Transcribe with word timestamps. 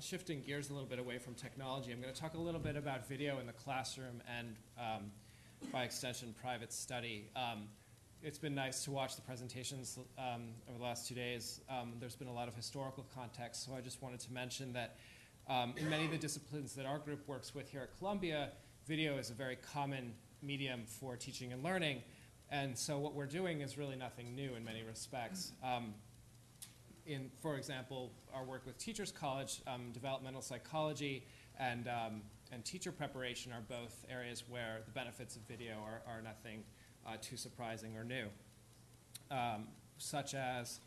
shifting 0.00 0.42
gears 0.42 0.70
a 0.70 0.72
little 0.72 0.88
bit 0.88 0.98
away 0.98 1.18
from 1.18 1.34
technology, 1.34 1.92
I'm 1.92 2.00
going 2.00 2.12
to 2.12 2.20
talk 2.20 2.34
a 2.34 2.40
little 2.40 2.60
bit 2.60 2.76
about 2.76 3.08
video 3.08 3.38
in 3.38 3.46
the 3.46 3.52
classroom 3.52 4.22
and, 4.38 4.56
um, 4.78 5.10
by 5.72 5.84
extension, 5.84 6.34
private 6.40 6.72
study. 6.72 7.28
Um, 7.36 7.68
it's 8.22 8.38
been 8.38 8.54
nice 8.54 8.84
to 8.84 8.90
watch 8.90 9.16
the 9.16 9.22
presentations 9.22 9.98
um, 10.18 10.48
over 10.68 10.78
the 10.78 10.84
last 10.84 11.08
two 11.08 11.14
days. 11.14 11.60
Um, 11.68 11.94
there's 12.00 12.16
been 12.16 12.28
a 12.28 12.32
lot 12.32 12.48
of 12.48 12.54
historical 12.54 13.06
context, 13.14 13.64
so 13.64 13.74
I 13.74 13.80
just 13.80 14.02
wanted 14.02 14.20
to 14.20 14.32
mention 14.32 14.72
that 14.72 14.96
um, 15.46 15.74
in 15.76 15.88
many 15.90 16.06
of 16.06 16.10
the 16.10 16.18
disciplines 16.18 16.74
that 16.74 16.86
our 16.86 16.98
group 16.98 17.26
works 17.28 17.54
with 17.54 17.70
here 17.70 17.82
at 17.82 17.96
Columbia, 17.98 18.50
video 18.86 19.18
is 19.18 19.30
a 19.30 19.34
very 19.34 19.56
common 19.56 20.14
medium 20.42 20.84
for 20.86 21.16
teaching 21.16 21.52
and 21.52 21.62
learning. 21.62 22.02
And 22.50 22.76
so 22.76 22.98
what 22.98 23.14
we're 23.14 23.26
doing 23.26 23.60
is 23.60 23.76
really 23.76 23.96
nothing 23.96 24.34
new 24.34 24.54
in 24.54 24.64
many 24.64 24.82
respects. 24.82 25.52
Um, 25.62 25.94
in, 27.06 27.30
for 27.40 27.56
example, 27.56 28.12
our 28.32 28.44
work 28.44 28.64
with 28.66 28.78
Teachers 28.78 29.12
College, 29.12 29.62
um, 29.66 29.90
developmental 29.92 30.40
psychology 30.40 31.26
and, 31.58 31.88
um, 31.88 32.22
and 32.52 32.64
teacher 32.64 32.92
preparation 32.92 33.52
are 33.52 33.62
both 33.68 34.04
areas 34.10 34.44
where 34.48 34.80
the 34.86 34.92
benefits 34.92 35.36
of 35.36 35.42
video 35.42 35.74
are, 35.84 36.02
are 36.06 36.22
nothing 36.22 36.62
uh, 37.06 37.16
too 37.20 37.36
surprising 37.36 37.96
or 37.96 38.04
new, 38.04 38.26
um, 39.30 39.68
such 39.98 40.34
as 40.34 40.80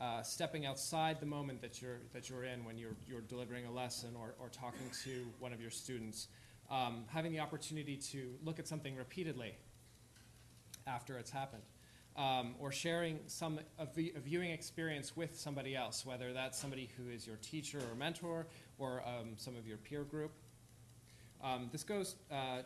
uh, 0.00 0.22
stepping 0.22 0.64
outside 0.64 1.20
the 1.20 1.26
moment 1.26 1.60
that 1.60 1.82
you're, 1.82 2.00
that 2.12 2.30
you're 2.30 2.44
in 2.44 2.64
when 2.64 2.78
you're, 2.78 2.96
you're 3.08 3.20
delivering 3.20 3.66
a 3.66 3.70
lesson 3.70 4.10
or, 4.18 4.34
or 4.38 4.48
talking 4.48 4.88
to 5.04 5.26
one 5.40 5.52
of 5.52 5.60
your 5.60 5.70
students, 5.70 6.28
um, 6.70 7.04
having 7.08 7.32
the 7.32 7.40
opportunity 7.40 7.96
to 7.96 8.34
look 8.44 8.58
at 8.58 8.66
something 8.66 8.96
repeatedly 8.96 9.54
after 10.86 11.18
it's 11.18 11.30
happened 11.30 11.62
um, 12.18 12.56
or 12.58 12.72
sharing 12.72 13.20
some 13.28 13.60
a, 13.78 13.86
a 14.16 14.20
viewing 14.20 14.50
experience 14.50 15.16
with 15.16 15.38
somebody 15.38 15.76
else, 15.76 16.04
whether 16.04 16.32
that's 16.32 16.58
somebody 16.58 16.90
who 16.96 17.08
is 17.08 17.26
your 17.26 17.36
teacher 17.36 17.78
or 17.78 17.94
mentor 17.94 18.46
or 18.78 19.02
um, 19.06 19.34
some 19.36 19.56
of 19.56 19.66
your 19.66 19.78
peer 19.78 20.02
group. 20.02 20.32
Um, 21.42 21.68
this 21.70 21.84
goes 21.84 22.16
uh, 22.32 22.62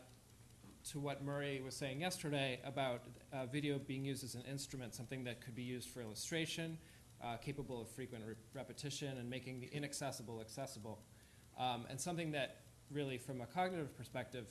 to 0.91 0.99
what 0.99 1.23
Murray 1.23 1.61
was 1.63 1.77
saying 1.77 2.01
yesterday 2.01 2.61
about 2.65 3.03
uh, 3.33 3.45
video 3.45 3.79
being 3.79 4.05
used 4.07 4.25
as 4.25 4.35
an 4.35 4.43
instrument, 4.51 4.95
something 4.95 5.23
that 5.25 5.43
could 5.43 5.55
be 5.55 5.63
used 5.63 5.91
for 5.91 6.01
illustration, 6.01 6.79
uh, 7.23 7.37
capable 7.37 7.83
of 7.83 7.89
frequent 7.91 8.25
re 8.27 8.35
repetition, 8.55 9.19
and 9.19 9.29
making 9.29 9.61
the 9.61 9.67
inaccessible 9.67 10.41
accessible. 10.41 10.99
Um, 11.59 11.85
and 11.91 12.01
something 12.01 12.33
that 12.33 12.63
really, 12.91 13.19
from 13.19 13.43
a 13.43 13.47
cognitive 13.47 13.95
perspective, 13.99 14.47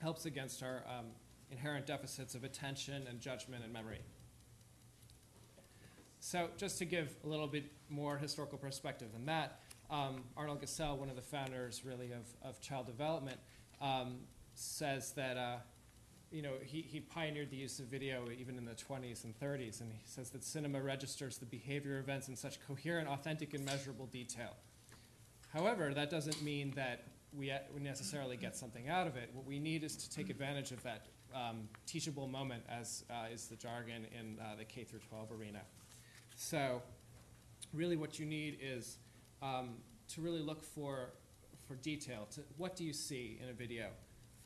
helps 0.00 0.24
against 0.24 0.62
our 0.62 0.82
um, 0.88 1.06
inherent 1.50 1.86
deficits 1.86 2.34
of 2.34 2.44
attention 2.44 3.06
and 3.08 3.20
judgment 3.20 3.64
and 3.64 3.72
memory. 3.72 4.00
So 6.20 6.48
just 6.56 6.78
to 6.78 6.84
give 6.84 7.14
a 7.24 7.28
little 7.28 7.46
bit 7.46 7.64
more 7.90 8.16
historical 8.16 8.56
perspective 8.58 9.08
than 9.12 9.26
that, 9.26 9.60
um, 9.90 10.24
Arnold 10.36 10.62
Gesell, 10.62 10.96
one 10.96 11.10
of 11.10 11.16
the 11.16 11.22
founders 11.22 11.84
really 11.84 12.12
of, 12.12 12.26
of 12.42 12.60
child 12.60 12.86
development, 12.86 13.38
um, 13.80 14.20
says 14.54 15.12
that 15.12 15.36
uh, 15.36 15.56
you 16.34 16.42
know, 16.42 16.54
he, 16.64 16.82
he 16.82 16.98
pioneered 16.98 17.50
the 17.50 17.56
use 17.56 17.78
of 17.78 17.86
video 17.86 18.26
even 18.36 18.58
in 18.58 18.64
the 18.64 18.74
20s 18.74 19.22
and 19.22 19.38
30s, 19.38 19.80
and 19.80 19.92
he 19.92 20.00
says 20.04 20.30
that 20.30 20.42
cinema 20.42 20.80
registers 20.80 21.38
the 21.38 21.46
behavior 21.46 22.00
events 22.00 22.26
in 22.26 22.34
such 22.34 22.58
coherent, 22.66 23.06
authentic, 23.06 23.54
and 23.54 23.64
measurable 23.64 24.06
detail. 24.06 24.56
However, 25.52 25.94
that 25.94 26.10
doesn't 26.10 26.42
mean 26.42 26.72
that 26.74 27.04
we 27.32 27.52
necessarily 27.80 28.36
get 28.36 28.56
something 28.56 28.88
out 28.88 29.06
of 29.06 29.16
it. 29.16 29.30
What 29.32 29.46
we 29.46 29.60
need 29.60 29.84
is 29.84 29.96
to 29.96 30.10
take 30.10 30.28
advantage 30.28 30.72
of 30.72 30.82
that 30.82 31.06
um, 31.34 31.68
teachable 31.86 32.26
moment, 32.26 32.62
as 32.68 33.04
uh, 33.10 33.32
is 33.32 33.46
the 33.46 33.56
jargon 33.56 34.06
in 34.18 34.38
uh, 34.40 34.56
the 34.56 34.64
K 34.64 34.84
through 34.84 35.00
12 35.08 35.32
arena. 35.32 35.60
So 36.36 36.82
really 37.72 37.96
what 37.96 38.18
you 38.18 38.26
need 38.26 38.58
is 38.62 38.98
um, 39.42 39.74
to 40.08 40.20
really 40.20 40.40
look 40.40 40.62
for, 40.62 41.10
for 41.66 41.74
detail. 41.76 42.28
To, 42.34 42.40
what 42.56 42.76
do 42.76 42.84
you 42.84 42.92
see 42.92 43.38
in 43.42 43.48
a 43.48 43.52
video? 43.52 43.88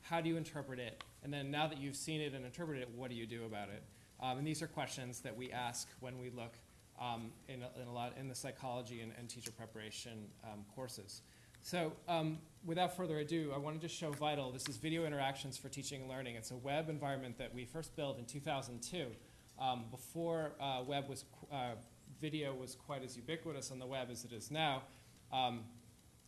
How 0.01 0.21
do 0.21 0.29
you 0.29 0.37
interpret 0.37 0.79
it? 0.79 1.03
And 1.23 1.33
then 1.33 1.51
now 1.51 1.67
that 1.67 1.79
you've 1.79 1.95
seen 1.95 2.21
it 2.21 2.33
and 2.33 2.45
interpreted 2.45 2.83
it, 2.83 2.89
what 2.95 3.09
do 3.09 3.15
you 3.15 3.25
do 3.25 3.45
about 3.45 3.69
it? 3.69 3.83
Um, 4.21 4.37
and 4.39 4.47
these 4.47 4.61
are 4.61 4.67
questions 4.67 5.21
that 5.21 5.35
we 5.35 5.51
ask 5.51 5.87
when 5.99 6.19
we 6.19 6.29
look 6.29 6.53
um, 6.99 7.31
in, 7.47 7.63
a, 7.63 7.81
in, 7.81 7.87
a, 7.87 7.93
lot 7.93 8.13
in 8.19 8.27
the 8.27 8.35
psychology 8.35 9.01
and, 9.01 9.13
and 9.17 9.29
teacher 9.29 9.51
preparation 9.51 10.25
um, 10.43 10.65
courses. 10.75 11.21
So 11.61 11.93
um, 12.07 12.39
without 12.65 12.95
further 12.95 13.19
ado, 13.19 13.51
I 13.53 13.57
wanted 13.57 13.81
to 13.81 13.87
show 13.87 14.11
Vital. 14.11 14.51
This 14.51 14.67
is 14.67 14.77
Video 14.77 15.05
Interactions 15.05 15.57
for 15.57 15.69
Teaching 15.69 16.01
and 16.01 16.09
Learning. 16.09 16.35
It's 16.35 16.51
a 16.51 16.55
web 16.55 16.89
environment 16.89 17.37
that 17.37 17.53
we 17.53 17.65
first 17.65 17.95
built 17.95 18.17
in 18.17 18.25
2002 18.25 19.07
um, 19.59 19.85
before 19.91 20.53
uh, 20.59 20.81
web 20.85 21.09
was, 21.09 21.25
uh, 21.51 21.71
video 22.21 22.55
was 22.55 22.75
quite 22.75 23.03
as 23.03 23.15
ubiquitous 23.15 23.71
on 23.71 23.79
the 23.79 23.85
web 23.85 24.07
as 24.09 24.23
it 24.23 24.31
is 24.31 24.49
now. 24.49 24.83
Um, 25.31 25.61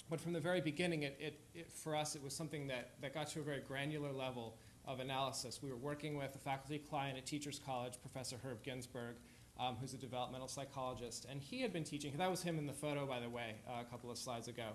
but 0.10 0.20
from 0.20 0.34
the 0.34 0.40
very 0.40 0.60
beginning, 0.60 1.04
it, 1.04 1.18
it, 1.20 1.40
it, 1.56 1.72
for 1.72 1.96
us, 1.96 2.16
it 2.16 2.22
was 2.22 2.36
something 2.36 2.68
that, 2.68 2.92
that 3.02 3.14
got 3.14 3.28
to 3.30 3.40
a 3.40 3.44
very 3.44 3.62
granular 3.62 4.12
level 4.12 4.58
of 4.86 5.00
analysis. 5.00 5.62
We 5.64 5.70
were 5.70 5.78
working 5.78 6.18
with 6.18 6.36
a 6.36 6.40
faculty 6.40 6.78
client 6.78 7.18
at 7.18 7.26
Teachers 7.26 7.60
College, 7.66 7.94
Professor 8.02 8.36
Herb 8.44 8.62
Ginsburg, 8.64 9.16
um, 9.58 9.78
who's 9.80 9.94
a 9.94 9.98
developmental 9.98 10.50
psychologist. 10.50 11.26
And 11.30 11.42
he 11.42 11.62
had 11.62 11.72
been 11.72 11.84
teaching, 11.86 12.14
that 12.18 12.30
was 12.30 12.44
him 12.44 12.58
in 12.58 12.66
the 12.66 12.74
photo, 12.74 13.06
by 13.06 13.20
the 13.20 13.30
way, 13.30 13.56
uh, 13.68 13.82
a 13.82 13.86
couple 13.86 14.12
of 14.12 14.18
slides 14.18 14.48
ago. 14.50 14.72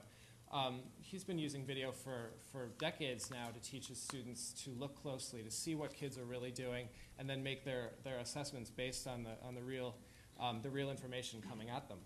Um, 0.57 0.81
he's 1.03 1.23
been 1.23 1.39
using 1.39 1.67
video 1.67 1.93
for, 1.93 2.31
for 2.51 2.71
decades 2.79 3.31
now 3.31 3.49
to 3.53 3.61
teach 3.71 3.89
his 3.89 4.01
students 4.01 4.55
to 4.65 4.71
look 4.71 5.03
closely, 5.03 5.43
to 5.43 5.51
see 5.51 5.75
what 5.75 5.95
kids 5.95 6.17
are 6.17 6.25
really 6.25 6.51
doing, 6.51 6.89
and 7.19 7.29
then 7.29 7.43
make 7.43 7.63
their, 7.63 7.91
their 8.05 8.19
assessments 8.21 8.71
based 8.71 9.07
on 9.07 9.23
the, 9.23 9.33
on 9.47 9.55
the, 9.55 9.61
real, 9.61 9.95
um, 10.41 10.61
the 10.63 10.71
real 10.71 10.91
information 10.91 11.43
coming 11.47 11.69
at 11.69 11.91
them. 11.91 11.99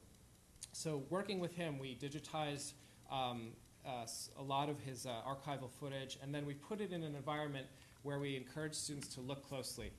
So 0.72 1.04
working 1.10 1.38
with 1.38 1.54
him, 1.54 1.78
we 1.78 1.94
digitized 1.94 2.72
um, 3.08 3.50
uh, 3.86 4.06
a 4.36 4.42
lot 4.42 4.68
of 4.68 4.80
his 4.80 5.06
uh, 5.06 5.10
archival 5.28 5.70
footage, 5.70 6.18
and 6.20 6.34
then 6.34 6.44
we 6.44 6.54
put 6.54 6.80
it 6.80 6.90
in 6.90 7.04
an 7.04 7.14
environment 7.14 7.66
where 8.02 8.18
we 8.18 8.36
encourage 8.36 8.74
students 8.74 9.14
to 9.14 9.20
look 9.20 9.48
closely. 9.48 9.92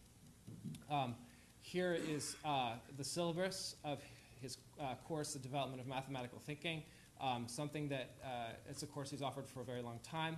Um, 0.90 1.16
here 1.61 1.97
is 2.06 2.35
uh, 2.44 2.73
the 2.97 3.03
syllabus 3.06 3.78
of 3.85 4.01
his 4.41 4.57
uh, 4.78 4.95
course, 5.07 5.31
The 5.31 5.40
Development 5.40 5.79
of 5.79 5.88
Mathematical 5.88 6.41
Thinking. 6.45 6.84
Um, 7.22 7.48
something 7.48 7.88
that 7.90 8.16
uh, 8.26 8.54
it's 8.68 8.82
a 8.82 8.88
course 8.88 9.12
he's 9.12 9.22
offered 9.22 9.48
for 9.48 9.62
a 9.62 9.64
very 9.64 9.84
long 9.84 10.00
time. 10.02 10.38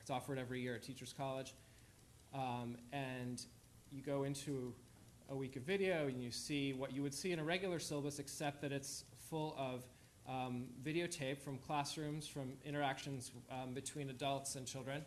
It's 0.00 0.10
offered 0.10 0.38
every 0.38 0.60
year 0.60 0.74
at 0.74 0.82
Teachers 0.82 1.14
College. 1.16 1.54
Um, 2.34 2.76
and 2.92 3.40
you 3.92 4.02
go 4.02 4.24
into 4.24 4.74
a 5.30 5.36
week 5.36 5.54
of 5.54 5.62
video 5.62 6.08
and 6.08 6.20
you 6.20 6.32
see 6.32 6.72
what 6.72 6.92
you 6.92 7.00
would 7.02 7.14
see 7.14 7.30
in 7.30 7.38
a 7.38 7.44
regular 7.44 7.78
syllabus, 7.78 8.18
except 8.18 8.60
that 8.62 8.72
it's 8.72 9.04
full 9.30 9.54
of 9.56 9.84
um, 10.28 10.64
videotape 10.84 11.38
from 11.38 11.58
classrooms, 11.58 12.26
from 12.26 12.54
interactions 12.64 13.30
um, 13.52 13.72
between 13.72 14.10
adults 14.10 14.56
and 14.56 14.66
children. 14.66 15.04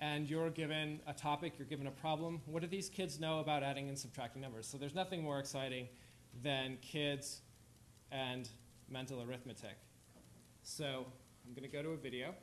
And 0.00 0.28
you're 0.28 0.50
given 0.50 0.98
a 1.06 1.12
topic, 1.12 1.52
you're 1.58 1.68
given 1.68 1.86
a 1.86 1.92
problem. 1.92 2.40
What 2.46 2.62
do 2.62 2.66
these 2.66 2.88
kids 2.88 3.20
know 3.20 3.38
about 3.38 3.62
adding 3.62 3.88
and 3.88 3.96
subtracting 3.96 4.42
numbers? 4.42 4.66
So 4.66 4.78
there's 4.78 4.96
nothing 4.96 5.22
more 5.22 5.38
exciting 5.38 5.86
than 6.42 6.76
kids 6.82 7.42
and 8.10 8.48
mental 8.88 9.22
arithmetic. 9.22 9.76
So 10.62 11.06
I'm 11.46 11.54
going 11.54 11.68
to 11.68 11.74
go 11.74 11.82
to 11.82 11.90
a 11.90 11.96
video. 11.96 12.34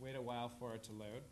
Wait 0.00 0.16
a 0.16 0.22
while 0.22 0.50
for 0.58 0.74
it 0.74 0.82
to 0.84 0.92
load. 0.92 1.22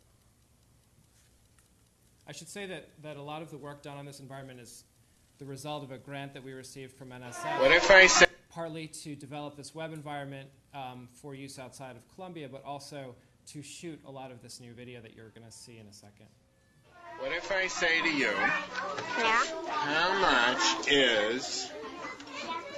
I 2.27 2.31
should 2.33 2.47
say 2.49 2.65
that, 2.67 2.89
that 3.01 3.17
a 3.17 3.21
lot 3.21 3.41
of 3.41 3.51
the 3.51 3.57
work 3.57 3.81
done 3.81 3.97
on 3.97 4.05
this 4.05 4.19
environment 4.19 4.59
is 4.59 4.83
the 5.39 5.45
result 5.45 5.83
of 5.83 5.91
a 5.91 5.97
grant 5.97 6.33
that 6.35 6.43
we 6.43 6.53
received 6.53 6.93
from 6.95 7.09
NSF. 7.09 7.59
What 7.59 7.71
if 7.71 7.89
I 7.89 8.07
say 8.07 8.27
partly 8.49 8.87
to 8.87 9.15
develop 9.15 9.55
this 9.57 9.73
web 9.73 9.91
environment 9.93 10.49
um, 10.73 11.09
for 11.13 11.33
use 11.33 11.57
outside 11.57 11.95
of 11.95 12.15
Columbia, 12.15 12.47
but 12.49 12.63
also 12.63 13.15
to 13.47 13.61
shoot 13.63 13.99
a 14.05 14.11
lot 14.11 14.31
of 14.31 14.41
this 14.41 14.59
new 14.59 14.73
video 14.73 15.01
that 15.01 15.15
you're 15.15 15.29
going 15.29 15.45
to 15.45 15.51
see 15.51 15.77
in 15.79 15.87
a 15.87 15.93
second. 15.93 16.27
What 17.19 17.31
if 17.31 17.51
I 17.51 17.67
say 17.67 18.01
to 18.01 18.09
you, 18.09 18.31
Yeah. 19.17 19.43
how 19.67 20.19
much 20.21 20.87
is 20.89 21.71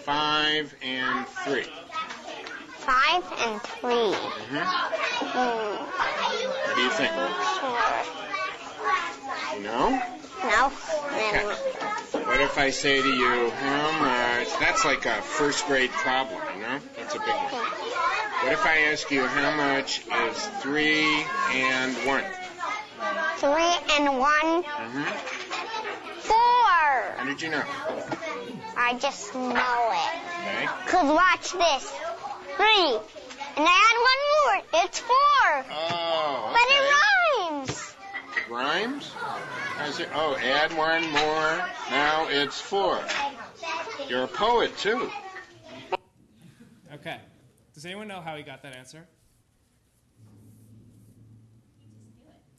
5 0.03 0.75
and 0.81 1.25
3? 1.28 1.63
Five 1.63 3.24
and 3.39 3.62
3 3.62 3.92
Mm-hmm. 3.92 4.66
Hmm. 5.33 5.83
What 6.68 6.75
do 6.75 6.81
you 6.81 6.89
think? 6.89 7.12
Sure. 7.60 7.80
You 9.57 9.63
know? 9.63 10.01
No. 10.44 10.72
Okay. 11.13 11.45
What 12.27 12.42
if 12.42 12.57
I 12.57 12.69
say 12.72 13.01
to 13.01 13.10
you, 13.10 13.50
how 13.50 13.92
much? 14.00 14.48
That's 14.60 14.83
like 14.83 15.06
a 15.06 15.22
first 15.22 15.66
grade 15.68 15.92
problem, 15.92 16.42
you 16.56 16.62
know? 16.63 16.80
That's 16.98 17.16
a 17.16 17.19
big 17.19 17.36
one. 17.36 17.63
What 18.44 18.51
if 18.51 18.66
I 18.66 18.92
ask 18.92 19.10
you, 19.10 19.25
how 19.25 19.56
much 19.56 20.01
is 20.06 20.45
3 20.60 21.25
and 21.54 21.95
1? 22.06 22.24
Three 23.38 23.75
and 23.98 24.19
one. 24.19 24.63
Mm-hmm. 24.63 25.04
Four. 26.19 27.18
How 27.18 27.24
did 27.25 27.42
you 27.42 27.50
know? 27.50 27.63
I 28.75 28.98
just 29.00 29.34
know 29.36 29.92
it. 29.92 30.14
Okay. 30.42 30.68
Cause 30.88 31.10
watch 31.10 31.52
this. 31.54 31.92
Three. 32.58 33.00
And 33.56 33.68
I 33.68 33.75
add 33.90 33.98
one 34.10 34.22
more. 34.34 34.84
It's 34.86 35.00
four. 35.00 35.66
Oh, 35.72 36.54
But 36.54 36.68
it 36.70 36.84
rhymes. 37.52 37.96
Rhymes? 38.50 39.12
How's 39.14 40.00
it? 40.00 40.10
Oh, 40.14 40.36
add 40.38 40.75
one 40.78 41.04
more. 41.12 41.70
Now 41.92 42.28
it's 42.30 42.60
four. 42.60 43.00
You're 44.08 44.24
a 44.24 44.28
poet 44.28 44.75
too. 44.78 45.10
Okay. 46.94 47.20
Does 47.74 47.86
anyone 47.86 48.08
know 48.08 48.22
how 48.22 48.36
he 48.36 48.44
got 48.44 48.64
that 48.64 48.75
answer? 48.75 49.06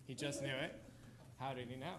He 0.06 0.14
just 0.14 0.42
knew 0.42 0.48
it. 0.54 0.74
How 1.38 1.54
did 1.54 1.68
he 1.68 1.76
know? 1.76 1.94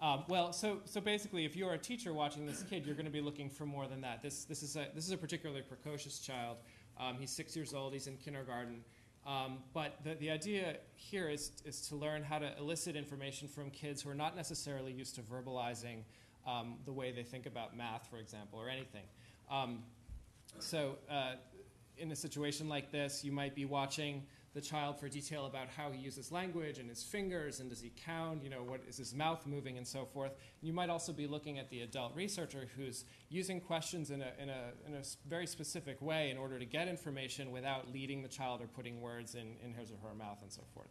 Um, 0.00 0.24
well, 0.28 0.52
so 0.52 0.78
so 0.84 1.00
basically, 1.00 1.44
if 1.44 1.56
you're 1.56 1.72
a 1.72 1.78
teacher 1.78 2.12
watching 2.12 2.46
this 2.46 2.62
kid, 2.62 2.86
you're 2.86 2.94
going 2.94 3.06
to 3.06 3.12
be 3.12 3.20
looking 3.20 3.50
for 3.50 3.66
more 3.66 3.88
than 3.88 4.00
that. 4.02 4.22
This 4.22 4.44
this 4.44 4.62
is 4.62 4.76
a 4.76 4.88
this 4.94 5.04
is 5.04 5.12
a 5.12 5.16
particularly 5.16 5.62
precocious 5.62 6.20
child. 6.20 6.58
Um, 7.00 7.16
he's 7.18 7.30
six 7.30 7.56
years 7.56 7.74
old. 7.74 7.92
He's 7.92 8.06
in 8.06 8.16
kindergarten. 8.16 8.84
Um, 9.26 9.58
but 9.74 9.98
the, 10.04 10.14
the 10.14 10.30
idea 10.30 10.76
here 10.94 11.28
is, 11.28 11.52
is 11.66 11.86
to 11.88 11.96
learn 11.96 12.22
how 12.22 12.38
to 12.38 12.56
elicit 12.58 12.96
information 12.96 13.46
from 13.46 13.70
kids 13.70 14.00
who 14.00 14.08
are 14.08 14.14
not 14.14 14.34
necessarily 14.34 14.90
used 14.90 15.16
to 15.16 15.20
verbalizing 15.20 16.04
um, 16.46 16.76
the 16.86 16.92
way 16.92 17.12
they 17.12 17.24
think 17.24 17.44
about 17.44 17.76
math, 17.76 18.08
for 18.08 18.16
example, 18.16 18.58
or 18.58 18.70
anything. 18.70 19.04
Um, 19.50 19.80
so, 20.60 20.96
uh, 21.10 21.34
in 21.98 22.10
a 22.12 22.16
situation 22.16 22.68
like 22.68 22.90
this, 22.90 23.22
you 23.24 23.32
might 23.32 23.54
be 23.54 23.64
watching 23.64 24.22
the 24.54 24.60
child 24.60 24.98
for 24.98 25.08
detail 25.08 25.46
about 25.46 25.68
how 25.68 25.90
he 25.90 26.00
uses 26.00 26.32
language 26.32 26.78
and 26.78 26.88
his 26.88 27.02
fingers 27.02 27.60
and 27.60 27.68
does 27.68 27.80
he 27.80 27.92
count, 28.04 28.42
you 28.42 28.50
know, 28.50 28.62
what 28.62 28.80
is 28.88 28.96
his 28.96 29.14
mouth 29.14 29.46
moving 29.46 29.76
and 29.76 29.86
so 29.86 30.04
forth. 30.06 30.32
You 30.62 30.72
might 30.72 30.90
also 30.90 31.12
be 31.12 31.26
looking 31.26 31.58
at 31.58 31.68
the 31.70 31.82
adult 31.82 32.14
researcher 32.14 32.66
who's 32.76 33.04
using 33.28 33.60
questions 33.60 34.10
in 34.10 34.22
a, 34.22 34.32
in 34.40 34.48
a, 34.48 34.72
in 34.86 34.94
a 34.94 35.02
very 35.28 35.46
specific 35.46 36.00
way 36.00 36.30
in 36.30 36.38
order 36.38 36.58
to 36.58 36.64
get 36.64 36.88
information 36.88 37.50
without 37.50 37.92
leading 37.92 38.22
the 38.22 38.28
child 38.28 38.62
or 38.62 38.66
putting 38.66 39.00
words 39.00 39.34
in, 39.34 39.56
in 39.64 39.74
his 39.74 39.90
or 39.90 39.96
her 40.08 40.14
mouth 40.14 40.38
and 40.42 40.50
so 40.50 40.62
forth. 40.74 40.88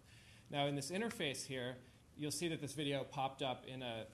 Now, 0.49 0.67
in 0.67 0.75
this 0.75 0.91
interface 0.91 1.45
here, 1.45 1.75
you'll 2.15 2.31
see 2.31 2.47
that 2.49 2.61
this 2.61 2.73
video 2.73 3.03
popped 3.03 3.41
up 3.41 3.65
in 3.67 3.81
a, 3.81 4.05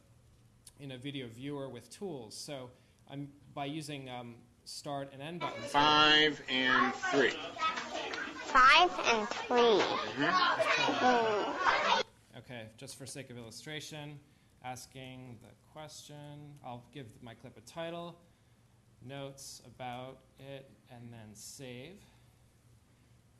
in 0.79 0.91
a 0.91 0.97
video 0.97 1.27
viewer 1.27 1.69
with 1.69 1.89
tools. 1.89 2.35
So 2.35 2.69
I'm, 3.11 3.29
by 3.53 3.65
using 3.65 4.09
um, 4.09 4.35
start 4.65 5.09
and 5.13 5.21
end 5.21 5.39
buttons. 5.39 5.65
Five 5.65 6.41
and 6.49 6.93
three. 6.95 7.33
Five 8.45 8.91
and 9.11 9.27
3 9.29 9.57
Mm. 10.19 12.03
Okay, 12.37 12.67
just 12.77 12.97
for 12.97 13.05
sake 13.05 13.29
of 13.31 13.37
illustration, 13.37 14.19
asking 14.63 15.39
the 15.41 15.49
question. 15.71 16.53
I'll 16.63 16.83
give 16.93 17.07
my 17.21 17.33
clip 17.33 17.57
a 17.57 17.61
title, 17.61 18.19
notes 19.03 19.61
about 19.65 20.19
it, 20.39 20.69
and 20.91 21.11
then 21.11 21.33
save. 21.33 21.99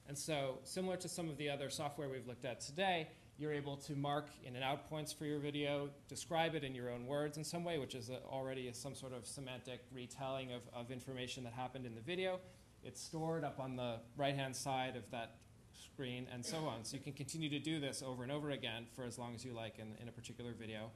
And 0.07 0.17
so, 0.17 0.57
similar 0.63 0.97
to 0.97 1.07
some 1.07 1.29
of 1.29 1.37
the 1.37 1.49
other 1.49 1.69
software 1.69 2.09
we've 2.09 2.27
looked 2.27 2.45
at 2.45 2.59
today, 2.59 3.07
you're 3.38 3.53
able 3.53 3.77
to 3.77 3.95
mark 3.95 4.30
in 4.44 4.56
and 4.56 4.63
out 4.63 4.89
points 4.89 5.12
for 5.12 5.25
your 5.25 5.39
video, 5.39 5.89
describe 6.07 6.56
it 6.56 6.63
in 6.63 6.75
your 6.75 6.91
own 6.91 7.07
words 7.07 7.38
in 7.38 7.44
some 7.44 7.63
way, 7.63 7.80
which 7.80 7.95
is 7.95 8.12
already 8.31 8.71
some 8.74 8.94
sort 8.95 9.13
of 9.13 9.25
semantic 9.25 9.81
retelling 9.91 10.51
of, 10.51 10.62
of 10.74 10.91
information 10.91 11.44
that 11.44 11.53
happened 11.53 11.85
in 11.85 11.95
the 11.95 12.01
video. 12.01 12.39
It's 12.83 13.01
stored 13.01 13.44
up 13.44 13.59
on 13.59 13.75
the 13.75 13.97
right 14.18 14.35
hand 14.35 14.56
side 14.56 14.95
of 14.95 15.09
that 15.12 15.38
screen 15.74 16.27
and 16.31 16.45
so 16.45 16.57
on. 16.68 16.83
So 16.83 16.95
you 16.95 17.03
can 17.03 17.13
continue 17.13 17.50
to 17.50 17.59
do 17.59 17.80
this 17.80 18.03
over 18.03 18.24
and 18.24 18.31
over 18.31 18.51
again 18.51 18.85
for 18.95 19.03
as 19.03 19.18
long 19.18 19.33
as 19.33 19.44
you 19.44 19.53
like 19.53 19.79
in, 19.79 19.95
in 20.01 20.07
a 20.07 20.12
particular 20.12 20.53
video, 20.53 20.91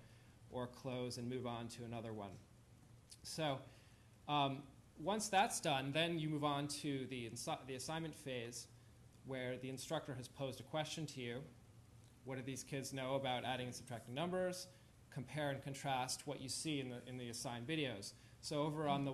or 0.50 0.68
close 0.68 1.18
and 1.18 1.30
move 1.30 1.46
on 1.46 1.68
to 1.68 1.84
another 1.84 2.14
one. 2.14 2.32
So 3.24 3.58
um, 4.28 4.64
once 5.00 5.28
that's 5.28 5.60
done, 5.60 5.92
then 5.92 6.20
you 6.20 6.30
move 6.30 6.44
on 6.44 6.68
to 6.68 7.06
the, 7.10 7.30
the 7.68 7.76
assignment 7.76 8.16
phase 8.16 8.68
where 9.26 9.58
the 9.58 9.70
instructor 9.70 10.14
has 10.16 10.28
posed 10.28 10.60
a 10.60 10.64
question 10.64 11.06
to 11.08 11.20
you. 11.20 11.42
What 12.28 12.36
do 12.36 12.44
these 12.44 12.62
kids 12.62 12.92
know 12.92 13.16
about 13.16 13.46
adding 13.46 13.68
and 13.68 13.76
subtracting 13.76 14.14
numbers? 14.14 14.68
Compare 15.14 15.52
and 15.52 15.64
contrast 15.64 16.28
what 16.28 16.42
you 16.42 16.50
see 16.50 16.82
in 16.82 16.90
the, 16.90 16.98
in 17.08 17.18
the 17.18 17.30
assigned 17.30 17.66
videos. 17.66 18.12
So 18.42 18.64
over 18.64 18.90
on 18.90 19.06
the, 19.06 19.14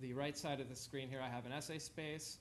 the 0.00 0.12
right 0.12 0.38
side 0.38 0.60
of 0.60 0.68
the 0.68 0.76
screen 0.76 1.08
here, 1.08 1.20
I 1.20 1.28
have 1.28 1.44
an 1.44 1.50
essay 1.50 1.80
space. 1.80 2.38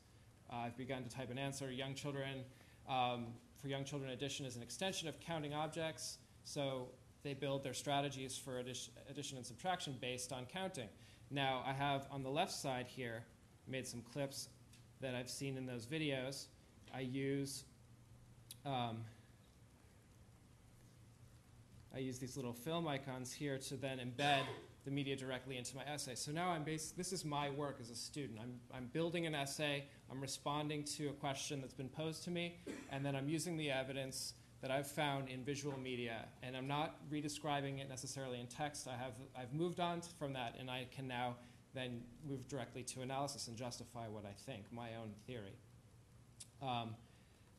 Uh, 0.53 0.57
I've 0.57 0.77
begun 0.77 1.01
to 1.01 1.09
type 1.09 1.31
an 1.31 1.39
answer. 1.39 1.71
Young 1.71 1.95
children, 1.95 2.43
um, 2.87 3.29
for 3.59 3.67
young 3.67 3.83
children, 3.83 4.11
addition 4.11 4.45
is 4.45 4.57
an 4.57 4.61
extension 4.61 5.07
of 5.07 5.19
counting 5.19 5.55
objects. 5.55 6.19
So 6.43 6.89
they 7.23 7.33
build 7.33 7.63
their 7.63 7.73
strategies 7.73 8.37
for 8.37 8.59
addition, 8.59 8.93
addition 9.09 9.37
and 9.37 9.45
subtraction 9.45 9.97
based 9.99 10.31
on 10.31 10.45
counting. 10.45 10.87
Now, 11.31 11.63
I 11.65 11.73
have 11.73 12.05
on 12.11 12.21
the 12.21 12.29
left 12.29 12.51
side 12.51 12.85
here 12.87 13.23
made 13.67 13.87
some 13.87 14.03
clips 14.03 14.49
that 15.01 15.15
I've 15.15 15.31
seen 15.31 15.57
in 15.57 15.65
those 15.65 15.87
videos. 15.87 16.45
I 16.93 16.99
use 16.99 17.63
um, 18.63 18.99
I 21.95 21.99
use 21.99 22.19
these 22.19 22.35
little 22.35 22.53
film 22.53 22.87
icons 22.87 23.31
here 23.33 23.57
to 23.57 23.75
then 23.75 23.99
embed 23.99 24.41
the 24.85 24.91
media 24.91 25.15
directly 25.15 25.57
into 25.57 25.75
my 25.75 25.83
essay. 25.83 26.15
So 26.15 26.31
now 26.31 26.49
I'm 26.49 26.63
based, 26.63 26.95
this 26.95 27.11
is 27.11 27.25
my 27.25 27.49
work 27.49 27.79
as 27.81 27.89
a 27.89 27.95
student. 27.95 28.39
I'm, 28.41 28.53
I'm 28.73 28.85
building 28.93 29.25
an 29.25 29.35
essay, 29.35 29.85
I'm 30.09 30.21
responding 30.21 30.83
to 30.95 31.09
a 31.09 31.13
question 31.13 31.59
that's 31.59 31.73
been 31.73 31.89
posed 31.89 32.23
to 32.23 32.31
me, 32.31 32.59
and 32.89 33.05
then 33.05 33.15
I'm 33.15 33.27
using 33.27 33.57
the 33.57 33.69
evidence 33.69 34.33
that 34.61 34.71
I've 34.71 34.87
found 34.87 35.29
in 35.29 35.43
visual 35.43 35.77
media, 35.77 36.25
and 36.41 36.55
I'm 36.55 36.67
not 36.67 36.95
redescribing 37.11 37.79
it 37.79 37.89
necessarily 37.89 38.39
in 38.39 38.47
text. 38.47 38.87
I 38.87 38.95
have, 38.95 39.13
I've 39.37 39.53
moved 39.53 39.79
on 39.79 40.01
from 40.17 40.33
that, 40.33 40.55
and 40.59 40.71
I 40.71 40.87
can 40.95 41.07
now 41.07 41.35
then 41.73 42.01
move 42.27 42.47
directly 42.47 42.81
to 42.83 43.01
analysis 43.01 43.49
and 43.49 43.57
justify 43.57 44.07
what 44.07 44.25
I 44.25 44.33
think, 44.45 44.63
my 44.71 44.95
own 44.95 45.11
theory. 45.27 45.53
Um, 46.61 46.95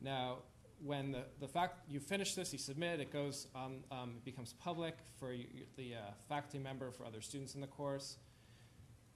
now, 0.00 0.38
when 0.84 1.12
the, 1.12 1.22
the 1.40 1.48
fact 1.48 1.80
you 1.88 2.00
finish 2.00 2.34
this, 2.34 2.52
you 2.52 2.58
submit, 2.58 3.00
it 3.00 3.12
goes 3.12 3.46
on, 3.54 3.80
um, 3.90 4.14
it 4.16 4.24
becomes 4.24 4.52
public 4.54 4.96
for 5.18 5.32
you, 5.32 5.46
the 5.76 5.94
uh, 5.94 5.98
faculty 6.28 6.58
member, 6.58 6.90
for 6.90 7.04
other 7.04 7.20
students 7.20 7.54
in 7.54 7.60
the 7.60 7.66
course, 7.66 8.16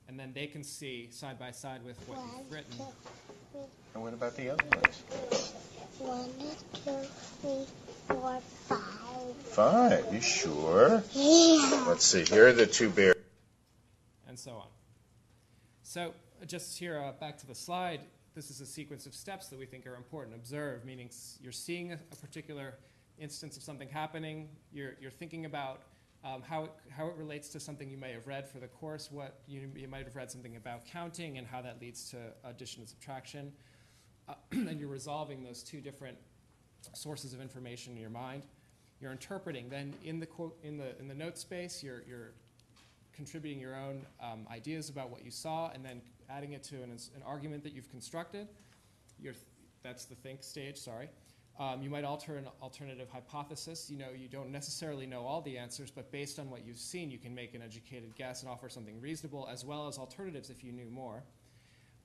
and 0.09 0.19
then 0.19 0.33
they 0.33 0.47
can 0.47 0.65
see 0.65 1.09
side 1.11 1.39
by 1.39 1.51
side 1.51 1.85
with 1.85 1.97
what 2.09 2.19
you've 2.19 2.53
written. 2.53 2.87
And 3.95 4.03
what 4.03 4.13
about 4.15 4.37
the 4.37 4.51
other 4.51 4.65
ones? 4.75 5.03
One, 5.99 6.31
two, 6.85 7.09
three, 7.41 7.67
four, 8.09 8.41
five. 8.67 9.37
Five, 9.45 10.07
you 10.13 10.21
sure? 10.21 11.03
Yeah. 11.13 11.85
Let's 11.87 12.05
see, 12.05 12.25
here 12.25 12.49
are 12.49 12.53
the 12.53 12.67
two 12.67 12.91
bears. 12.91 13.17
and 14.27 14.39
so 14.39 14.53
on. 14.53 14.67
So 15.83 16.15
just 16.47 16.79
here, 16.79 16.99
uh, 16.99 17.13
back 17.21 17.37
to 17.39 17.47
the 17.47 17.55
slide, 17.55 18.01
this 18.35 18.51
is 18.51 18.61
a 18.61 18.67
sequence 18.67 19.07
of 19.07 19.15
steps 19.15 19.49
that 19.49 19.59
we 19.59 19.67
think 19.67 19.87
are 19.87 19.95
important. 19.95 20.35
Observe, 20.35 20.85
meaning 20.85 21.11
you're 21.41 21.53
seeing 21.53 21.93
a, 21.93 21.95
a 21.95 22.17
particular 22.17 22.75
instance 23.19 23.57
of 23.57 23.63
something 23.63 23.89
happening, 23.89 24.49
you're, 24.73 24.95
you're 25.01 25.11
thinking 25.11 25.45
about 25.45 25.83
um, 26.25 26.43
how, 26.43 26.65
it, 26.65 26.73
how 26.91 27.07
it 27.09 27.15
relates 27.17 27.49
to 27.51 27.61
something 27.61 27.91
you 27.91 27.97
may 27.97 28.13
have 28.13 28.27
read 28.27 28.49
for 28.49 28.59
the 28.59 28.69
course, 28.69 29.11
what 29.11 29.41
you, 29.47 29.71
you 29.75 29.89
might 29.89 30.05
have 30.05 30.15
read 30.15 30.31
something 30.31 30.57
about 30.57 30.85
counting 30.87 31.39
and 31.39 31.47
how 31.47 31.61
that 31.63 31.81
leads 31.81 32.11
to 32.11 32.17
addition 32.45 32.81
and 32.81 32.89
subtraction. 32.89 33.53
Uh, 34.29 34.35
and 34.53 34.79
you're 34.79 34.89
resolving 34.89 35.43
those 35.43 35.63
two 35.63 35.81
different 35.81 36.17
sources 36.95 37.33
of 37.33 37.41
information 37.41 37.95
in 37.95 38.01
your 38.01 38.11
mind. 38.11 38.45
You're 39.01 39.13
interpreting. 39.13 39.69
Then 39.69 39.95
in 40.05 40.21
the 40.21 40.27
quote 40.27 40.57
in 40.63 40.77
the 40.77 40.97
in 41.01 41.09
the 41.09 41.15
note 41.15 41.37
space, 41.37 41.83
you're 41.83 42.05
you're 42.07 42.35
contributing 43.13 43.61
your 43.61 43.75
own 43.75 44.07
um, 44.23 44.47
ideas 44.49 44.89
about 44.89 45.11
what 45.11 45.25
you 45.25 45.31
saw, 45.33 45.71
and 45.75 45.85
then 45.85 46.01
adding 46.35 46.53
it 46.53 46.63
to 46.65 46.83
an, 46.83 46.91
an 46.91 47.23
argument 47.25 47.63
that 47.65 47.73
you've 47.73 47.91
constructed. 47.91 48.49
That's 49.83 50.05
the 50.05 50.15
think 50.15 50.43
stage. 50.43 50.77
Sorry. 50.77 51.09
Um, 51.59 51.83
you 51.83 51.91
might 51.91 52.05
alter 52.05 52.37
an 52.37 52.47
alternative 52.63 53.09
hypothesis. 53.11 53.91
You 53.91 53.99
know, 53.99 54.09
you 54.17 54.29
don't 54.29 54.51
necessarily 54.51 55.07
know 55.07 55.23
all 55.23 55.43
the 55.43 55.59
answers, 55.59 55.91
but 55.91 56.11
based 56.11 56.39
on 56.39 56.49
what 56.51 56.65
you've 56.65 56.79
seen, 56.79 57.11
you 57.11 57.19
can 57.19 57.35
make 57.35 57.55
an 57.55 57.63
educated 57.63 58.15
guess 58.17 58.43
and 58.43 58.51
offer 58.51 58.69
something 58.69 59.01
reasonable, 59.01 59.49
as 59.53 59.65
well 59.65 59.87
as 59.87 59.99
alternatives 59.99 60.49
if 60.51 60.65
you 60.65 60.73
knew 60.73 60.91
more 60.91 61.23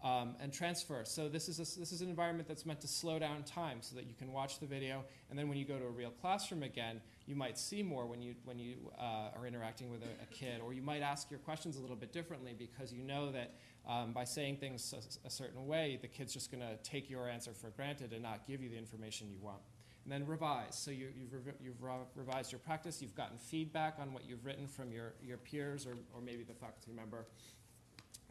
um, 0.04 0.36
and 0.40 0.54
transfer. 0.54 1.02
So 1.06 1.28
this 1.28 1.50
is, 1.50 1.58
a, 1.58 1.80
this 1.80 1.92
is 1.92 2.02
an 2.02 2.10
environment 2.10 2.48
that's 2.48 2.66
meant 2.66 2.82
to 2.82 2.88
slow 2.88 3.18
down 3.18 3.44
time 3.44 3.80
so 3.82 3.96
that 3.96 4.06
you 4.06 4.14
can 4.14 4.32
watch 4.32 4.60
the 4.60 4.66
video, 4.66 5.04
and 5.30 5.38
then 5.38 5.48
when 5.50 5.58
you 5.58 5.66
go 5.66 5.78
to 5.78 5.86
a 5.86 5.90
real 5.90 6.12
classroom 6.12 6.64
again, 6.64 7.02
you 7.26 7.36
might 7.36 7.58
see 7.58 7.82
more 7.82 8.06
when 8.06 8.22
you, 8.22 8.36
when 8.46 8.60
you 8.60 8.92
uh, 9.00 9.36
are 9.36 9.46
interacting 9.48 9.90
with 9.90 10.02
a, 10.04 10.24
a 10.24 10.26
kid, 10.28 10.62
or 10.64 10.74
you 10.74 10.82
might 10.82 11.02
ask 11.02 11.32
your 11.32 11.40
questions 11.40 11.78
a 11.78 11.82
little 11.82 11.96
bit 11.96 12.14
differently 12.14 12.56
because 12.58 12.94
you 12.94 13.04
know 13.04 13.32
that 13.32 13.56
um, 13.88 14.14
by 14.14 14.24
saying 14.24 14.58
things 14.58 14.94
a, 14.94 15.28
a 15.28 15.30
certain 15.30 15.66
way, 15.66 15.98
the 16.02 16.08
kid's 16.08 16.34
just 16.34 16.52
going 16.52 16.62
to 16.62 16.78
take 16.84 17.10
your 17.10 17.28
answer 17.28 17.52
for 17.54 17.70
granted 17.72 18.14
and 18.14 18.22
not 18.22 18.46
give 18.46 18.62
you 18.62 18.70
the 18.70 18.78
information 18.78 19.30
you 19.30 19.40
want. 19.42 19.62
And 20.04 20.14
then 20.14 20.26
revise. 20.26 20.76
So 20.76 20.92
you, 20.92 21.10
re- 21.32 22.00
revised 22.16 22.52
your 22.52 22.60
practice, 22.60 23.02
you've 23.02 23.16
gotten 23.16 23.38
feedback 23.38 23.96
on 24.00 24.14
what 24.14 24.24
you've 24.26 24.46
written 24.46 24.68
from 24.68 24.92
your, 24.92 25.16
your 25.22 25.38
peers 25.38 25.86
or, 25.86 25.96
or 26.14 26.22
maybe 26.22 26.44
the 26.44 26.54
faculty 26.54 26.94
member, 26.94 27.26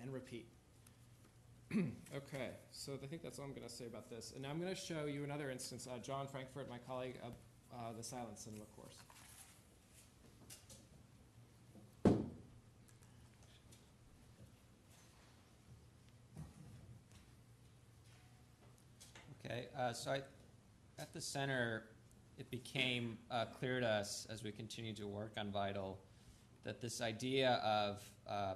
and 0.00 0.12
repeat. 0.12 0.46
okay, 2.16 2.50
so 2.70 2.92
I 3.02 3.06
think 3.06 3.22
that's 3.22 3.38
all 3.38 3.44
I'm 3.44 3.52
going 3.52 3.66
to 3.66 3.72
say 3.72 3.86
about 3.86 4.08
this. 4.08 4.32
And 4.32 4.42
now 4.42 4.50
I'm 4.50 4.60
going 4.60 4.74
to 4.74 4.80
show 4.80 5.06
you 5.06 5.24
another 5.24 5.50
instance. 5.50 5.88
Uh, 5.90 5.98
John 5.98 6.26
Frankfurt, 6.26 6.70
my 6.70 6.78
colleague, 6.78 7.18
of 7.22 7.32
uh, 7.72 7.92
the 7.96 8.02
silent 8.02 8.38
cinema 8.38 8.64
course. 8.76 8.94
Okay, 19.44 19.66
uh, 19.78 19.92
so 19.92 20.12
I, 20.12 20.22
at 20.98 21.12
the 21.12 21.20
center, 21.20 21.84
it 22.38 22.50
became 22.50 23.18
uh, 23.30 23.44
clear 23.46 23.80
to 23.80 23.86
us 23.86 24.26
as 24.30 24.42
we 24.42 24.50
continued 24.50 24.96
to 24.96 25.06
work 25.06 25.32
on 25.36 25.50
Vital 25.50 25.98
that 26.64 26.80
this 26.80 27.00
idea 27.00 27.60
of 27.64 28.02
uh, 28.28 28.54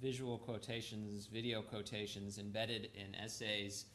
visual 0.00 0.38
quotations, 0.38 1.26
video 1.26 1.62
quotations 1.62 2.38
embedded 2.38 2.90
in 2.94 3.14
essays, 3.14 3.86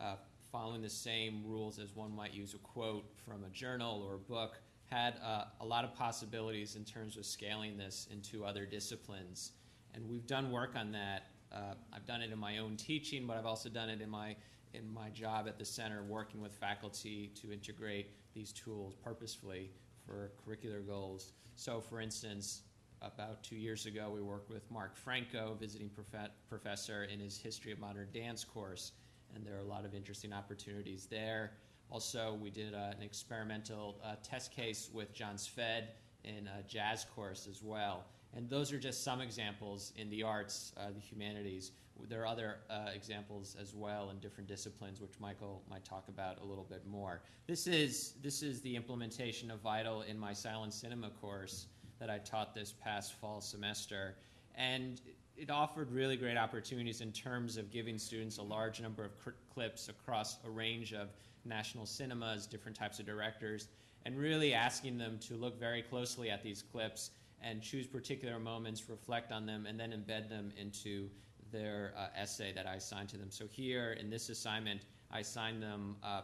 uh, 0.00 0.16
following 0.50 0.82
the 0.82 0.90
same 0.90 1.42
rules 1.46 1.78
as 1.78 1.94
one 1.94 2.14
might 2.14 2.34
use 2.34 2.54
a 2.54 2.58
quote 2.58 3.04
from 3.24 3.44
a 3.44 3.50
journal 3.50 4.02
or 4.06 4.14
a 4.14 4.18
book, 4.18 4.58
had 4.86 5.14
uh, 5.24 5.44
a 5.60 5.64
lot 5.64 5.84
of 5.84 5.94
possibilities 5.94 6.76
in 6.76 6.84
terms 6.84 7.16
of 7.16 7.24
scaling 7.24 7.76
this 7.76 8.08
into 8.10 8.44
other 8.44 8.64
disciplines. 8.64 9.52
And 9.94 10.08
we've 10.08 10.26
done 10.26 10.50
work 10.50 10.76
on 10.76 10.92
that. 10.92 11.28
Uh, 11.52 11.74
I've 11.92 12.06
done 12.06 12.22
it 12.22 12.32
in 12.32 12.38
my 12.38 12.58
own 12.58 12.76
teaching, 12.76 13.26
but 13.26 13.36
I've 13.36 13.46
also 13.46 13.68
done 13.68 13.88
it 13.88 14.00
in 14.00 14.10
my 14.10 14.36
in 14.74 14.92
my 14.92 15.08
job 15.08 15.48
at 15.48 15.58
the 15.58 15.64
center, 15.64 16.02
working 16.02 16.42
with 16.42 16.52
faculty 16.52 17.32
to 17.40 17.50
integrate 17.50 18.10
these 18.34 18.52
tools 18.52 18.94
purposefully 18.94 19.70
for 20.04 20.32
curricular 20.44 20.86
goals. 20.86 21.32
So, 21.54 21.80
for 21.80 22.00
instance, 22.00 22.62
about 23.02 23.42
two 23.42 23.56
years 23.56 23.86
ago, 23.86 24.10
we 24.14 24.22
worked 24.22 24.50
with 24.50 24.70
Mark 24.70 24.96
Franko, 24.96 25.56
visiting 25.58 25.88
prof- 25.88 26.30
professor 26.48 27.04
in 27.04 27.20
his 27.20 27.38
History 27.38 27.72
of 27.72 27.78
Modern 27.78 28.08
Dance 28.12 28.44
course, 28.44 28.92
and 29.34 29.46
there 29.46 29.56
are 29.56 29.60
a 29.60 29.64
lot 29.64 29.84
of 29.84 29.94
interesting 29.94 30.32
opportunities 30.32 31.06
there. 31.06 31.52
Also, 31.90 32.38
we 32.42 32.50
did 32.50 32.74
uh, 32.74 32.92
an 32.96 33.02
experimental 33.02 34.00
uh, 34.02 34.16
test 34.22 34.50
case 34.50 34.90
with 34.92 35.12
John 35.12 35.36
Szwed 35.36 35.84
in 36.24 36.48
a 36.48 36.62
jazz 36.66 37.06
course 37.14 37.46
as 37.48 37.62
well. 37.62 38.04
And 38.34 38.50
those 38.50 38.72
are 38.72 38.78
just 38.78 39.04
some 39.04 39.20
examples 39.20 39.92
in 39.96 40.10
the 40.10 40.22
arts, 40.22 40.72
uh, 40.76 40.90
the 40.92 41.00
humanities. 41.00 41.72
There 42.08 42.22
are 42.22 42.26
other 42.26 42.56
uh, 42.68 42.90
examples 42.94 43.56
as 43.60 43.74
well 43.74 44.10
in 44.10 44.18
different 44.18 44.48
disciplines, 44.48 45.00
which 45.00 45.18
Michael 45.20 45.62
might 45.70 45.84
talk 45.84 46.08
about 46.08 46.42
a 46.42 46.44
little 46.44 46.66
bit 46.68 46.86
more. 46.86 47.22
This 47.46 47.66
is, 47.66 48.14
this 48.22 48.42
is 48.42 48.60
the 48.60 48.76
implementation 48.76 49.50
of 49.50 49.60
Vital 49.60 50.02
in 50.02 50.18
my 50.18 50.32
silent 50.34 50.74
cinema 50.74 51.10
course 51.10 51.68
that 51.98 52.10
I 52.10 52.18
taught 52.18 52.54
this 52.54 52.72
past 52.72 53.14
fall 53.14 53.40
semester. 53.40 54.14
And 54.54 55.00
it 55.36 55.50
offered 55.50 55.90
really 55.92 56.16
great 56.16 56.36
opportunities 56.36 57.00
in 57.00 57.12
terms 57.12 57.56
of 57.56 57.70
giving 57.70 57.98
students 57.98 58.38
a 58.38 58.42
large 58.42 58.80
number 58.80 59.04
of 59.04 59.18
cr- 59.18 59.30
clips 59.52 59.88
across 59.88 60.38
a 60.46 60.50
range 60.50 60.92
of 60.92 61.08
national 61.44 61.86
cinemas, 61.86 62.46
different 62.46 62.76
types 62.76 62.98
of 62.98 63.06
directors, 63.06 63.68
and 64.04 64.16
really 64.16 64.54
asking 64.54 64.98
them 64.98 65.18
to 65.18 65.34
look 65.34 65.58
very 65.58 65.82
closely 65.82 66.30
at 66.30 66.42
these 66.42 66.62
clips 66.62 67.10
and 67.42 67.62
choose 67.62 67.86
particular 67.86 68.38
moments, 68.38 68.88
reflect 68.88 69.30
on 69.30 69.46
them, 69.46 69.66
and 69.66 69.78
then 69.78 69.90
embed 69.90 70.28
them 70.28 70.52
into 70.58 71.08
their 71.52 71.92
uh, 71.96 72.06
essay 72.16 72.52
that 72.52 72.66
I 72.66 72.74
assigned 72.74 73.08
to 73.10 73.16
them. 73.16 73.30
So 73.30 73.46
here 73.46 73.92
in 73.92 74.10
this 74.10 74.28
assignment, 74.28 74.82
I 75.10 75.20
assigned 75.20 75.62
them 75.62 75.96
uh, 76.02 76.22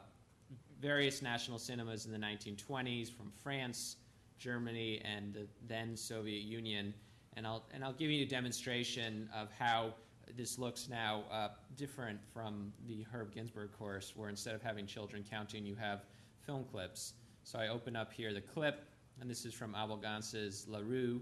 various 0.81 1.23
national 1.23 1.59
cinemas 1.59 2.07
in 2.07 2.13
the 2.13 2.19
1920s 2.19 3.11
from 3.15 3.31
France, 3.43 3.97
Germany, 4.43 5.01
and 5.05 5.33
the 5.33 5.47
then 5.69 5.97
Soviet 5.97 6.43
Union. 6.43 6.93
And 7.37 7.47
I'll, 7.47 7.65
and 7.73 7.85
I'll 7.85 7.93
give 7.93 8.11
you 8.11 8.25
a 8.25 8.29
demonstration 8.29 9.29
of 9.35 9.49
how 9.59 9.95
this 10.37 10.59
looks 10.59 10.89
now 10.89 11.25
uh, 11.31 11.49
different 11.77 12.19
from 12.33 12.73
the 12.87 13.07
Herb 13.13 13.33
Ginsburg 13.35 13.71
course, 13.73 14.13
where 14.17 14.29
instead 14.29 14.55
of 14.55 14.63
having 14.63 14.87
children 14.87 15.25
counting, 15.29 15.65
you 15.65 15.75
have 15.77 16.05
film 16.45 16.65
clips. 16.65 17.15
So 17.45 17.59
I 17.59 17.69
open 17.69 17.97
up 17.97 18.13
here 18.13 18.35
the 18.35 18.41
clip, 18.41 18.85
and 19.21 19.31
this 19.31 19.45
is 19.45 19.55
from 19.55 19.75
Abel 19.75 19.97
Gance's 19.97 20.67
La 20.69 20.81
Roue. 20.81 21.21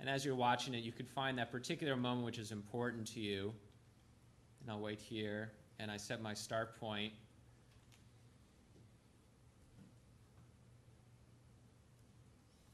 And 0.00 0.08
as 0.08 0.24
you're 0.24 0.34
watching 0.34 0.74
it, 0.74 0.82
you 0.82 0.92
can 0.92 1.06
find 1.06 1.38
that 1.38 1.50
particular 1.50 1.96
moment 1.96 2.24
which 2.24 2.38
is 2.38 2.52
important 2.52 3.06
to 3.08 3.20
you. 3.20 3.52
And 4.62 4.70
I'll 4.70 4.80
wait 4.80 5.00
here, 5.00 5.52
and 5.78 5.90
I 5.90 5.96
set 5.96 6.22
my 6.22 6.34
start 6.34 6.78
point. 6.78 7.12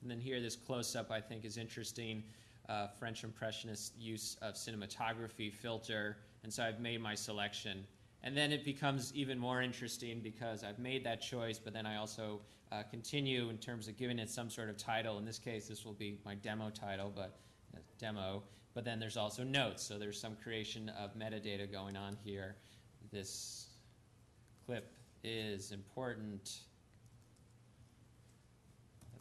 And 0.02 0.10
then 0.10 0.20
here, 0.20 0.40
this 0.40 0.56
close 0.56 0.94
up 0.96 1.10
I 1.10 1.20
think 1.20 1.44
is 1.44 1.56
interesting. 1.56 2.24
Uh, 2.68 2.88
French 2.98 3.24
Impressionist 3.24 3.98
use 3.98 4.36
of 4.42 4.54
cinematography 4.54 5.52
filter. 5.52 6.18
And 6.42 6.52
so 6.52 6.62
I've 6.62 6.80
made 6.80 7.00
my 7.00 7.14
selection. 7.14 7.84
And 8.24 8.36
then 8.36 8.52
it 8.52 8.64
becomes 8.64 9.12
even 9.14 9.38
more 9.38 9.62
interesting 9.62 10.20
because 10.20 10.62
I've 10.62 10.78
made 10.78 11.04
that 11.04 11.20
choice, 11.20 11.58
but 11.58 11.72
then 11.72 11.86
I 11.86 11.96
also 11.96 12.40
uh, 12.70 12.82
continue 12.84 13.50
in 13.50 13.58
terms 13.58 13.88
of 13.88 13.96
giving 13.96 14.18
it 14.18 14.30
some 14.30 14.48
sort 14.48 14.68
of 14.68 14.76
title. 14.76 15.18
In 15.18 15.24
this 15.24 15.38
case, 15.38 15.66
this 15.66 15.84
will 15.84 15.92
be 15.92 16.18
my 16.24 16.34
demo 16.36 16.70
title, 16.70 17.12
but 17.14 17.36
uh, 17.74 17.80
demo. 17.98 18.42
But 18.74 18.84
then 18.84 18.98
there's 18.98 19.16
also 19.16 19.42
notes, 19.42 19.82
so 19.82 19.98
there's 19.98 20.20
some 20.20 20.36
creation 20.36 20.88
of 20.90 21.14
metadata 21.14 21.70
going 21.70 21.96
on 21.96 22.16
here. 22.24 22.56
This 23.10 23.66
clip 24.64 24.92
is 25.24 25.72
important. 25.72 26.60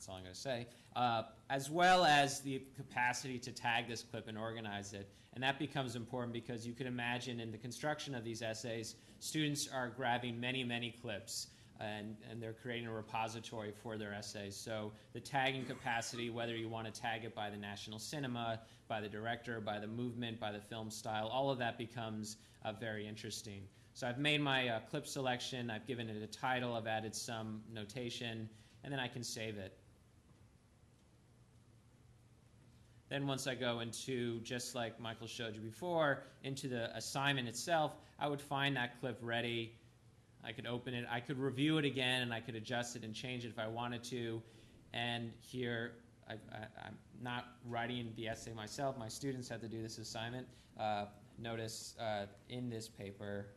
That's 0.02 0.10
all 0.10 0.16
I'm 0.16 0.24
going 0.24 0.34
to 0.34 0.40
say. 0.40 0.66
Uh, 0.96 1.22
as 1.52 1.70
well 1.70 2.06
as 2.06 2.40
the 2.40 2.64
capacity 2.76 3.38
to 3.38 3.52
tag 3.52 3.88
this 3.88 4.02
clip 4.02 4.28
and 4.28 4.36
organize 4.36 4.94
it. 4.94 5.08
And 5.36 5.44
that 5.44 5.60
becomes 5.60 5.96
important 5.96 6.34
because 6.34 6.66
you 6.66 6.74
can 6.74 6.88
imagine 6.88 7.40
in 7.40 7.52
the 7.52 7.58
construction 7.60 8.16
of 8.16 8.24
these 8.24 8.42
essays, 8.42 8.96
students 9.20 9.70
are 9.72 9.90
grabbing 9.90 10.40
many, 10.40 10.64
many 10.64 10.90
clips 11.04 11.50
and, 11.80 12.16
and 12.32 12.42
they're 12.42 12.56
creating 12.64 12.88
a 12.88 12.92
repository 12.92 13.72
for 13.84 13.96
their 13.96 14.12
essays. 14.12 14.56
So 14.56 14.92
the 15.14 15.20
tagging 15.20 15.66
capacity, 15.66 16.32
whether 16.32 16.58
you 16.58 16.68
want 16.68 16.92
to 16.92 17.00
tag 17.00 17.24
it 17.24 17.36
by 17.36 17.52
the 17.52 17.58
national 17.58 18.00
cinema, 18.00 18.60
by 18.88 19.02
the 19.02 19.10
director, 19.10 19.62
by 19.62 19.78
the 19.78 19.86
movement, 19.86 20.40
by 20.40 20.52
the 20.52 20.62
film 20.62 20.90
style, 20.90 21.28
all 21.28 21.52
of 21.52 21.60
that 21.60 21.78
becomes 21.78 22.38
uh, 22.66 22.74
very 22.74 23.08
interesting. 23.08 23.62
So 23.94 24.08
I've 24.08 24.18
made 24.18 24.42
my 24.42 24.68
uh, 24.68 24.80
clip 24.90 25.06
selection, 25.06 25.70
I've 25.70 25.86
given 25.86 26.10
it 26.10 26.24
a 26.24 26.28
title, 26.28 26.74
I've 26.74 26.88
added 26.88 27.14
some 27.14 27.62
notation, 27.72 28.50
and 28.84 28.92
then 28.92 29.00
I 29.00 29.08
can 29.08 29.24
save 29.24 29.58
it. 29.58 29.78
Then 33.12 33.28
once 33.28 33.46
I 33.46 33.56
go 33.56 33.82
into, 33.82 34.40
just 34.40 34.74
like 34.74 34.98
Michael 34.98 35.28
showed 35.28 35.54
you 35.54 35.60
before, 35.60 36.24
into 36.46 36.70
the 36.70 36.96
assignment 36.96 37.46
itself, 37.46 37.98
I 38.18 38.30
would 38.30 38.40
find 38.40 38.74
that 38.78 39.02
clip 39.02 39.20
ready. 39.22 39.74
I 40.46 40.54
could 40.54 40.66
open 40.66 40.94
it, 40.94 41.06
I 41.12 41.20
could 41.20 41.38
review 41.38 41.78
it 41.78 41.84
again, 41.84 42.22
and 42.22 42.34
I 42.34 42.40
could 42.40 42.56
adjust 42.56 42.96
it 42.96 43.04
and 43.04 43.14
change 43.14 43.44
it 43.44 43.50
if 43.50 43.60
I 43.60 43.68
wanted 43.68 44.02
to. 44.06 44.42
And 44.94 45.34
here, 45.42 45.92
I, 46.30 46.36
am 46.86 46.98
not 47.22 47.48
writing 47.68 48.14
the 48.16 48.30
essay 48.30 48.54
myself. 48.54 48.98
My 48.98 49.10
students 49.10 49.50
had 49.50 49.60
to 49.60 49.68
do 49.68 49.82
this 49.82 49.98
assignment. 49.98 50.48
Uh, 50.80 51.08
notice 51.38 51.96
uh, 52.00 52.28
in 52.48 52.70
this 52.70 52.88
paper, 52.88 53.48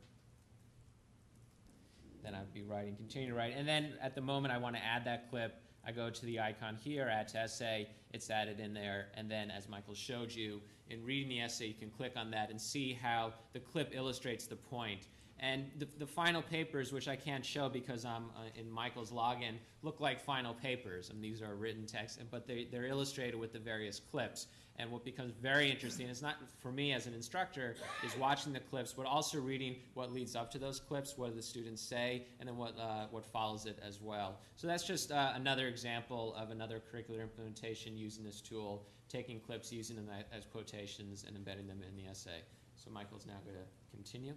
then 2.25 2.35
I'd 2.35 2.53
be 2.53 2.63
writing, 2.63 2.97
continue 2.97 3.29
to 3.29 3.35
write. 3.35 3.55
And 3.57 3.69
then 3.69 3.93
at 4.03 4.17
the 4.17 4.21
moment 4.21 4.53
I 4.53 4.59
want 4.59 4.75
to 4.75 4.85
add 4.85 5.05
that 5.05 5.31
clip, 5.31 5.55
I 5.87 5.93
go 5.93 6.11
to 6.11 6.27
the 6.27 6.41
icon 6.41 6.77
here, 6.77 7.09
add 7.11 7.29
to 7.29 7.39
essay, 7.39 7.89
it's 8.13 8.31
added 8.31 8.61
in 8.61 8.75
there, 8.75 9.09
and 9.15 9.31
then 9.31 9.51
as 9.51 9.69
Michael 9.69 9.95
showed 9.95 10.33
you, 10.33 10.61
in 10.91 11.05
reading 11.05 11.29
the 11.29 11.41
essay, 11.41 11.67
you 11.67 11.75
can 11.75 11.91
click 11.91 12.13
on 12.17 12.31
that 12.31 12.51
and 12.51 12.61
see 12.61 12.93
how 12.93 13.33
the 13.53 13.61
clip 13.61 13.91
illustrates 13.95 14.47
the 14.47 14.57
point. 14.57 15.09
And 15.41 15.71
the, 15.79 15.89
the 15.99 16.07
final 16.07 16.43
papers, 16.43 16.93
which 16.93 17.09
I 17.09 17.17
can't 17.17 17.45
show 17.45 17.69
because 17.69 18.05
I'm 18.05 18.25
uh, 18.37 18.49
in 18.55 18.71
Michael's 18.71 19.11
login, 19.11 19.57
look 19.83 20.01
like 20.01 20.21
final 20.21 20.55
papers. 20.55 21.11
And 21.11 21.23
these 21.23 21.43
are 21.43 21.55
written 21.55 21.87
text, 21.87 22.21
but 22.31 22.47
they, 22.47 22.69
they're 22.71 22.87
illustrated 22.87 23.37
with 23.37 23.53
the 23.53 23.59
various 23.59 23.99
clips. 23.99 24.47
And 24.77 24.91
what 24.91 25.05
becomes 25.05 25.33
very 25.41 25.71
interesting 25.71 26.09
is 26.09 26.21
not 26.21 26.35
for 26.59 26.73
me 26.73 26.93
as 26.93 27.07
an 27.07 27.15
instructor 27.15 27.77
is 28.05 28.17
watching 28.17 28.53
the 28.53 28.59
clips, 28.59 28.93
but 28.93 29.07
also 29.07 29.39
reading 29.41 29.77
what 29.95 30.13
leads 30.13 30.35
up 30.35 30.51
to 30.51 30.59
those 30.59 30.81
clips, 30.81 31.17
what 31.17 31.31
do 31.31 31.37
the 31.37 31.43
students 31.43 31.81
say, 31.81 32.27
and 32.41 32.49
then 32.49 32.57
what 32.57 32.77
uh, 32.77 33.07
what 33.13 33.25
follows 33.25 33.67
it 33.67 33.79
as 33.87 34.01
well. 34.01 34.41
So 34.57 34.67
that's 34.67 34.85
just 34.85 35.13
uh, 35.13 35.33
another 35.37 35.69
example 35.69 36.35
of 36.37 36.51
another 36.51 36.83
curricular 36.93 37.23
implementation 37.23 37.97
using 37.97 38.25
this 38.25 38.41
tool, 38.41 38.85
taking 39.09 39.39
clips, 39.39 39.73
using 39.73 39.95
them 39.95 40.09
as 40.33 40.45
quotations, 40.45 41.25
and 41.25 41.37
embedding 41.37 41.69
them 41.69 41.81
in 41.89 41.97
the 41.97 42.11
essay. 42.11 42.43
So 42.75 42.91
Michael's 42.91 43.27
now 43.27 43.39
going 43.45 43.57
to 43.57 43.97
continue. 43.97 44.35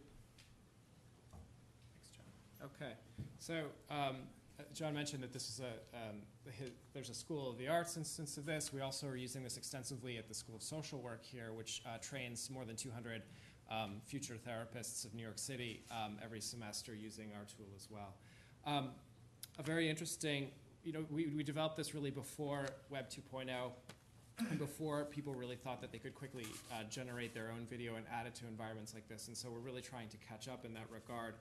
Thanks, 1.32 2.10
John. 2.15 2.70
Okay, 2.75 2.94
so 3.39 3.63
um, 3.89 4.17
John 4.74 4.94
mentioned 4.94 5.22
that 5.24 5.34
this 5.34 5.50
is 5.50 5.60
a 5.60 5.98
um, 5.98 6.22
there's 6.94 7.10
a 7.10 7.14
School 7.14 7.50
of 7.50 7.58
the 7.58 7.68
Arts 7.68 7.98
instance 7.98 8.38
of 8.38 8.46
this. 8.46 8.74
We 8.74 8.82
also 8.82 9.08
are 9.08 9.16
using 9.16 9.44
this 9.44 9.58
extensively 9.58 10.18
at 10.18 10.28
the 10.28 10.34
School 10.34 10.56
of 10.56 10.64
Social 10.64 11.00
Work 11.00 11.24
here, 11.24 11.54
which 11.54 11.84
uh, 11.86 11.98
trains 12.00 12.50
more 12.50 12.66
than 12.66 12.76
200 12.76 13.22
um, 13.70 14.02
future 14.06 14.36
therapists 14.36 15.06
of 15.06 15.14
New 15.14 15.24
York 15.24 15.38
City 15.38 15.84
um, 15.92 16.18
every 16.24 16.42
semester 16.42 16.96
using 16.96 17.32
our 17.34 17.46
tool 17.46 17.68
as 17.76 17.88
well. 17.90 18.16
Um, 18.66 18.90
a 19.60 19.64
very 19.64 19.90
interesting, 19.90 20.50
you 20.84 20.94
know, 20.94 21.06
we, 21.10 21.28
we 21.28 21.44
developed 21.44 21.78
this 21.78 21.94
really 21.94 22.12
before 22.12 22.68
Web 22.90 23.10
2.0 23.10 23.50
and 24.50 24.60
before 24.60 25.06
people 25.06 25.34
really 25.34 25.56
thought 25.56 25.82
that 25.82 25.92
they 25.92 25.98
could 25.98 26.14
quickly 26.14 26.46
uh, 26.72 26.84
generate 26.90 27.34
their 27.34 27.52
own 27.52 27.66
video 27.70 27.96
and 27.96 28.06
add 28.14 28.28
it 28.28 28.36
to 28.36 28.48
environments 28.48 28.94
like 28.94 29.08
this. 29.08 29.28
And 29.28 29.36
so 29.36 29.50
we're 29.50 29.60
really 29.60 29.82
trying 29.82 30.10
to 30.10 30.18
catch 30.18 30.48
up 30.48 30.64
in 30.64 30.74
that 30.76 30.86
regard. 30.92 31.36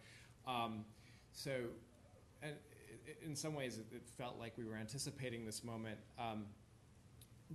Um, 0.46 0.84
so, 1.32 1.52
and 2.42 2.54
in 3.24 3.34
some 3.34 3.54
ways, 3.54 3.78
it, 3.78 3.86
it, 3.92 4.08
felt 4.08 4.38
like 4.38 4.56
we 4.56 4.64
were 4.64 4.76
anticipating 4.76 5.44
this 5.44 5.64
moment. 5.64 5.98
Um, 6.18 6.44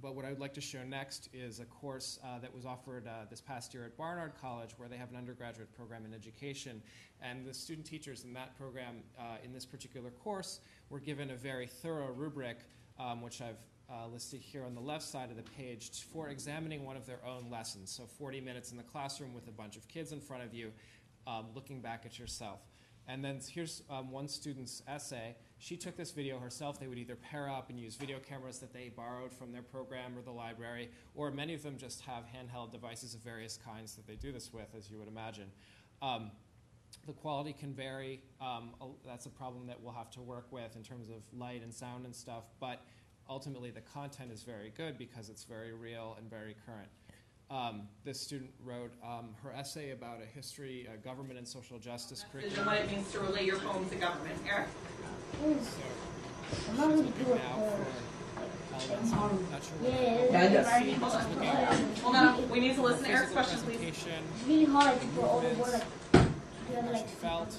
but 0.01 0.15
what 0.15 0.23
I 0.23 0.29
would 0.29 0.39
like 0.39 0.53
to 0.53 0.61
show 0.61 0.83
next 0.83 1.29
is 1.33 1.59
a 1.59 1.65
course 1.65 2.17
uh, 2.23 2.39
that 2.39 2.53
was 2.53 2.65
offered 2.65 3.07
uh, 3.07 3.25
this 3.29 3.41
past 3.41 3.73
year 3.73 3.83
at 3.83 3.97
Barnard 3.97 4.33
College, 4.39 4.71
where 4.77 4.87
they 4.87 4.95
have 4.95 5.09
an 5.09 5.17
undergraduate 5.17 5.73
program 5.75 6.05
in 6.05 6.13
education. 6.13 6.81
And 7.21 7.45
the 7.45 7.53
student 7.53 7.85
teachers 7.85 8.23
in 8.23 8.33
that 8.33 8.57
program, 8.57 9.03
uh, 9.19 9.37
in 9.43 9.51
this 9.51 9.65
particular 9.65 10.11
course, 10.11 10.61
were 10.89 10.99
given 10.99 11.31
a 11.31 11.35
very 11.35 11.67
thorough 11.67 12.11
rubric, 12.13 12.59
um, 12.99 13.21
which 13.21 13.41
I've 13.41 13.57
uh, 13.89 14.07
listed 14.07 14.41
here 14.41 14.63
on 14.63 14.73
the 14.73 14.81
left 14.81 15.03
side 15.03 15.29
of 15.29 15.35
the 15.35 15.43
page 15.43 15.91
for 16.13 16.29
examining 16.29 16.85
one 16.85 16.95
of 16.95 17.05
their 17.05 17.19
own 17.25 17.49
lessons. 17.49 17.91
So 17.91 18.05
40 18.05 18.39
minutes 18.39 18.71
in 18.71 18.77
the 18.77 18.83
classroom 18.83 19.33
with 19.33 19.47
a 19.47 19.51
bunch 19.51 19.75
of 19.75 19.87
kids 19.89 20.13
in 20.13 20.21
front 20.21 20.43
of 20.43 20.53
you, 20.53 20.71
um, 21.27 21.47
looking 21.53 21.81
back 21.81 22.03
at 22.05 22.17
yourself. 22.17 22.61
And 23.11 23.25
then 23.25 23.41
here's 23.45 23.83
um, 23.89 24.09
one 24.09 24.29
student's 24.29 24.81
essay. 24.87 25.35
She 25.57 25.75
took 25.75 25.97
this 25.97 26.11
video 26.11 26.39
herself. 26.39 26.79
They 26.79 26.87
would 26.87 26.97
either 26.97 27.17
pair 27.17 27.49
up 27.49 27.69
and 27.69 27.77
use 27.77 27.97
video 27.97 28.19
cameras 28.19 28.59
that 28.59 28.71
they 28.71 28.87
borrowed 28.87 29.33
from 29.33 29.51
their 29.51 29.61
program 29.61 30.17
or 30.17 30.21
the 30.21 30.31
library, 30.31 30.89
or 31.13 31.29
many 31.29 31.53
of 31.53 31.61
them 31.61 31.77
just 31.77 31.99
have 32.01 32.23
handheld 32.23 32.71
devices 32.71 33.13
of 33.13 33.19
various 33.19 33.57
kinds 33.57 33.95
that 33.95 34.07
they 34.07 34.15
do 34.15 34.31
this 34.31 34.53
with, 34.53 34.73
as 34.77 34.89
you 34.89 34.97
would 34.97 35.09
imagine. 35.09 35.51
Um, 36.01 36.31
the 37.05 37.11
quality 37.11 37.51
can 37.51 37.73
vary. 37.73 38.21
Um, 38.39 38.75
that's 39.05 39.25
a 39.25 39.29
problem 39.29 39.67
that 39.67 39.81
we'll 39.81 39.93
have 39.93 40.09
to 40.11 40.21
work 40.21 40.47
with 40.49 40.77
in 40.77 40.83
terms 40.83 41.09
of 41.09 41.17
light 41.37 41.63
and 41.63 41.73
sound 41.73 42.05
and 42.05 42.15
stuff. 42.15 42.45
But 42.61 42.81
ultimately, 43.29 43.71
the 43.71 43.81
content 43.81 44.31
is 44.31 44.43
very 44.43 44.69
good 44.69 44.97
because 44.97 45.27
it's 45.27 45.43
very 45.43 45.73
real 45.73 46.15
and 46.17 46.29
very 46.29 46.55
current. 46.65 46.87
Um, 47.51 47.81
this 48.05 48.21
student 48.21 48.49
wrote 48.63 48.93
um, 49.03 49.35
her 49.43 49.51
essay 49.51 49.91
about 49.91 50.19
a 50.21 50.25
history, 50.25 50.87
uh, 50.87 50.95
government, 51.03 51.37
and 51.37 51.45
social 51.45 51.77
justice 51.79 52.23
and 52.23 52.31
curriculum. 52.31 52.65
what 52.65 52.77
it 52.77 52.89
means 52.89 53.11
to 53.11 53.19
relate 53.19 53.45
your 53.45 53.59
poem 53.59 53.89
to 53.89 53.95
government. 53.95 54.39
Eric? 54.47 54.69
I'm 55.43 56.77
not 56.77 56.89
gonna 56.89 57.03
do 57.03 57.33
it 57.33 57.35
now 57.35 57.55
for 57.55 57.85
for 58.31 58.93
elements. 58.93 59.11
I'm 59.11 59.51
not 59.51 59.63
sure 59.63 59.77
what 59.79 60.31
Yeah, 60.31 60.47
Yeah, 60.47 60.51
yes. 60.53 60.99
Hold 61.01 61.15
on. 61.15 61.95
Hold 61.95 62.15
on, 62.15 62.49
we 62.49 62.59
need 62.61 62.75
to 62.75 62.81
listen 62.83 63.03
to 63.03 63.09
Eric's 63.09 63.33
physical 63.33 63.43
question, 63.43 63.59
please. 63.59 64.05
It's 64.05 64.47
really 64.47 64.65
hard 64.65 65.01
to 65.01 65.07
put 65.07 65.23
all 65.25 65.41
the 65.41 65.49
word 65.55 65.83
like 66.75 66.83
together 66.85 67.07
felt, 67.19 67.57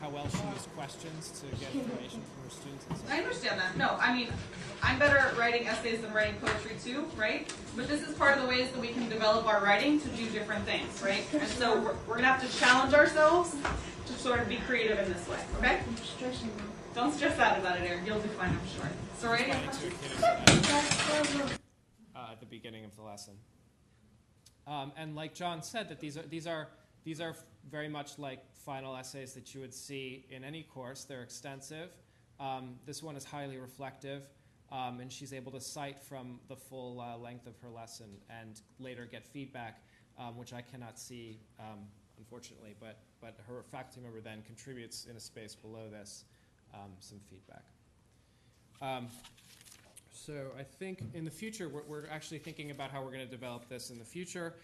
how 0.00 0.08
well 0.10 0.28
she 0.28 0.38
used 0.52 0.72
questions 0.76 1.40
to 1.40 1.46
get 1.56 1.74
information 1.74 2.20
from 2.22 2.44
her 2.44 2.50
students. 2.50 2.86
And 2.88 2.98
so 2.98 3.04
I 3.10 3.18
understand 3.18 3.60
that. 3.60 3.76
No, 3.76 3.96
I 4.00 4.14
mean, 4.14 4.28
I'm 4.82 4.98
better 4.98 5.18
at 5.18 5.36
writing 5.36 5.66
essays 5.66 6.00
than 6.00 6.12
writing 6.12 6.34
poetry 6.40 6.76
too, 6.82 7.06
right? 7.16 7.52
But 7.74 7.88
this 7.88 8.06
is 8.06 8.14
part 8.14 8.36
of 8.36 8.42
the 8.42 8.48
ways 8.48 8.70
that 8.70 8.80
we 8.80 8.88
can 8.88 9.08
develop 9.08 9.46
our 9.46 9.62
writing 9.62 10.00
to 10.00 10.08
do 10.10 10.28
different 10.30 10.64
things, 10.64 11.02
right? 11.02 11.24
And 11.32 11.48
so 11.48 11.80
we're, 11.80 11.94
we're 12.06 12.16
gonna 12.16 12.28
have 12.28 12.48
to 12.50 12.58
challenge 12.58 12.94
ourselves 12.94 13.54
to 14.06 14.12
sort 14.12 14.40
of 14.40 14.48
be 14.48 14.56
creative 14.66 14.98
in 14.98 15.12
this 15.12 15.28
way, 15.28 15.38
okay? 15.58 15.80
I'm 15.86 15.96
stressing. 15.96 16.50
Don't 16.94 17.12
stress 17.12 17.38
out 17.38 17.58
about 17.58 17.78
it, 17.78 17.90
Eric. 17.90 18.02
You'll 18.06 18.20
do 18.20 18.28
fine, 18.28 18.50
I'm 18.50 18.60
sure. 18.80 18.90
So, 19.18 19.28
right? 19.28 19.40
explaining 19.40 19.70
to 19.70 19.86
a 19.86 19.90
kid 19.90 20.18
about 20.18 20.46
that. 20.46 20.62
That's 20.62 21.34
so 21.34 21.38
good. 21.46 21.52
uh, 22.14 22.28
at 22.32 22.40
the 22.40 22.46
beginning 22.46 22.84
of 22.84 22.94
the 22.96 23.02
lesson. 23.02 23.34
Um, 24.66 24.92
and 24.96 25.14
like 25.14 25.34
John 25.34 25.62
said, 25.62 25.88
that 25.90 26.00
these 26.00 26.16
are 26.16 26.22
these 26.22 26.46
are 26.46 26.68
these 27.04 27.20
are 27.20 27.36
very 27.70 27.88
much 27.88 28.18
like 28.18 28.40
final 28.64 28.96
essays 28.96 29.32
that 29.34 29.54
you 29.54 29.60
would 29.60 29.74
see 29.74 30.24
in 30.30 30.44
any 30.44 30.62
course. 30.62 31.04
They're 31.04 31.22
extensive. 31.22 31.90
Um, 32.38 32.76
this 32.84 33.02
one 33.02 33.16
is 33.16 33.24
highly 33.24 33.56
reflective, 33.56 34.22
um, 34.70 35.00
and 35.00 35.10
she's 35.10 35.32
able 35.32 35.52
to 35.52 35.60
cite 35.60 35.98
from 35.98 36.38
the 36.48 36.56
full 36.56 37.00
uh, 37.00 37.16
length 37.16 37.46
of 37.46 37.58
her 37.60 37.70
lesson 37.70 38.06
and 38.28 38.60
later 38.78 39.08
get 39.10 39.26
feedback, 39.26 39.82
um, 40.18 40.36
which 40.36 40.52
I 40.52 40.60
cannot 40.60 40.98
see, 40.98 41.38
um, 41.58 41.80
unfortunately. 42.18 42.74
But 42.78 42.98
but 43.20 43.36
her 43.46 43.62
faculty 43.62 44.00
member 44.00 44.20
then 44.20 44.42
contributes 44.46 45.06
in 45.06 45.16
a 45.16 45.20
space 45.20 45.54
below 45.54 45.88
this 45.90 46.24
um, 46.74 46.90
some 47.00 47.18
feedback. 47.30 47.64
Um, 48.82 49.08
so 50.12 50.50
I 50.58 50.62
think 50.62 51.00
in 51.14 51.24
the 51.24 51.30
future, 51.30 51.68
we're, 51.68 51.82
we're 51.88 52.06
actually 52.10 52.38
thinking 52.38 52.70
about 52.70 52.90
how 52.90 53.00
we're 53.02 53.12
going 53.12 53.24
to 53.24 53.30
develop 53.30 53.68
this 53.68 53.90
in 53.90 53.98
the 53.98 54.04
future. 54.04 54.54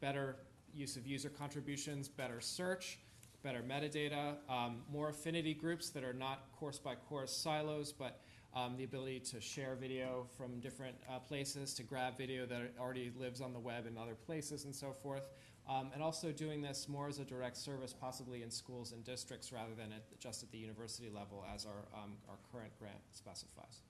Better 0.00 0.36
use 0.76 0.96
of 0.96 1.06
user 1.06 1.28
contributions, 1.28 2.08
better 2.08 2.40
search, 2.40 2.98
better 3.42 3.62
metadata, 3.62 4.36
um, 4.48 4.82
more 4.90 5.08
affinity 5.08 5.54
groups 5.54 5.90
that 5.90 6.04
are 6.04 6.12
not 6.12 6.50
course 6.58 6.78
by 6.78 6.94
course 6.94 7.32
silos, 7.32 7.92
but 7.92 8.20
um, 8.54 8.76
the 8.76 8.84
ability 8.84 9.20
to 9.20 9.40
share 9.40 9.74
video 9.74 10.26
from 10.36 10.60
different 10.60 10.96
uh, 11.10 11.18
places, 11.18 11.74
to 11.74 11.82
grab 11.82 12.16
video 12.16 12.46
that 12.46 12.72
already 12.80 13.12
lives 13.18 13.40
on 13.40 13.52
the 13.52 13.58
web 13.58 13.86
in 13.86 13.98
other 13.98 14.14
places, 14.14 14.64
and 14.64 14.74
so 14.74 14.92
forth. 14.92 15.28
Um, 15.68 15.90
and 15.92 16.02
also 16.02 16.30
doing 16.30 16.62
this 16.62 16.88
more 16.88 17.08
as 17.08 17.18
a 17.18 17.24
direct 17.24 17.56
service, 17.56 17.92
possibly 17.92 18.42
in 18.42 18.50
schools 18.50 18.92
and 18.92 19.04
districts 19.04 19.52
rather 19.52 19.74
than 19.76 19.92
at, 19.92 20.20
just 20.20 20.42
at 20.42 20.50
the 20.52 20.58
university 20.58 21.10
level, 21.10 21.44
as 21.52 21.66
our, 21.66 21.84
um, 21.94 22.12
our 22.28 22.36
current 22.52 22.72
grant 22.78 23.00
specifies. 23.12 23.82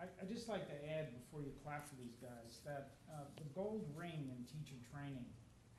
I, 0.00 0.04
I'd 0.20 0.28
just 0.28 0.48
like 0.48 0.66
to 0.68 0.76
add 0.90 1.14
before 1.14 1.42
you 1.42 1.52
clap 1.62 1.88
for 1.88 1.96
these 1.96 2.16
guys, 2.20 2.60
that 2.64 2.98
uh, 3.10 3.30
the 3.36 3.48
gold 3.54 3.86
ring 3.94 4.30
in 4.30 4.44
teacher 4.44 4.78
training 4.90 5.26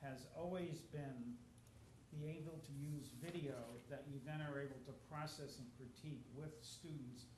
has 0.02 0.26
always 0.36 0.80
been 0.92 1.36
be 2.16 2.32
able 2.32 2.56
to 2.64 2.72
use 2.72 3.12
video 3.20 3.76
that 3.90 4.04
you 4.08 4.16
then 4.24 4.40
are 4.40 4.56
able 4.56 4.80
to 4.88 4.92
process 5.10 5.60
and 5.60 5.68
critique 5.76 6.24
with 6.32 6.54
students 6.62 7.28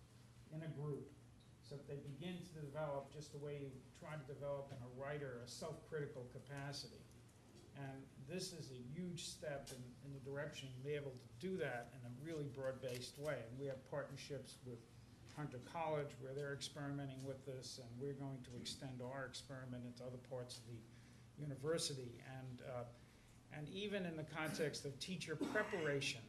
in 0.55 0.63
a 0.63 0.71
group. 0.79 1.11
So 1.67 1.77
that 1.77 1.85
they 1.85 2.01
begin 2.17 2.41
to 2.41 2.53
develop 2.65 3.13
just 3.13 3.33
the 3.33 3.43
way 3.45 3.61
you 3.61 3.69
try 4.01 4.17
to 4.17 4.25
develop 4.25 4.73
in 4.73 4.81
a 4.81 4.91
writer, 4.97 5.45
a 5.45 5.49
self-critical 5.49 6.25
capacity. 6.33 7.05
And 7.77 8.01
this 8.25 8.57
is 8.57 8.73
a 8.73 8.81
huge 8.97 9.29
step 9.29 9.69
in, 9.69 9.83
in 10.09 10.17
the 10.17 10.25
direction 10.25 10.73
to 10.73 10.81
be 10.81 10.97
able 10.97 11.13
to 11.13 11.29
do 11.45 11.59
that 11.59 11.93
in 11.93 12.01
a 12.09 12.13
really 12.25 12.49
broad-based 12.57 13.19
way. 13.19 13.37
And 13.37 13.53
we 13.61 13.67
have 13.67 13.85
partnerships 13.91 14.57
with 14.65 14.79
Hunter 15.39 15.61
College 15.73 16.11
where 16.21 16.35
they're 16.35 16.53
experimenting 16.53 17.25
with 17.25 17.47
this, 17.47 17.79
and 17.81 17.89
we're 18.01 18.19
going 18.19 18.39
to 18.43 18.61
extend 18.61 19.01
our 19.01 19.25
experiment 19.25 19.85
into 19.87 20.03
other 20.03 20.19
parts 20.29 20.59
of 20.59 20.63
the 20.67 20.79
university. 21.41 22.21
And, 22.41 22.63
uh, 22.63 22.83
and 23.57 23.69
even 23.69 24.05
in 24.05 24.17
the 24.17 24.25
context 24.25 24.85
of 24.85 24.99
teacher 24.99 25.37
preparation, 25.37 26.21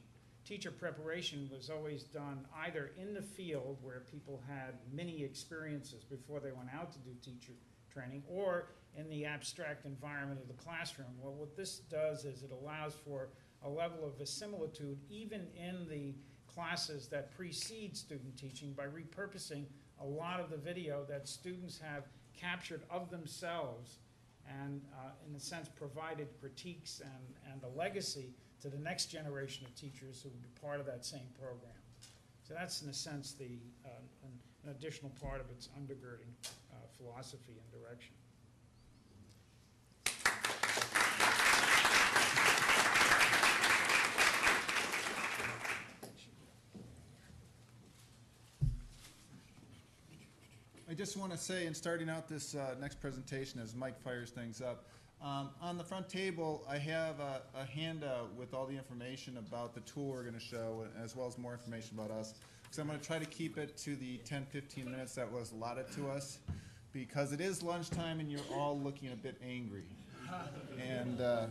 teacher 0.46 0.70
preparation 0.70 1.50
was 1.52 1.72
always 1.72 2.04
done 2.04 2.46
either 2.66 2.92
in 3.02 3.16
the 3.16 3.22
field 3.22 3.80
where 3.82 4.04
people 4.12 4.42
had 4.48 4.76
many 4.94 5.24
experiences 5.24 6.04
before 6.04 6.40
they 6.40 6.52
went 6.52 6.70
out 6.74 6.94
to 6.94 7.00
do 7.00 7.12
teacher 7.24 7.54
training, 7.92 8.22
or 8.30 8.68
in 8.96 9.10
the 9.10 9.26
abstract 9.26 9.86
environment 9.86 10.40
of 10.40 10.48
the 10.48 10.64
classroom. 10.64 11.08
Well, 11.20 11.34
what 11.34 11.58
this 11.58 11.80
does 11.80 12.26
is 12.26 12.44
it 12.44 12.52
allows 12.52 12.94
for 12.94 13.30
a 13.64 13.70
level 13.70 14.06
of 14.06 14.14
verisimilitude 14.14 14.98
even 15.10 15.48
in 15.56 15.88
the 15.90 16.14
classes 16.54 17.08
that 17.08 17.36
precede 17.36 17.96
student 17.96 18.38
teaching 18.38 18.74
by 18.74 18.86
repurposing 18.86 19.66
a 20.02 20.06
lot 20.06 20.40
of 20.40 20.50
the 20.50 20.58
video 20.58 21.06
that 21.10 21.28
students 21.28 21.80
have 21.80 22.04
captured 22.40 22.84
of 22.90 23.10
themselves 23.10 23.98
and, 24.48 24.82
uh, 24.98 25.12
in 25.28 25.36
a 25.36 25.40
sense, 25.40 25.70
provided 25.70 26.28
critiques 26.40 27.02
and, 27.02 27.54
and 27.54 27.62
a 27.64 27.78
legacy 27.78 28.34
to 28.62 28.70
the 28.70 28.78
next 28.78 29.08
generation 29.08 29.66
of 29.66 29.76
teachers 29.76 30.22
who 30.22 30.30
will 30.30 30.38
be 30.38 30.62
part 30.62 30.80
of 30.80 30.86
that 30.86 31.06
same 31.06 31.28
program. 31.40 31.72
So 32.44 32.54
that's, 32.54 32.82
in 32.82 32.90
a 32.90 32.94
sense, 32.94 33.34
the, 33.34 33.60
uh, 33.86 33.90
an, 34.24 34.32
an 34.64 34.72
additional 34.72 35.12
part 35.22 35.40
of 35.40 35.50
its 35.52 35.70
undergirding 35.80 36.34
uh, 36.72 36.76
philosophy 36.98 37.54
and 37.62 37.82
direction. 37.82 38.16
Just 51.00 51.16
want 51.16 51.32
to 51.32 51.38
say, 51.38 51.66
in 51.66 51.74
starting 51.74 52.10
out 52.10 52.28
this 52.28 52.56
uh, 52.56 52.76
next 52.82 53.00
presentation, 53.00 53.62
as 53.62 53.74
Mike 53.74 53.98
fires 54.02 54.32
things 54.32 54.62
up, 54.62 54.84
um, 55.24 55.50
on 55.62 55.78
the 55.78 55.84
front 55.86 56.10
table, 56.10 56.62
I 56.70 56.78
have 56.78 57.22
a, 57.22 57.42
a 57.58 57.64
handout 57.64 58.36
with 58.36 58.54
all 58.54 58.66
the 58.66 58.76
information 58.76 59.38
about 59.38 59.74
the 59.74 59.80
tool 59.80 60.10
we're 60.10 60.24
going 60.24 60.34
to 60.34 60.42
show, 60.42 60.84
as 61.02 61.16
well 61.16 61.26
as 61.26 61.38
more 61.38 61.54
information 61.54 61.98
about 61.98 62.12
us. 62.12 62.34
So 62.72 62.82
I'm 62.82 62.90
going 62.90 63.00
to 63.00 63.06
try 63.06 63.18
to 63.18 63.26
keep 63.26 63.58
it 63.58 63.78
to 63.78 63.96
the 63.96 64.18
10, 64.26 64.46
15 64.52 64.92
minutes 64.92 65.16
that 65.16 65.32
was 65.32 65.54
allotted 65.54 65.90
to 65.94 66.10
us, 66.10 66.40
because 66.92 67.32
it 67.32 67.40
is 67.40 67.64
lunchtime 67.64 68.20
and 68.20 68.30
you're 68.30 68.42
all 68.54 68.78
looking 68.78 69.14
a 69.14 69.16
bit 69.16 69.40
angry. 69.42 69.86
And 70.86 71.22
uh, 71.22 71.46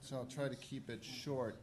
so 0.00 0.16
I'll 0.16 0.24
try 0.34 0.48
to 0.48 0.56
keep 0.56 0.88
it 0.88 1.04
short. 1.04 1.56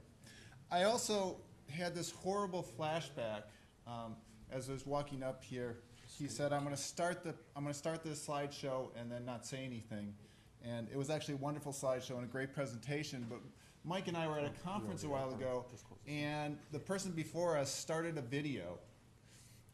I 0.69 0.83
also 0.83 1.37
had 1.71 1.95
this 1.95 2.11
horrible 2.11 2.63
flashback 2.77 3.45
um, 3.87 4.15
as 4.51 4.69
I 4.69 4.73
was 4.73 4.85
walking 4.85 5.23
up 5.23 5.43
here. 5.43 5.77
He 6.17 6.27
said, 6.27 6.53
"I'm 6.53 6.63
going 6.63 6.75
to 6.75 6.81
start 6.81 7.23
the 7.23 7.33
I'm 7.55 7.63
going 7.63 7.73
to 7.73 7.77
start 7.77 8.03
this 8.03 8.25
slideshow 8.25 8.89
and 8.95 9.11
then 9.11 9.25
not 9.25 9.45
say 9.45 9.63
anything." 9.65 10.13
And 10.63 10.87
it 10.89 10.97
was 10.97 11.09
actually 11.09 11.35
a 11.35 11.37
wonderful 11.37 11.73
slideshow 11.73 12.15
and 12.15 12.23
a 12.23 12.27
great 12.27 12.53
presentation. 12.53 13.25
But 13.29 13.39
Mike 13.83 14.07
and 14.07 14.15
I 14.15 14.27
were 14.27 14.37
at 14.37 14.45
a 14.45 14.51
conference 14.63 15.03
a 15.03 15.09
while 15.09 15.33
ago, 15.33 15.65
and 16.07 16.57
the 16.71 16.79
person 16.79 17.11
before 17.11 17.57
us 17.57 17.73
started 17.73 18.17
a 18.17 18.21
video, 18.21 18.77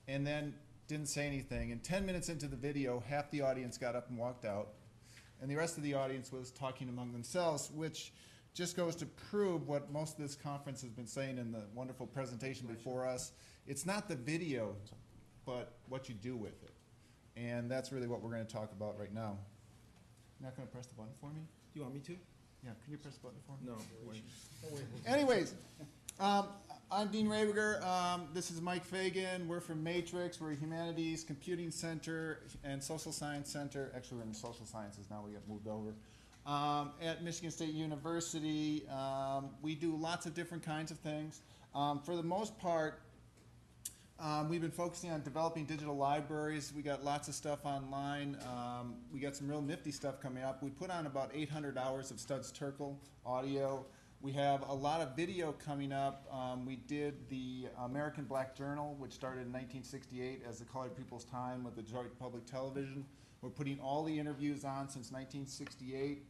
and 0.08 0.26
then 0.26 0.54
didn't 0.88 1.08
say 1.08 1.28
anything. 1.28 1.74
And 1.74 1.84
10 1.84 2.06
minutes 2.06 2.30
into 2.30 2.48
the 2.48 2.56
video, 2.56 3.04
half 3.10 3.30
the 3.32 3.42
audience 3.42 3.78
got 3.78 3.96
up 3.96 4.10
and 4.10 4.18
walked 4.18 4.46
out, 4.46 4.70
and 5.42 5.52
the 5.52 5.56
rest 5.56 5.76
of 5.78 5.84
the 5.84 5.94
audience 5.94 6.32
was 6.32 6.52
talking 6.52 6.88
among 6.88 7.12
themselves, 7.12 7.70
which 7.72 8.14
just 8.54 8.78
goes 8.78 8.96
to 8.96 9.06
prove 9.06 9.68
what 9.68 9.92
most 9.92 10.18
of 10.18 10.24
this 10.24 10.36
conference 10.36 10.82
has 10.82 10.92
been 10.92 11.06
saying 11.06 11.38
in 11.38 11.52
the 11.52 11.64
wonderful 11.76 12.08
presentation 12.08 12.66
before 12.66 13.06
us. 13.06 13.34
It's 13.68 13.86
not 13.86 14.08
the 14.08 14.16
video, 14.16 14.76
but 15.48 15.72
what 15.88 16.10
you 16.10 16.14
do 16.14 16.36
with 16.36 16.62
it. 16.64 16.74
And 17.38 17.72
that's 17.72 17.92
really 17.92 18.08
what 18.08 18.22
we're 18.22 18.32
going 18.32 18.46
to 18.46 18.54
talk 18.54 18.72
about 18.74 19.00
right 19.00 19.14
now. 19.14 19.38
You're 20.40 20.50
not 20.50 20.56
going 20.56 20.68
to 20.68 20.74
press 20.74 20.86
the 20.86 20.96
button 20.96 21.14
for 21.20 21.28
me? 21.28 21.42
Do 21.74 21.80
you 21.80 21.82
want 21.82 21.96
me 21.96 22.02
to? 22.02 22.12
Yeah, 22.64 22.72
can 22.84 22.92
you 22.92 22.98
press 22.98 23.16
the 23.16 23.22
button 23.22 23.40
for 23.46 23.54
me? 23.64 23.72
No. 23.72 24.12
Wait. 24.12 24.24
Anyways, 25.08 25.56
Um, 26.20 26.48
I'm 26.92 27.10
Dean 27.10 27.28
Rehberger. 27.28 27.84
Um, 27.86 28.28
this 28.34 28.50
is 28.50 28.60
Mike 28.60 28.84
Fagan. 28.84 29.48
We're 29.48 29.60
from 29.60 29.84
Matrix. 29.84 30.42
We're 30.42 30.52
a 30.52 30.56
humanities, 30.56 31.24
computing 31.24 31.70
center, 31.70 32.40
and 32.64 32.84
social 32.84 33.12
science 33.12 33.50
center. 33.52 33.92
Actually, 33.96 34.18
we're 34.18 34.24
in 34.24 34.34
social 34.34 34.66
sciences 34.66 35.06
now. 35.12 35.24
We 35.26 35.34
got 35.34 35.48
moved 35.48 35.68
over. 35.68 35.94
Um, 36.48 36.92
at 37.02 37.24
Michigan 37.24 37.52
State 37.52 37.74
University, 37.74 38.88
um, 38.90 39.50
we 39.62 39.76
do 39.76 39.96
lots 39.96 40.26
of 40.26 40.34
different 40.34 40.64
kinds 40.64 40.90
of 40.90 40.98
things. 40.98 41.42
Um, 41.76 42.00
for 42.00 42.16
the 42.16 42.24
most 42.24 42.58
part, 42.58 43.02
um, 44.20 44.50
we've 44.50 44.62
been 44.62 44.72
focusing 44.72 45.12
on 45.12 45.22
developing 45.22 45.66
digital 45.66 45.96
libraries. 45.96 46.74
We 46.76 46.82
got 46.82 47.04
lots 47.04 47.28
of 47.28 47.36
stuff 47.36 47.66
online. 47.66 48.38
Um, 48.44 48.96
we 49.14 49.20
got 49.20 49.36
some 49.36 49.48
real 49.48 49.62
nifty 49.62 49.92
stuff 49.92 50.20
coming 50.20 50.44
up. 50.44 50.64
We 50.64 50.72
put 50.72 50.90
on 50.90 51.06
about 51.06 51.32
800 51.36 51.78
hours 51.78 52.10
of 52.10 52.20
Studs 52.20 52.52
Terkel 52.52 52.96
audio. 53.26 53.86
We 54.20 54.32
have 54.32 54.68
a 54.68 54.74
lot 54.74 55.02
of 55.02 55.16
video 55.16 55.52
coming 55.52 55.92
up. 55.92 56.28
Um, 56.34 56.66
we 56.66 56.78
did 56.78 57.30
the 57.30 57.68
American 57.80 58.24
Black 58.24 58.56
Journal, 58.56 58.96
which 58.98 59.14
started 59.14 59.42
in 59.42 59.54
1968 59.54 60.42
as 60.50 60.58
the 60.58 60.66
Colored 60.66 60.98
People's 60.98 61.26
Time 61.26 61.64
with 61.64 61.76
the 61.76 61.84
Detroit 61.84 62.18
Public 62.20 62.48
Television. 62.48 63.06
We're 63.42 63.52
putting 63.52 63.80
all 63.80 64.04
the 64.04 64.18
interviews 64.18 64.66
on 64.66 64.90
since 64.90 65.12
1968. 65.12 66.24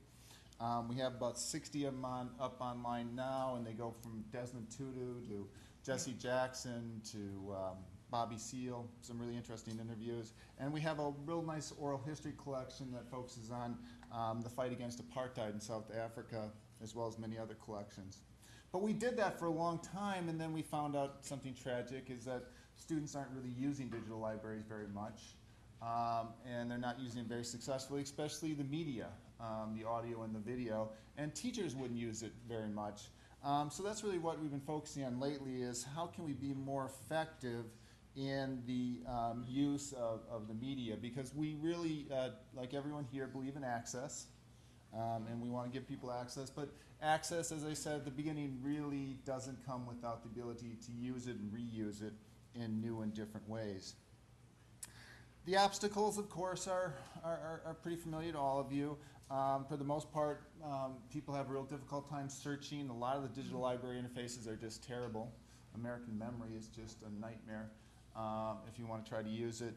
Um, 0.60 0.90
we 0.90 0.98
have 0.98 1.14
about 1.14 1.40
60 1.40 1.86
of 1.86 1.94
them 1.94 2.04
on, 2.04 2.32
up 2.40 2.60
online 2.60 3.16
now, 3.16 3.54
and 3.56 3.66
they 3.66 3.72
go 3.72 3.94
from 4.02 4.26
Desmond 4.34 4.68
Tutu 4.70 5.22
to 5.30 5.48
Jesse 5.88 6.16
Jackson 6.20 7.02
to 7.14 7.54
um, 7.54 7.78
Bobby 8.12 8.38
Seale, 8.38 8.90
some 9.00 9.18
really 9.18 9.38
interesting 9.38 9.80
interviews. 9.80 10.34
And 10.60 10.74
we 10.74 10.82
have 10.82 11.00
a 11.00 11.14
real 11.26 11.42
nice 11.42 11.72
oral 11.80 12.04
history 12.06 12.34
collection 12.44 12.92
that 12.92 13.10
focuses 13.10 13.52
on 13.52 13.78
um, 14.14 14.42
the 14.42 14.50
fight 14.50 14.74
against 14.74 15.02
apartheid 15.02 15.54
in 15.54 15.62
South 15.62 15.90
Africa, 15.98 16.50
as 16.84 16.94
well 16.94 17.08
as 17.08 17.18
many 17.18 17.38
other 17.38 17.54
collections. 17.54 18.24
But 18.74 18.82
we 18.82 18.92
did 18.92 19.16
that 19.16 19.40
for 19.40 19.46
a 19.46 19.52
long 19.52 19.80
time, 19.80 20.28
and 20.28 20.38
then 20.38 20.52
we 20.52 20.62
found 20.62 20.94
out 20.94 21.20
something 21.22 21.54
tragic 21.54 22.10
is 22.10 22.26
that 22.26 22.44
students 22.76 23.16
aren't 23.16 23.32
really 23.32 23.56
using 23.58 23.88
digital 23.88 24.20
libraries 24.20 24.66
very 24.68 24.90
much. 24.94 25.22
Um, 25.82 26.34
and 26.46 26.70
they're 26.70 26.78
not 26.78 27.00
using 27.00 27.22
it 27.22 27.28
very 27.28 27.46
successfully, 27.46 28.02
especially 28.02 28.54
the 28.54 28.66
media, 28.66 29.08
um, 29.40 29.74
the 29.74 29.88
audio 29.88 30.24
and 30.24 30.36
the 30.36 30.40
video. 30.40 30.90
And 31.18 31.34
teachers 31.34 31.76
wouldn't 31.78 31.98
use 31.98 32.24
it 32.24 32.34
very 32.50 32.68
much. 32.68 33.04
Um, 33.48 33.70
so 33.70 33.82
that's 33.82 34.04
really 34.04 34.18
what 34.18 34.42
we've 34.42 34.52
been 34.52 34.60
focusing 34.60 35.06
on 35.06 35.22
lately 35.22 35.62
is 35.62 35.86
how 35.96 36.08
can 36.08 36.26
we 36.26 36.34
be 36.34 36.54
more 36.54 36.92
effective 36.92 37.64
in 38.18 38.62
the 38.68 39.00
um, 39.10 39.46
use 39.48 39.94
of, 39.94 40.20
of 40.30 40.50
the 40.50 40.54
media 40.54 40.98
because 41.02 41.34
we 41.34 41.56
really, 41.62 42.08
uh, 42.14 42.32
like 42.54 42.74
everyone 42.74 43.06
here, 43.10 43.26
believe 43.26 43.56
in 43.56 43.64
access. 43.64 44.26
Um, 44.94 45.28
and 45.32 45.42
we 45.42 45.48
want 45.48 45.66
to 45.66 45.72
give 45.72 45.88
people 45.88 46.12
access, 46.12 46.50
but 46.50 46.68
access, 47.02 47.54
as 47.54 47.64
I 47.64 47.74
said 47.74 47.96
at 47.96 48.06
the 48.06 48.12
beginning, 48.12 48.60
really 48.62 49.18
doesn't 49.26 49.66
come 49.66 49.86
without 49.88 50.24
the 50.24 50.30
ability 50.30 50.78
to 50.86 50.92
use 50.92 51.28
it 51.28 51.38
and 51.38 51.50
reuse 51.50 52.02
it 52.02 52.14
in 52.54 52.82
new 52.82 53.00
and 53.00 53.14
different 53.14 53.48
ways. 53.48 53.94
The 55.46 55.56
obstacles, 55.56 56.18
of 56.18 56.30
course, 56.30 56.68
are, 56.68 56.96
are, 57.24 57.62
are 57.66 57.74
pretty 57.76 57.96
familiar 57.96 58.34
to 58.34 58.38
all 58.38 58.60
of 58.60 58.74
you. 58.74 58.98
Um, 59.30 59.66
for 59.68 59.76
the 59.76 59.84
most 59.84 60.12
part, 60.12 60.44
um, 60.64 60.96
people 61.12 61.34
have 61.34 61.50
a 61.50 61.54
real 61.54 61.64
difficult 61.64 62.10
time 62.10 62.30
searching. 62.30 62.90
A 62.90 62.98
lot 62.98 63.18
of 63.18 63.24
the 63.24 63.30
digital 63.30 63.60
library 63.60 64.02
interfaces 64.02 64.48
are 64.48 64.56
just 64.56 64.88
terrible. 64.88 65.34
American 65.76 66.18
memory 66.18 66.52
is 66.58 66.68
just 66.68 66.98
a 67.04 67.22
nightmare 67.22 67.72
um, 68.16 68.60
if 68.72 68.80
you 68.80 68.88
want 68.88 69.04
to 69.04 69.10
try 69.10 69.22
to 69.22 69.30
use 69.30 69.62
it. 69.62 69.76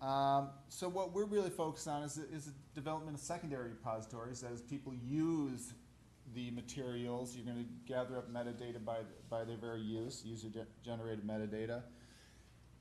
Um, 0.00 0.50
so 0.68 0.88
what 0.88 1.12
we're 1.12 1.26
really 1.26 1.50
focused 1.50 1.88
on 1.88 2.02
is, 2.02 2.16
is 2.16 2.46
the 2.46 2.52
development 2.74 3.16
of 3.16 3.22
secondary 3.22 3.70
repositories. 3.70 4.44
As 4.44 4.62
people 4.62 4.92
use 4.94 5.74
the 6.34 6.50
materials, 6.52 7.36
you're 7.36 7.44
going 7.44 7.64
to 7.64 7.92
gather 7.92 8.16
up 8.16 8.32
metadata 8.32 8.84
by, 8.84 8.98
by 9.28 9.44
their 9.44 9.56
very 9.56 9.80
use, 9.80 10.22
user-generated 10.24 11.26
metadata. 11.26 11.82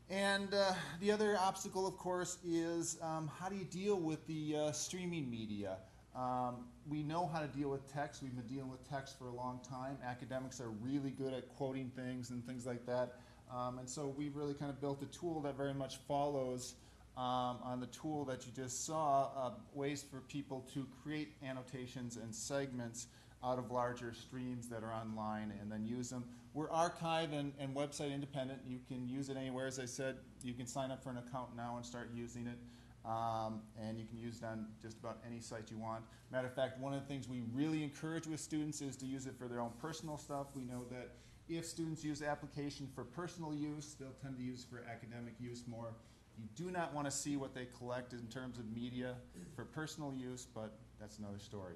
And 0.10 0.54
uh, 0.54 0.74
the 1.00 1.12
other 1.12 1.38
obstacle, 1.38 1.88
of 1.88 1.98
course, 1.98 2.38
is 2.46 2.98
um, 3.02 3.30
how 3.40 3.50
do 3.50 3.56
you 3.56 3.66
deal 3.66 4.00
with 4.00 4.26
the 4.28 4.56
uh, 4.58 4.72
streaming 4.72 5.30
media? 5.30 5.78
Um, 6.16 6.66
we 6.90 7.04
know 7.04 7.30
how 7.32 7.40
to 7.40 7.48
deal 7.48 7.70
with 7.70 7.92
text. 7.92 8.22
We've 8.22 8.36
been 8.36 8.48
dealing 8.48 8.70
with 8.70 8.88
text 8.90 9.18
for 9.18 9.28
a 9.28 9.34
long 9.34 9.60
time. 9.68 9.98
Academics 10.06 10.60
are 10.60 10.70
really 10.82 11.12
good 11.12 11.34
at 11.34 11.48
quoting 11.56 11.92
things 11.96 12.32
and 12.32 12.46
things 12.46 12.66
like 12.66 12.86
that. 12.86 13.20
Um, 13.54 13.80
and 13.80 13.90
so 13.90 14.14
we've 14.18 14.36
really 14.36 14.54
kind 14.54 14.72
of 14.72 14.80
built 14.82 15.02
a 15.02 15.06
tool 15.06 15.42
that 15.42 15.58
very 15.58 15.74
much 15.74 15.98
follows 16.08 16.76
um, 17.18 17.58
on 17.64 17.80
the 17.80 17.88
tool 17.88 18.26
that 18.26 18.46
you 18.46 18.52
just 18.54 18.86
saw, 18.86 19.30
uh, 19.38 19.52
ways 19.74 20.04
for 20.10 20.22
people 20.22 20.66
to 20.74 20.88
create 21.04 21.34
annotations 21.46 22.18
and 22.18 22.34
segments 22.34 23.08
out 23.44 23.58
of 23.58 23.72
larger 23.72 24.14
streams 24.14 24.70
that 24.70 24.84
are 24.84 24.94
online 24.94 25.54
and 25.60 25.72
then 25.72 25.86
use 25.86 26.10
them. 26.10 26.24
We're 26.54 26.70
archive 26.70 27.34
and, 27.34 27.54
and 27.60 27.76
website 27.76 28.14
independent. 28.14 28.60
You 28.68 28.80
can 28.88 29.08
use 29.08 29.30
it 29.30 29.38
anywhere. 29.38 29.68
As 29.68 29.80
I 29.80 29.86
said, 29.86 30.18
you 30.44 30.54
can 30.54 30.68
sign 30.68 30.92
up 30.92 31.04
for 31.04 31.10
an 31.10 31.18
account 31.18 31.56
now 31.56 31.76
and 31.78 31.86
start 31.86 32.10
using 32.14 32.48
it. 32.48 32.58
Um, 33.04 33.62
and 33.82 33.98
you 33.98 34.06
can 34.06 34.20
use 34.20 34.38
it 34.38 34.46
on 34.46 34.68
just 34.82 35.00
about 35.00 35.18
any 35.26 35.40
site 35.40 35.72
you 35.72 35.78
want. 35.78 36.04
Matter 36.32 36.48
of 36.48 36.54
fact, 36.54 36.80
one 36.80 36.94
of 36.94 37.02
the 37.02 37.08
things 37.08 37.28
we 37.28 37.42
really 37.54 37.84
encourage 37.84 38.28
with 38.28 38.40
students 38.40 38.82
is 38.82 38.96
to 38.98 39.06
use 39.06 39.26
it 39.26 39.34
for 39.40 39.48
their 39.48 39.60
own 39.60 39.72
personal 39.82 40.18
stuff. 40.18 40.48
We 40.56 40.64
know 40.64 40.84
that 40.92 41.10
if 41.50 41.66
students 41.66 42.04
use 42.04 42.20
the 42.20 42.28
application 42.28 42.88
for 42.94 43.04
personal 43.04 43.54
use, 43.54 43.96
they'll 44.00 44.16
tend 44.22 44.38
to 44.38 44.44
use 44.44 44.66
for 44.70 44.84
academic 44.90 45.34
use 45.40 45.64
more. 45.68 45.96
You 46.38 46.48
do 46.56 46.72
not 46.72 46.94
want 46.94 47.06
to 47.06 47.12
see 47.12 47.38
what 47.38 47.54
they 47.54 47.68
collect 47.78 48.14
in 48.14 48.26
terms 48.28 48.58
of 48.58 48.66
media 48.72 49.16
for 49.56 49.66
personal 49.66 50.14
use, 50.14 50.48
but 50.54 50.72
that's 51.00 51.18
another 51.18 51.40
story. 51.40 51.76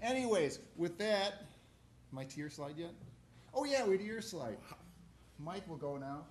Anyways, 0.00 0.60
with 0.76 0.96
that, 0.98 1.44
my 2.10 2.24
tier 2.24 2.48
slide 2.48 2.76
yet? 2.76 2.92
Oh 3.52 3.64
yeah, 3.64 3.86
we 3.86 3.98
do 3.98 4.04
your 4.04 4.22
slide. 4.22 4.56
Mike 5.38 5.68
will 5.68 5.76
go 5.76 5.96
now. 5.96 6.24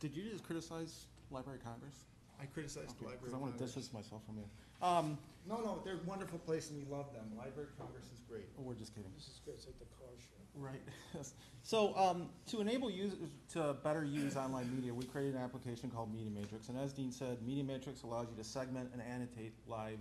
Did 0.00 0.16
you 0.16 0.24
just 0.30 0.44
criticize 0.44 1.06
Library 1.30 1.58
of 1.58 1.64
Congress? 1.64 1.94
I 2.42 2.46
criticized 2.46 2.98
the 2.98 3.04
library. 3.04 3.18
Because 3.20 3.34
I 3.34 3.38
want 3.38 3.56
to 3.56 3.64
distance 3.64 3.92
myself 3.92 4.22
from 4.26 4.38
you. 4.38 4.44
Um, 4.82 5.16
No, 5.46 5.56
no, 5.58 5.80
they're 5.84 5.94
a 5.94 6.08
wonderful 6.08 6.38
place 6.40 6.70
and 6.70 6.78
we 6.78 6.90
love 6.90 7.12
them. 7.12 7.24
Library 7.36 7.68
of 7.70 7.78
Congress 7.78 8.06
is 8.12 8.20
great. 8.28 8.48
oh, 8.58 8.62
we're 8.62 8.74
just 8.74 8.94
kidding. 8.94 9.10
This 9.14 9.28
is 9.28 9.40
good, 9.44 9.54
it's 9.54 9.66
like 9.66 9.78
the 9.78 9.86
car 9.98 10.08
show. 10.18 10.38
Right. 10.54 10.82
Yes. 11.14 11.34
So, 11.62 11.94
um, 11.96 12.30
to 12.46 12.60
enable 12.60 12.90
users 12.90 13.18
to 13.52 13.76
better 13.84 14.02
use 14.04 14.36
online 14.36 14.74
media, 14.74 14.92
we 14.94 15.04
created 15.04 15.34
an 15.34 15.42
application 15.42 15.90
called 15.90 16.12
Media 16.12 16.30
Matrix. 16.30 16.68
And 16.68 16.78
as 16.78 16.92
Dean 16.92 17.12
said, 17.12 17.42
Media 17.42 17.62
Matrix 17.62 18.02
allows 18.02 18.28
you 18.30 18.36
to 18.36 18.44
segment 18.44 18.90
and 18.92 19.02
annotate 19.02 19.52
live 19.68 19.98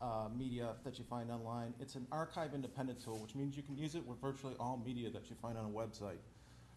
uh, 0.00 0.28
media 0.34 0.74
that 0.84 0.98
you 0.98 1.04
find 1.04 1.30
online. 1.30 1.74
It's 1.80 1.94
an 1.96 2.06
archive 2.12 2.54
independent 2.54 3.02
tool, 3.02 3.18
which 3.18 3.34
means 3.34 3.56
you 3.56 3.62
can 3.62 3.76
use 3.76 3.94
it 3.94 4.06
with 4.06 4.20
virtually 4.20 4.54
all 4.60 4.80
media 4.84 5.10
that 5.10 5.28
you 5.28 5.36
find 5.42 5.58
on 5.58 5.64
a 5.64 5.68
website. 5.68 6.18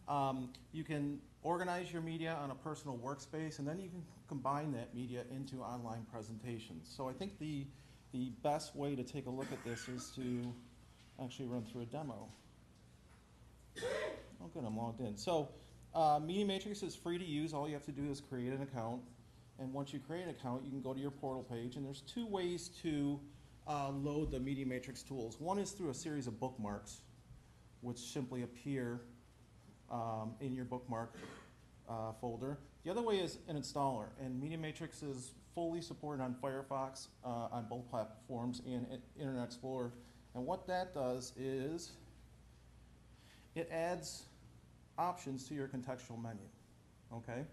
Um, 0.08 0.50
you 0.72 0.84
can 0.84 1.20
organize 1.44 1.92
your 1.92 2.02
media 2.02 2.38
on 2.42 2.52
a 2.52 2.56
personal 2.56 2.98
workspace, 2.98 3.60
and 3.60 3.68
then 3.68 3.80
you 3.80 3.90
can 3.90 4.04
combine 4.28 4.72
that 4.74 4.94
media 4.96 5.24
into 5.32 5.62
online 5.62 6.06
presentations. 6.12 6.92
So 6.96 7.10
I 7.10 7.14
think 7.14 7.38
the, 7.40 7.66
the 8.14 8.32
best 8.44 8.76
way 8.76 8.96
to 8.96 9.04
take 9.04 9.26
a 9.26 9.30
look 9.30 9.52
at 9.52 9.64
this 9.64 9.88
is 9.90 10.12
to 10.16 10.54
actually 11.24 11.48
run 11.48 11.64
through 11.64 11.82
a 11.82 11.86
demo. 11.86 12.28
Oh, 14.42 14.48
good, 14.54 14.64
I'm 14.66 14.78
logged 14.78 15.02
in. 15.02 15.18
So, 15.18 15.50
uh, 15.94 16.20
Media 16.24 16.46
Matrix 16.46 16.84
is 16.84 16.96
free 16.96 17.18
to 17.18 17.26
use. 17.26 17.54
All 17.54 17.68
you 17.68 17.74
have 17.74 17.86
to 17.86 17.92
do 17.92 18.10
is 18.10 18.22
create 18.22 18.54
an 18.54 18.62
account. 18.62 19.02
And 19.60 19.74
once 19.74 19.94
you 19.94 20.00
create 20.00 20.24
an 20.24 20.30
account, 20.30 20.64
you 20.64 20.70
can 20.70 20.82
go 20.82 20.94
to 20.94 21.00
your 21.00 21.12
portal 21.12 21.44
page. 21.44 21.76
And 21.76 21.86
there's 21.86 22.02
two 22.02 22.28
ways 22.28 22.70
to 22.84 23.20
uh, 23.68 23.90
load 23.90 24.32
the 24.32 24.40
Media 24.40 24.66
Matrix 24.66 25.02
tools. 25.02 25.40
One 25.40 25.58
is 25.58 25.72
through 25.72 25.90
a 25.90 25.94
series 25.94 26.28
of 26.28 26.40
bookmarks, 26.40 27.02
which 27.82 27.98
simply 27.98 28.44
appear 28.44 29.02
um, 29.92 30.34
in 30.42 30.56
your 30.56 30.66
bookmark 30.66 31.14
uh, 31.90 32.12
folder. 32.20 32.58
The 32.84 32.92
other 32.92 33.02
way 33.02 33.20
is 33.20 33.38
an 33.48 33.58
installer. 33.58 34.08
And 34.24 34.40
Media 34.40 34.58
Matrix 34.58 35.04
is 35.04 35.32
fully 35.54 35.82
supported 35.82 36.22
on 36.22 36.36
Firefox 36.42 37.08
uh, 37.26 37.48
on 37.52 37.66
both 37.70 37.90
platforms 37.90 38.62
and 38.66 38.86
Internet 39.20 39.46
Explorer. 39.46 39.92
And 40.36 40.46
what 40.46 40.68
that 40.68 40.94
does 40.94 41.34
is 41.38 41.92
it 43.56 43.70
adds 43.72 44.24
options 44.98 45.48
to 45.48 45.56
your 45.56 45.68
contextual 45.68 46.22
menu. 46.22 46.44
Okay? 47.14 47.44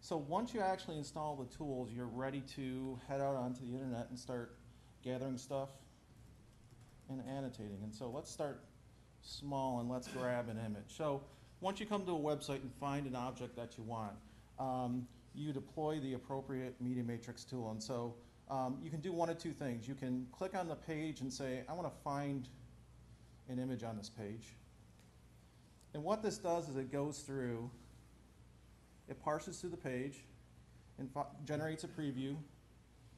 So 0.00 0.16
once 0.16 0.54
you 0.54 0.60
actually 0.60 0.96
install 0.96 1.36
the 1.36 1.56
tools, 1.56 1.90
you're 1.94 2.06
ready 2.06 2.42
to 2.54 2.98
head 3.08 3.20
out 3.20 3.34
onto 3.34 3.66
the 3.66 3.72
internet 3.72 4.06
and 4.10 4.18
start 4.18 4.54
gathering 5.02 5.36
stuff 5.36 5.70
and 7.08 7.20
annotating. 7.28 7.78
And 7.82 7.92
so 7.92 8.08
let's 8.08 8.30
start 8.30 8.62
small 9.22 9.80
and 9.80 9.88
let's 9.88 10.06
grab 10.08 10.48
an 10.48 10.58
image. 10.58 10.84
So 10.86 11.22
once 11.60 11.80
you 11.80 11.86
come 11.86 12.04
to 12.06 12.12
a 12.12 12.18
website 12.18 12.62
and 12.62 12.72
find 12.80 13.06
an 13.06 13.16
object 13.16 13.56
that 13.56 13.76
you 13.76 13.84
want, 13.84 14.12
um, 14.58 15.06
you 15.34 15.52
deploy 15.52 15.98
the 16.00 16.14
appropriate 16.14 16.74
Media 16.80 17.02
Matrix 17.02 17.44
tool. 17.44 17.70
And 17.70 17.82
so 17.82 18.14
um, 18.50 18.78
you 18.82 18.90
can 18.90 19.00
do 19.00 19.12
one 19.12 19.28
of 19.28 19.38
two 19.38 19.52
things. 19.52 19.86
You 19.88 19.94
can 19.94 20.26
click 20.32 20.54
on 20.56 20.68
the 20.68 20.74
page 20.74 21.20
and 21.20 21.32
say, 21.32 21.62
I 21.68 21.72
want 21.72 21.88
to 21.88 22.02
find 22.02 22.48
an 23.48 23.58
image 23.58 23.82
on 23.82 23.96
this 23.96 24.08
page. 24.08 24.54
And 25.94 26.04
what 26.04 26.22
this 26.22 26.38
does 26.38 26.68
is 26.68 26.76
it 26.76 26.92
goes 26.92 27.20
through, 27.20 27.70
it 29.08 29.22
parses 29.22 29.58
through 29.58 29.70
the 29.70 29.76
page 29.76 30.24
and 30.98 31.08
generates 31.44 31.84
a 31.84 31.88
preview 31.88 32.36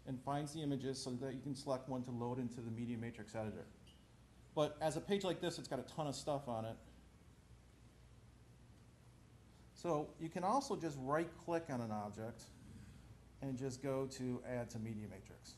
and 0.06 0.20
finds 0.22 0.52
the 0.52 0.60
images 0.60 1.00
so 1.02 1.10
that 1.10 1.34
you 1.34 1.40
can 1.40 1.54
select 1.54 1.88
one 1.88 2.02
to 2.02 2.10
load 2.10 2.38
into 2.38 2.60
the 2.60 2.70
Media 2.70 2.96
Matrix 2.96 3.34
editor. 3.34 3.66
But 4.54 4.76
as 4.80 4.96
a 4.96 5.00
page 5.00 5.24
like 5.24 5.40
this, 5.40 5.58
it's 5.58 5.68
got 5.68 5.78
a 5.78 5.94
ton 5.94 6.06
of 6.06 6.14
stuff 6.14 6.48
on 6.48 6.64
it. 6.64 6.76
So 9.80 10.08
you 10.20 10.28
can 10.28 10.44
also 10.44 10.76
just 10.76 10.98
right-click 11.00 11.64
on 11.70 11.80
an 11.80 11.90
object 11.90 12.42
and 13.40 13.56
just 13.56 13.82
go 13.82 14.06
to 14.18 14.42
Add 14.46 14.68
to 14.70 14.78
Media 14.78 15.06
Matrix. 15.10 15.54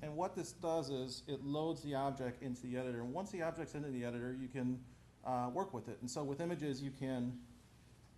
And 0.00 0.16
what 0.16 0.34
this 0.34 0.52
does 0.52 0.88
is 0.88 1.24
it 1.26 1.44
loads 1.44 1.82
the 1.82 1.94
object 1.94 2.42
into 2.42 2.62
the 2.62 2.78
editor. 2.78 3.00
And 3.00 3.12
once 3.12 3.30
the 3.30 3.42
object's 3.42 3.74
into 3.74 3.90
the 3.90 4.02
editor, 4.02 4.34
you 4.40 4.48
can 4.48 4.80
uh, 5.26 5.50
work 5.52 5.74
with 5.74 5.88
it. 5.88 5.98
And 6.00 6.10
so 6.10 6.24
with 6.24 6.40
images, 6.40 6.80
you 6.80 6.90
can 6.90 7.34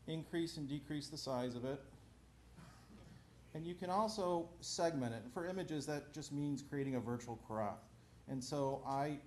increase 0.06 0.58
and 0.58 0.68
decrease 0.68 1.08
the 1.08 1.18
size 1.18 1.56
of 1.56 1.64
it. 1.64 1.80
And 3.54 3.66
you 3.66 3.74
can 3.74 3.90
also 3.90 4.48
segment 4.60 5.12
it. 5.12 5.22
For 5.34 5.48
images, 5.48 5.86
that 5.86 6.14
just 6.14 6.32
means 6.32 6.62
creating 6.62 6.94
a 6.94 7.00
virtual 7.00 7.36
crop. 7.48 7.82
And 8.28 8.42
so 8.42 8.80
I 8.86 9.18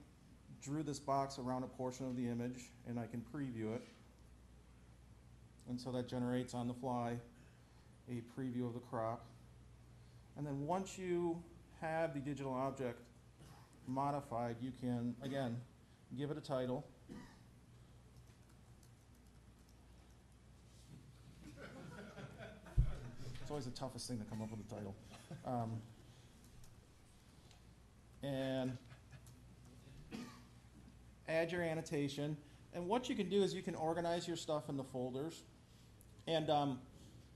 drew 0.61 0.83
this 0.83 0.99
box 0.99 1.39
around 1.39 1.63
a 1.63 1.67
portion 1.67 2.05
of 2.05 2.15
the 2.15 2.27
image, 2.27 2.69
and 2.87 2.99
I 2.99 3.07
can 3.07 3.23
preview 3.33 3.75
it. 3.75 3.81
And 5.69 5.79
so 5.79 5.91
that 5.91 6.07
generates 6.07 6.53
on 6.53 6.67
the 6.67 6.73
fly 6.73 7.17
a 8.09 8.21
preview 8.39 8.67
of 8.67 8.73
the 8.73 8.79
crop. 8.79 9.25
And 10.37 10.45
then 10.45 10.65
once 10.65 10.97
you 10.97 11.41
have 11.79 12.13
the 12.13 12.19
digital 12.19 12.53
object 12.53 12.99
modified, 13.87 14.57
you 14.61 14.71
can, 14.79 15.15
again, 15.23 15.57
give 16.17 16.31
it 16.31 16.37
a 16.37 16.41
title. 16.41 16.85
It's 23.41 23.49
always 23.49 23.65
the 23.65 23.71
toughest 23.71 24.07
thing 24.07 24.19
to 24.19 24.25
come 24.25 24.41
up 24.41 24.49
with 24.51 24.59
a 24.59 24.75
title. 24.75 24.95
Um, 25.45 25.71
and 28.23 28.77
add 31.31 31.51
your 31.51 31.61
annotation. 31.61 32.37
And 32.73 32.87
what 32.87 33.09
you 33.09 33.15
can 33.15 33.29
do 33.29 33.43
is 33.43 33.53
you 33.53 33.61
can 33.61 33.75
organize 33.75 34.27
your 34.27 34.37
stuff 34.37 34.69
in 34.69 34.77
the 34.77 34.83
folders. 34.83 35.43
And 36.27 36.49
um, 36.49 36.79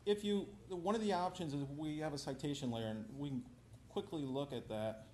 if 0.06 0.24
you, 0.24 0.48
one 0.70 0.96
of 0.96 1.02
the 1.02 1.14
options 1.14 1.54
is 1.54 1.64
we 1.78 2.00
have 2.00 2.14
a 2.14 2.18
citation 2.18 2.72
layer, 2.72 2.88
and 2.88 3.06
we 3.18 3.30
can 3.30 3.44
quickly 3.90 4.24
look 4.24 4.54
at 4.54 4.68
that. 4.70 5.08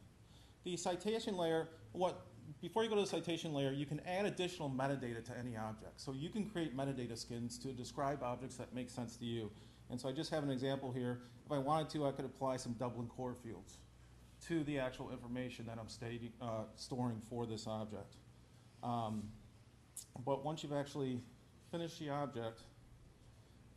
The 0.63 0.77
citation 0.77 1.37
layer, 1.37 1.69
what 1.91 2.25
before 2.61 2.83
you 2.83 2.89
go 2.89 2.95
to 2.95 3.01
the 3.01 3.07
citation 3.07 3.53
layer, 3.53 3.71
you 3.71 3.85
can 3.85 4.01
add 4.01 4.25
additional 4.25 4.69
metadata 4.69 5.23
to 5.25 5.37
any 5.37 5.55
object. 5.55 5.99
So 6.01 6.11
you 6.11 6.29
can 6.29 6.49
create 6.49 6.75
metadata 6.75 7.17
skins 7.17 7.57
to 7.59 7.69
describe 7.69 8.21
objects 8.23 8.57
that 8.57 8.73
make 8.73 8.89
sense 8.89 9.15
to 9.17 9.25
you. 9.25 9.49
And 9.89 9.99
so 9.99 10.09
I 10.09 10.11
just 10.11 10.29
have 10.31 10.43
an 10.43 10.49
example 10.51 10.91
here. 10.91 11.21
If 11.45 11.51
I 11.51 11.57
wanted 11.57 11.89
to, 11.91 12.05
I 12.05 12.11
could 12.11 12.25
apply 12.25 12.57
some 12.57 12.73
Dublin 12.73 13.07
core 13.07 13.35
fields 13.43 13.77
to 14.47 14.63
the 14.63 14.79
actual 14.79 15.11
information 15.11 15.65
that 15.67 15.77
I'm 15.79 15.89
stating, 15.89 16.31
uh, 16.41 16.63
storing 16.75 17.21
for 17.29 17.45
this 17.45 17.67
object. 17.67 18.15
Um, 18.83 19.23
but 20.25 20.43
once 20.43 20.63
you've 20.63 20.73
actually 20.73 21.21
finished 21.71 21.99
the 21.99 22.09
object, 22.09 22.61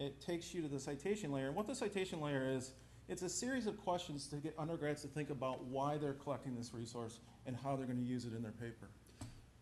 it 0.00 0.20
takes 0.20 0.52
you 0.52 0.62
to 0.62 0.68
the 0.68 0.80
citation 0.80 1.32
layer. 1.32 1.46
And 1.46 1.56
what 1.56 1.66
the 1.66 1.74
citation 1.74 2.20
layer 2.20 2.44
is, 2.46 2.72
it's 3.08 3.22
a 3.22 3.28
series 3.28 3.66
of 3.66 3.76
questions 3.76 4.26
to 4.28 4.36
get 4.36 4.54
undergrads 4.58 5.02
to 5.02 5.08
think 5.08 5.30
about 5.30 5.64
why 5.64 5.98
they're 5.98 6.14
collecting 6.14 6.56
this 6.56 6.72
resource 6.72 7.20
and 7.46 7.56
how 7.56 7.76
they're 7.76 7.86
going 7.86 8.00
to 8.00 8.04
use 8.04 8.24
it 8.24 8.34
in 8.34 8.42
their 8.42 8.56
paper. 8.56 8.88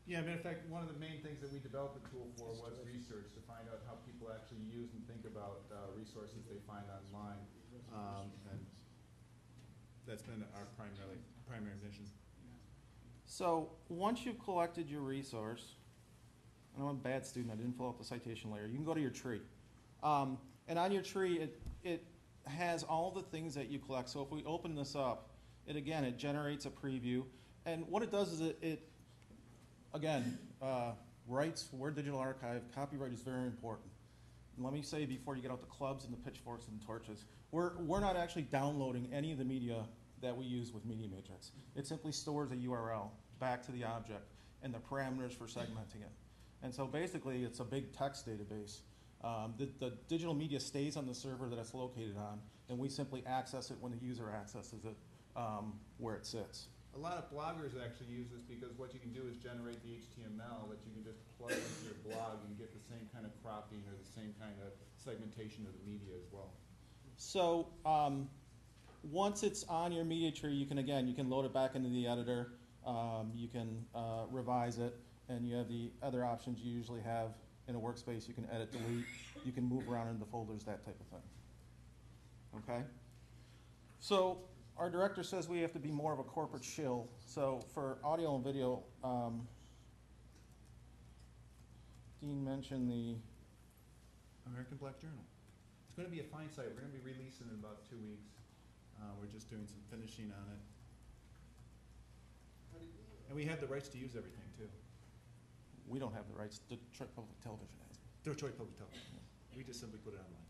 Yeah, 0.06 0.20
matter 0.22 0.34
of 0.34 0.42
fact, 0.42 0.66
one 0.66 0.82
of 0.82 0.90
the 0.90 0.98
main 0.98 1.22
things 1.22 1.38
that 1.42 1.52
we 1.52 1.58
developed 1.62 1.94
the 1.94 2.06
tool 2.10 2.26
for 2.34 2.50
was 2.58 2.74
research, 2.82 3.30
to 3.38 3.42
find 3.46 3.70
out 3.70 3.86
how 3.86 4.02
people 4.02 4.30
actually 4.34 4.66
use 4.66 4.90
and 4.94 5.02
think 5.06 5.22
about 5.22 5.62
uh, 5.70 5.94
resources 5.94 6.42
they 6.50 6.58
find 6.66 6.82
online. 6.90 7.38
Um, 7.94 8.34
and 8.50 8.58
that's 10.06 10.22
been 10.22 10.42
our 10.58 10.66
primary, 10.74 11.22
primary 11.46 11.78
mission. 11.84 12.06
So 13.32 13.70
once 13.88 14.26
you've 14.26 14.38
collected 14.44 14.90
your 14.90 15.00
resource, 15.00 15.76
and 16.76 16.84
I'm 16.84 16.90
a 16.90 16.94
bad 16.94 17.24
student, 17.24 17.50
I 17.50 17.56
didn't 17.56 17.78
fill 17.78 17.88
out 17.88 17.96
the 17.96 18.04
citation 18.04 18.52
layer, 18.52 18.66
you 18.66 18.74
can 18.74 18.84
go 18.84 18.92
to 18.92 19.00
your 19.00 19.08
tree. 19.08 19.40
Um, 20.02 20.36
and 20.68 20.78
on 20.78 20.92
your 20.92 21.00
tree, 21.00 21.38
it, 21.38 21.58
it 21.82 22.04
has 22.46 22.82
all 22.82 23.10
the 23.10 23.22
things 23.22 23.54
that 23.54 23.70
you 23.70 23.78
collect. 23.78 24.10
So 24.10 24.20
if 24.20 24.30
we 24.30 24.44
open 24.44 24.74
this 24.74 24.94
up, 24.94 25.30
it 25.66 25.76
again, 25.76 26.04
it 26.04 26.18
generates 26.18 26.66
a 26.66 26.68
preview. 26.68 27.24
And 27.64 27.88
what 27.88 28.02
it 28.02 28.12
does 28.12 28.32
is 28.32 28.42
it, 28.42 28.58
it 28.60 28.86
again, 29.94 30.38
uh, 30.60 30.90
rights, 31.26 31.70
Word 31.72 31.96
Digital 31.96 32.18
Archive, 32.18 32.60
copyright 32.74 33.14
is 33.14 33.22
very 33.22 33.46
important. 33.46 33.88
And 34.56 34.64
let 34.64 34.74
me 34.74 34.82
say 34.82 35.06
before 35.06 35.36
you 35.36 35.42
get 35.42 35.50
out 35.50 35.62
the 35.62 35.66
clubs 35.68 36.04
and 36.04 36.12
the 36.12 36.18
pitchforks 36.18 36.68
and 36.68 36.78
the 36.78 36.84
torches, 36.84 37.24
we're, 37.50 37.78
we're 37.78 38.00
not 38.00 38.14
actually 38.14 38.42
downloading 38.42 39.08
any 39.10 39.32
of 39.32 39.38
the 39.38 39.44
media 39.46 39.86
that 40.22 40.36
we 40.36 40.44
use 40.44 40.72
with 40.72 40.84
Media 40.84 41.08
Matrix. 41.08 41.52
It 41.76 41.86
simply 41.86 42.12
stores 42.12 42.50
a 42.52 42.56
URL 42.56 43.10
back 43.38 43.64
to 43.66 43.72
the 43.72 43.84
object 43.84 44.30
and 44.62 44.72
the 44.72 44.78
parameters 44.78 45.32
for 45.32 45.44
segmenting 45.44 46.02
it. 46.02 46.12
And 46.62 46.72
so 46.72 46.86
basically, 46.86 47.42
it's 47.42 47.60
a 47.60 47.64
big 47.64 47.92
text 47.92 48.26
database. 48.26 48.78
Um, 49.24 49.54
the, 49.58 49.68
the 49.78 49.92
digital 50.08 50.34
media 50.34 50.60
stays 50.60 50.96
on 50.96 51.06
the 51.06 51.14
server 51.14 51.48
that 51.48 51.58
it's 51.58 51.74
located 51.74 52.16
on, 52.16 52.40
and 52.68 52.78
we 52.78 52.88
simply 52.88 53.22
access 53.26 53.70
it 53.70 53.76
when 53.80 53.92
the 53.92 53.98
user 53.98 54.30
accesses 54.30 54.84
it 54.84 54.96
um, 55.36 55.74
where 55.98 56.14
it 56.14 56.26
sits. 56.26 56.66
A 56.94 56.98
lot 56.98 57.16
of 57.16 57.32
bloggers 57.32 57.72
actually 57.82 58.12
use 58.12 58.28
this 58.30 58.42
because 58.42 58.76
what 58.76 58.92
you 58.92 59.00
can 59.00 59.12
do 59.12 59.22
is 59.30 59.36
generate 59.38 59.82
the 59.82 59.96
HTML 59.96 60.68
that 60.68 60.78
you 60.84 60.92
can 60.92 61.02
just 61.02 61.24
plug 61.38 61.52
into 61.52 61.82
your 61.88 61.96
blog 62.04 62.44
and 62.46 62.58
get 62.58 62.74
the 62.74 62.84
same 62.84 63.08
kind 63.14 63.24
of 63.24 63.32
cropping 63.42 63.80
or 63.88 63.96
the 63.96 64.10
same 64.12 64.34
kind 64.38 64.54
of 64.60 64.72
segmentation 64.98 65.64
of 65.64 65.72
the 65.72 65.90
media 65.90 66.12
as 66.14 66.28
well. 66.30 66.52
So 67.16 67.68
um, 67.86 68.28
once 69.02 69.42
it's 69.42 69.64
on 69.64 69.92
your 69.92 70.04
media 70.04 70.30
tree, 70.30 70.52
you 70.52 70.66
can 70.66 70.78
again 70.78 71.06
you 71.06 71.14
can 71.14 71.28
load 71.28 71.44
it 71.44 71.52
back 71.52 71.74
into 71.74 71.88
the 71.88 72.06
editor. 72.06 72.52
Um, 72.86 73.30
you 73.34 73.48
can 73.48 73.84
uh, 73.94 74.24
revise 74.30 74.78
it, 74.78 74.96
and 75.28 75.46
you 75.46 75.54
have 75.56 75.68
the 75.68 75.90
other 76.02 76.24
options 76.24 76.60
you 76.60 76.72
usually 76.72 77.00
have 77.00 77.30
in 77.68 77.76
a 77.76 77.78
workspace. 77.78 78.26
You 78.26 78.34
can 78.34 78.46
edit, 78.52 78.72
delete. 78.72 79.04
You 79.44 79.52
can 79.52 79.64
move 79.64 79.88
around 79.88 80.08
in 80.08 80.18
the 80.18 80.26
folders, 80.26 80.64
that 80.64 80.84
type 80.84 80.98
of 81.00 81.06
thing. 81.06 81.22
Okay. 82.56 82.82
So 84.00 84.38
our 84.76 84.90
director 84.90 85.22
says 85.22 85.48
we 85.48 85.60
have 85.60 85.72
to 85.72 85.78
be 85.78 85.90
more 85.90 86.12
of 86.12 86.18
a 86.18 86.24
corporate 86.24 86.64
shill. 86.64 87.08
So 87.24 87.64
for 87.72 87.98
audio 88.02 88.34
and 88.34 88.44
video, 88.44 88.82
um, 89.04 89.46
Dean 92.20 92.44
mentioned 92.44 92.90
the 92.90 93.16
American 94.50 94.76
Black 94.76 95.00
Journal. 95.00 95.24
It's 95.88 95.96
going 95.96 96.08
to 96.08 96.14
be 96.14 96.20
a 96.20 96.24
fine 96.24 96.50
site. 96.50 96.66
We're 96.74 96.80
going 96.80 96.92
to 96.92 96.98
be 96.98 97.04
releasing 97.04 97.46
in 97.48 97.54
about 97.54 97.88
two 97.88 97.96
weeks. 97.96 98.41
Uh, 99.02 99.10
we're 99.18 99.26
just 99.26 99.50
doing 99.50 99.66
some 99.66 99.82
finishing 99.90 100.30
on 100.30 100.46
it. 100.54 100.62
And 103.26 103.34
we 103.34 103.44
have 103.46 103.60
the 103.60 103.66
rights 103.66 103.88
to 103.88 103.98
use 103.98 104.14
everything 104.14 104.46
too. 104.56 104.68
we 105.88 105.98
don't 105.98 106.14
have 106.14 106.28
the 106.28 106.38
rights. 106.38 106.60
Detroit 106.68 107.10
Public 107.16 107.40
Television 107.42 107.74
has. 107.88 107.98
Detroit 108.22 108.56
Public 108.56 108.78
Television. 108.78 109.18
We 109.56 109.64
just 109.64 109.80
simply 109.80 109.98
put 109.98 110.14
it 110.14 110.20
online. 110.20 110.42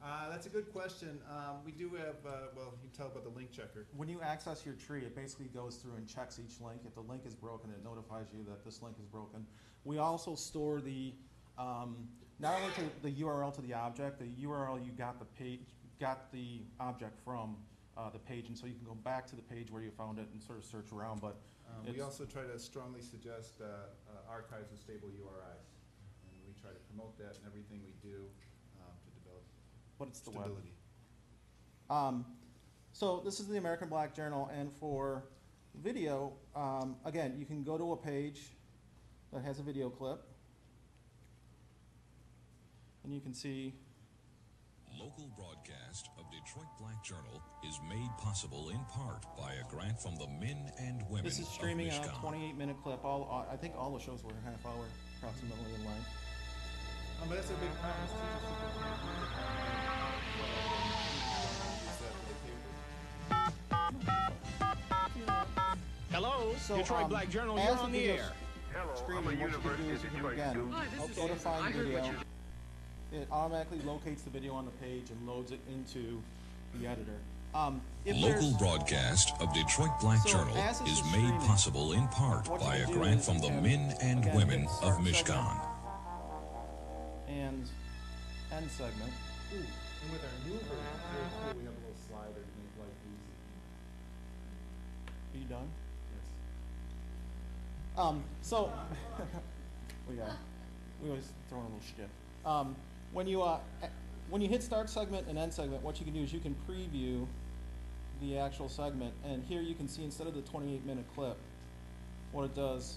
Uh, 0.00 0.30
that's 0.30 0.46
a 0.46 0.48
good 0.48 0.72
question. 0.72 1.18
Um, 1.28 1.56
we 1.66 1.72
do 1.72 1.90
have, 1.90 2.16
uh, 2.24 2.48
well, 2.56 2.72
you 2.72 2.88
can 2.88 2.96
tell 2.96 3.08
about 3.08 3.24
the 3.24 3.30
link 3.30 3.50
checker. 3.50 3.86
When 3.96 4.08
you 4.08 4.20
access 4.22 4.64
your 4.64 4.74
tree, 4.74 5.00
it 5.00 5.16
basically 5.16 5.46
goes 5.46 5.76
through 5.76 5.94
and 5.96 6.06
checks 6.06 6.38
each 6.38 6.60
link. 6.60 6.82
If 6.86 6.94
the 6.94 7.00
link 7.00 7.22
is 7.26 7.34
broken, 7.34 7.70
it 7.70 7.84
notifies 7.84 8.26
you 8.32 8.44
that 8.44 8.64
this 8.64 8.80
link 8.80 8.96
is 9.00 9.06
broken. 9.06 9.44
We 9.84 9.98
also 9.98 10.34
store 10.34 10.80
the, 10.80 11.14
um, 11.58 12.08
not 12.40 12.54
only 12.54 12.72
to 12.74 13.02
the 13.02 13.22
URL 13.22 13.52
to 13.54 13.60
the 13.60 13.74
object, 13.74 14.18
the 14.18 14.46
URL 14.46 14.84
you 14.84 14.92
got 14.92 15.18
the 15.18 15.24
page, 15.24 15.60
got 16.00 16.30
the 16.32 16.62
object 16.78 17.18
from 17.24 17.56
uh, 17.96 18.10
the 18.10 18.18
page, 18.18 18.48
and 18.48 18.56
so 18.56 18.66
you 18.66 18.74
can 18.74 18.84
go 18.84 18.94
back 18.94 19.26
to 19.26 19.36
the 19.36 19.42
page 19.42 19.70
where 19.70 19.82
you 19.82 19.90
found 19.90 20.18
it 20.18 20.28
and 20.32 20.42
sort 20.42 20.58
of 20.58 20.64
search 20.64 20.92
around. 20.92 21.20
But 21.20 21.36
Um, 21.68 21.92
we 21.92 22.00
also 22.00 22.24
try 22.24 22.44
to 22.44 22.58
strongly 22.58 23.02
suggest 23.02 23.60
uh, 23.60 23.64
uh, 23.64 24.30
archives 24.30 24.70
with 24.70 24.80
stable 24.80 25.08
URIs. 25.08 25.68
And 26.24 26.32
we 26.46 26.54
try 26.60 26.70
to 26.70 26.78
promote 26.88 27.18
that 27.18 27.36
in 27.36 27.46
everything 27.46 27.82
we 27.84 27.92
do 28.00 28.24
um, 28.80 28.94
to 29.04 29.10
develop 29.20 29.44
but 29.98 30.08
it's 30.08 30.20
the 30.20 30.30
web. 30.30 30.44
stability. 30.44 30.72
Um, 31.90 32.24
so 32.92 33.20
this 33.24 33.40
is 33.40 33.48
the 33.48 33.58
American 33.58 33.88
Black 33.88 34.14
Journal, 34.14 34.50
and 34.52 34.70
for 34.80 35.24
video, 35.82 36.32
um, 36.54 36.96
again, 37.04 37.36
you 37.38 37.44
can 37.44 37.62
go 37.62 37.78
to 37.78 37.92
a 37.92 37.96
page 37.96 38.40
that 39.32 39.42
has 39.42 39.58
a 39.58 39.62
video 39.62 39.88
clip, 39.90 40.24
and 43.08 43.14
you 43.14 43.22
can 43.22 43.32
see 43.32 43.72
Local 45.00 45.30
broadcast 45.38 46.10
of 46.18 46.24
Detroit 46.30 46.66
Black 46.78 47.02
Journal 47.02 47.40
is 47.66 47.78
made 47.88 48.10
possible 48.18 48.68
in 48.68 48.80
part 48.90 49.24
by 49.38 49.54
a 49.54 49.64
grant 49.70 49.98
from 49.98 50.16
the 50.16 50.26
men 50.26 50.70
and 50.78 51.02
women 51.08 51.24
this 51.24 51.38
is 51.38 51.46
of 51.46 51.52
streaming 51.52 51.88
a 51.88 52.12
28 52.20 52.56
minute 52.56 52.76
clip. 52.82 53.02
All 53.04 53.22
all- 53.30 53.46
I 53.50 53.56
think 53.56 53.74
all 53.78 53.92
the 53.96 54.00
shows 54.00 54.22
were 54.24 54.32
a 54.32 54.44
half 54.44 54.66
hour 54.66 54.84
approximately 55.16 55.74
in 55.74 55.84
length. 55.86 56.08
Um, 57.22 57.28
but 57.28 57.36
that's 57.36 57.48
a 57.50 57.54
big 57.54 57.70
problem. 57.80 58.04
is 58.04 58.10
teachers 58.10 58.60
just 58.66 58.80
don't 58.80 58.98
have 58.98 59.28
use 61.84 61.98
that 62.02 62.12
for 62.18 62.26
the 62.28 62.36
paper. 65.54 65.88
Hello, 66.10 66.54
So, 66.60 66.76
Detroit 66.76 67.04
um, 67.04 67.08
Black 67.08 67.30
Journal, 67.30 67.56
you're 67.56 67.78
on 67.78 67.92
the 67.92 67.98
video's 67.98 68.20
air. 68.20 68.32
Streaming, 68.96 69.40
what 69.40 69.50
you 69.52 69.58
can 69.58 69.76
do 69.76 69.92
is 69.92 70.02
you 70.02 70.10
can 70.10 70.26
again 70.26 70.74
go 71.16 71.28
to 71.28 71.34
find 71.36 71.74
video. 71.74 72.27
It 73.12 73.26
automatically 73.32 73.80
locates 73.86 74.22
the 74.22 74.30
video 74.30 74.54
on 74.54 74.66
the 74.66 74.70
page 74.72 75.10
and 75.10 75.26
loads 75.26 75.50
it 75.50 75.60
into 75.72 76.22
the 76.78 76.86
editor. 76.86 77.18
Um, 77.54 77.80
if 78.04 78.14
Local 78.16 78.52
broadcast 78.58 79.32
of 79.40 79.52
Detroit 79.54 79.90
Black 80.00 80.20
So, 80.20 80.28
Journal 80.30 80.56
is 80.56 80.80
is 80.82 81.02
made 81.12 81.32
possible 81.40 81.92
in 81.92 82.06
part 82.08 82.44
by 82.60 82.76
a 82.76 82.86
grant 82.86 83.24
from 83.24 83.38
the 83.38 83.48
men 83.48 83.94
and 84.02 84.20
again, 84.20 84.36
women 84.36 84.64
of 84.64 84.70
start 84.70 85.00
Mishkan. 85.00 85.60
And 87.28 87.66
end 88.52 88.70
segment. 88.70 89.12
Ooh, 89.54 89.56
and 89.56 90.12
with 90.12 90.22
our 90.22 90.30
new 90.46 90.58
version, 90.58 90.76
it's 91.24 91.34
cool, 91.42 91.58
we 91.58 91.64
have 91.64 91.72
a 91.72 91.80
little 91.80 91.96
slider, 92.06 92.44
things 92.44 92.74
like 92.78 92.94
these. 93.08 93.24
Are 95.32 95.38
you 95.42 95.48
done? 95.48 95.68
Yes. 96.12 96.26
Um, 97.96 98.22
so, 98.42 98.70
we 100.08 100.16
got, 100.16 100.36
we 101.02 101.08
always 101.08 101.32
throw 101.48 101.60
in 101.60 101.64
a 101.64 101.68
little 101.68 101.80
skip. 101.88 102.10
Um, 102.44 102.76
when 103.12 103.26
you, 103.26 103.42
uh, 103.42 103.58
when 104.30 104.42
you 104.42 104.48
hit 104.48 104.62
start 104.62 104.90
segment 104.90 105.26
and 105.28 105.38
end 105.38 105.52
segment, 105.52 105.82
what 105.82 105.98
you 105.98 106.04
can 106.04 106.14
do 106.14 106.22
is 106.22 106.32
you 106.32 106.40
can 106.40 106.54
preview 106.68 107.26
the 108.20 108.38
actual 108.38 108.68
segment, 108.68 109.14
and 109.24 109.44
here 109.44 109.60
you 109.60 109.74
can 109.74 109.88
see 109.88 110.02
instead 110.02 110.26
of 110.26 110.34
the 110.34 110.42
twenty-eight 110.42 110.84
minute 110.84 111.04
clip, 111.14 111.36
what 112.32 112.44
it 112.44 112.54
does 112.54 112.96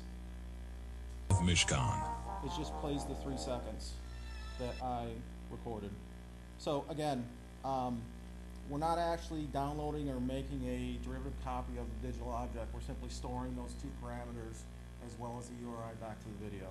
Mishkan. 1.29 2.03
is 2.45 2.57
just 2.57 2.73
plays 2.81 3.05
the 3.05 3.15
three 3.15 3.37
seconds 3.37 3.93
that 4.59 4.73
I 4.83 5.07
recorded. 5.49 5.91
So 6.57 6.85
again, 6.89 7.25
um, 7.63 8.01
we're 8.69 8.79
not 8.79 8.97
actually 8.97 9.43
downloading 9.53 10.09
or 10.09 10.19
making 10.19 10.63
a 10.67 11.03
derivative 11.05 11.33
copy 11.43 11.77
of 11.77 11.85
the 12.01 12.07
digital 12.07 12.29
object. 12.29 12.73
We're 12.73 12.81
simply 12.81 13.09
storing 13.09 13.55
those 13.55 13.73
two 13.81 13.89
parameters 14.03 14.61
as 15.05 15.17
well 15.19 15.35
as 15.39 15.47
the 15.47 15.55
URI 15.63 15.93
back 15.99 16.19
to 16.19 16.25
the 16.25 16.49
video. 16.49 16.67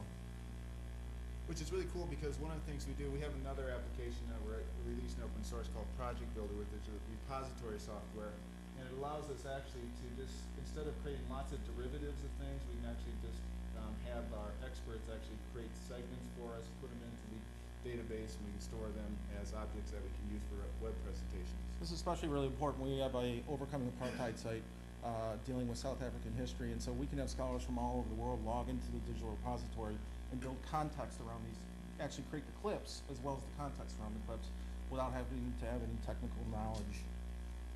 Which 1.51 1.59
is 1.59 1.75
really 1.75 1.91
cool 1.91 2.07
because 2.07 2.39
one 2.39 2.55
of 2.55 2.63
the 2.63 2.67
things 2.71 2.87
we 2.87 2.95
do, 2.95 3.11
we 3.11 3.19
have 3.27 3.35
another 3.43 3.75
application 3.75 4.23
that 4.31 4.39
we're 4.47 4.63
releasing 4.87 5.19
open 5.19 5.43
source 5.43 5.67
called 5.75 5.91
Project 5.99 6.31
Builder, 6.39 6.55
which 6.55 6.71
is 6.71 6.87
a 6.87 6.95
repository 7.11 7.83
software. 7.83 8.31
And 8.79 8.87
it 8.87 8.95
allows 8.95 9.27
us 9.35 9.43
actually 9.51 9.91
to 9.91 10.07
just, 10.15 10.47
instead 10.63 10.87
of 10.87 10.95
creating 11.03 11.27
lots 11.27 11.51
of 11.51 11.59
derivatives 11.75 12.23
of 12.23 12.31
things, 12.39 12.63
we 12.71 12.79
can 12.79 12.95
actually 12.95 13.19
just 13.27 13.43
um, 13.83 13.91
have 14.15 14.31
our 14.39 14.55
experts 14.63 15.03
actually 15.11 15.43
create 15.51 15.75
segments 15.91 16.23
for 16.39 16.55
us, 16.55 16.63
put 16.79 16.87
them 16.87 17.03
into 17.03 17.27
the 17.35 17.43
database, 17.83 18.39
and 18.39 18.47
we 18.47 18.55
can 18.55 18.63
store 18.63 18.87
them 18.95 19.11
as 19.43 19.51
objects 19.51 19.91
that 19.91 19.99
we 20.07 20.11
can 20.23 20.39
use 20.39 20.45
for 20.55 20.63
web 20.79 20.95
presentations. 21.03 21.59
This 21.83 21.91
is 21.91 21.99
especially 21.99 22.31
really 22.31 22.47
important. 22.47 22.87
We 22.87 23.03
have 23.03 23.19
a 23.19 23.43
overcoming 23.51 23.91
apartheid 23.99 24.39
site 24.39 24.63
uh, 25.03 25.35
dealing 25.51 25.67
with 25.67 25.83
South 25.83 25.99
African 25.99 26.31
history, 26.39 26.71
and 26.71 26.79
so 26.79 26.95
we 26.95 27.11
can 27.11 27.19
have 27.19 27.27
scholars 27.27 27.67
from 27.67 27.75
all 27.75 27.99
over 27.99 28.07
the 28.07 28.23
world 28.23 28.39
log 28.47 28.71
into 28.71 28.87
the 28.95 29.03
digital 29.11 29.35
repository 29.35 29.99
and 30.31 30.41
build 30.41 30.57
context 30.71 31.19
around 31.21 31.43
these, 31.47 31.59
actually 32.01 32.25
create 32.31 32.47
the 32.47 32.57
clips 32.63 33.03
as 33.11 33.19
well 33.23 33.37
as 33.37 33.43
the 33.43 33.57
context 33.63 33.97
around 34.01 34.15
the 34.15 34.27
clips 34.27 34.49
without 34.91 35.13
having 35.13 35.53
to 35.61 35.67
have 35.67 35.81
any 35.83 35.99
technical 36.07 36.43
knowledge 36.51 37.05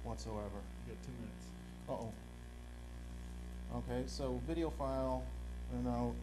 whatsoever. 0.03 0.61
You 0.87 0.95
got 0.95 1.03
two 1.03 1.13
minutes. 1.21 1.45
Uh-oh. 1.89 2.13
Okay, 3.79 4.05
so 4.07 4.41
video 4.47 4.71
file, 4.71 5.23
and 5.73 5.89
out. 5.89 6.15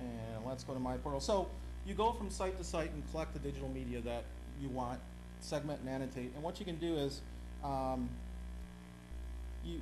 And 0.00 0.46
let's 0.46 0.64
go 0.64 0.74
to 0.74 0.80
my 0.80 0.96
portal. 0.98 1.20
So 1.20 1.48
you 1.86 1.94
go 1.94 2.12
from 2.12 2.30
site 2.30 2.58
to 2.58 2.64
site 2.64 2.90
and 2.92 3.02
collect 3.10 3.32
the 3.32 3.38
digital 3.38 3.68
media 3.68 4.00
that 4.02 4.24
you 4.60 4.68
want, 4.68 5.00
segment 5.40 5.80
and 5.80 5.88
annotate. 5.88 6.32
And 6.34 6.42
what 6.42 6.58
you 6.58 6.66
can 6.66 6.76
do 6.76 6.96
is 6.96 7.20
um, 7.64 8.08
you 9.64 9.80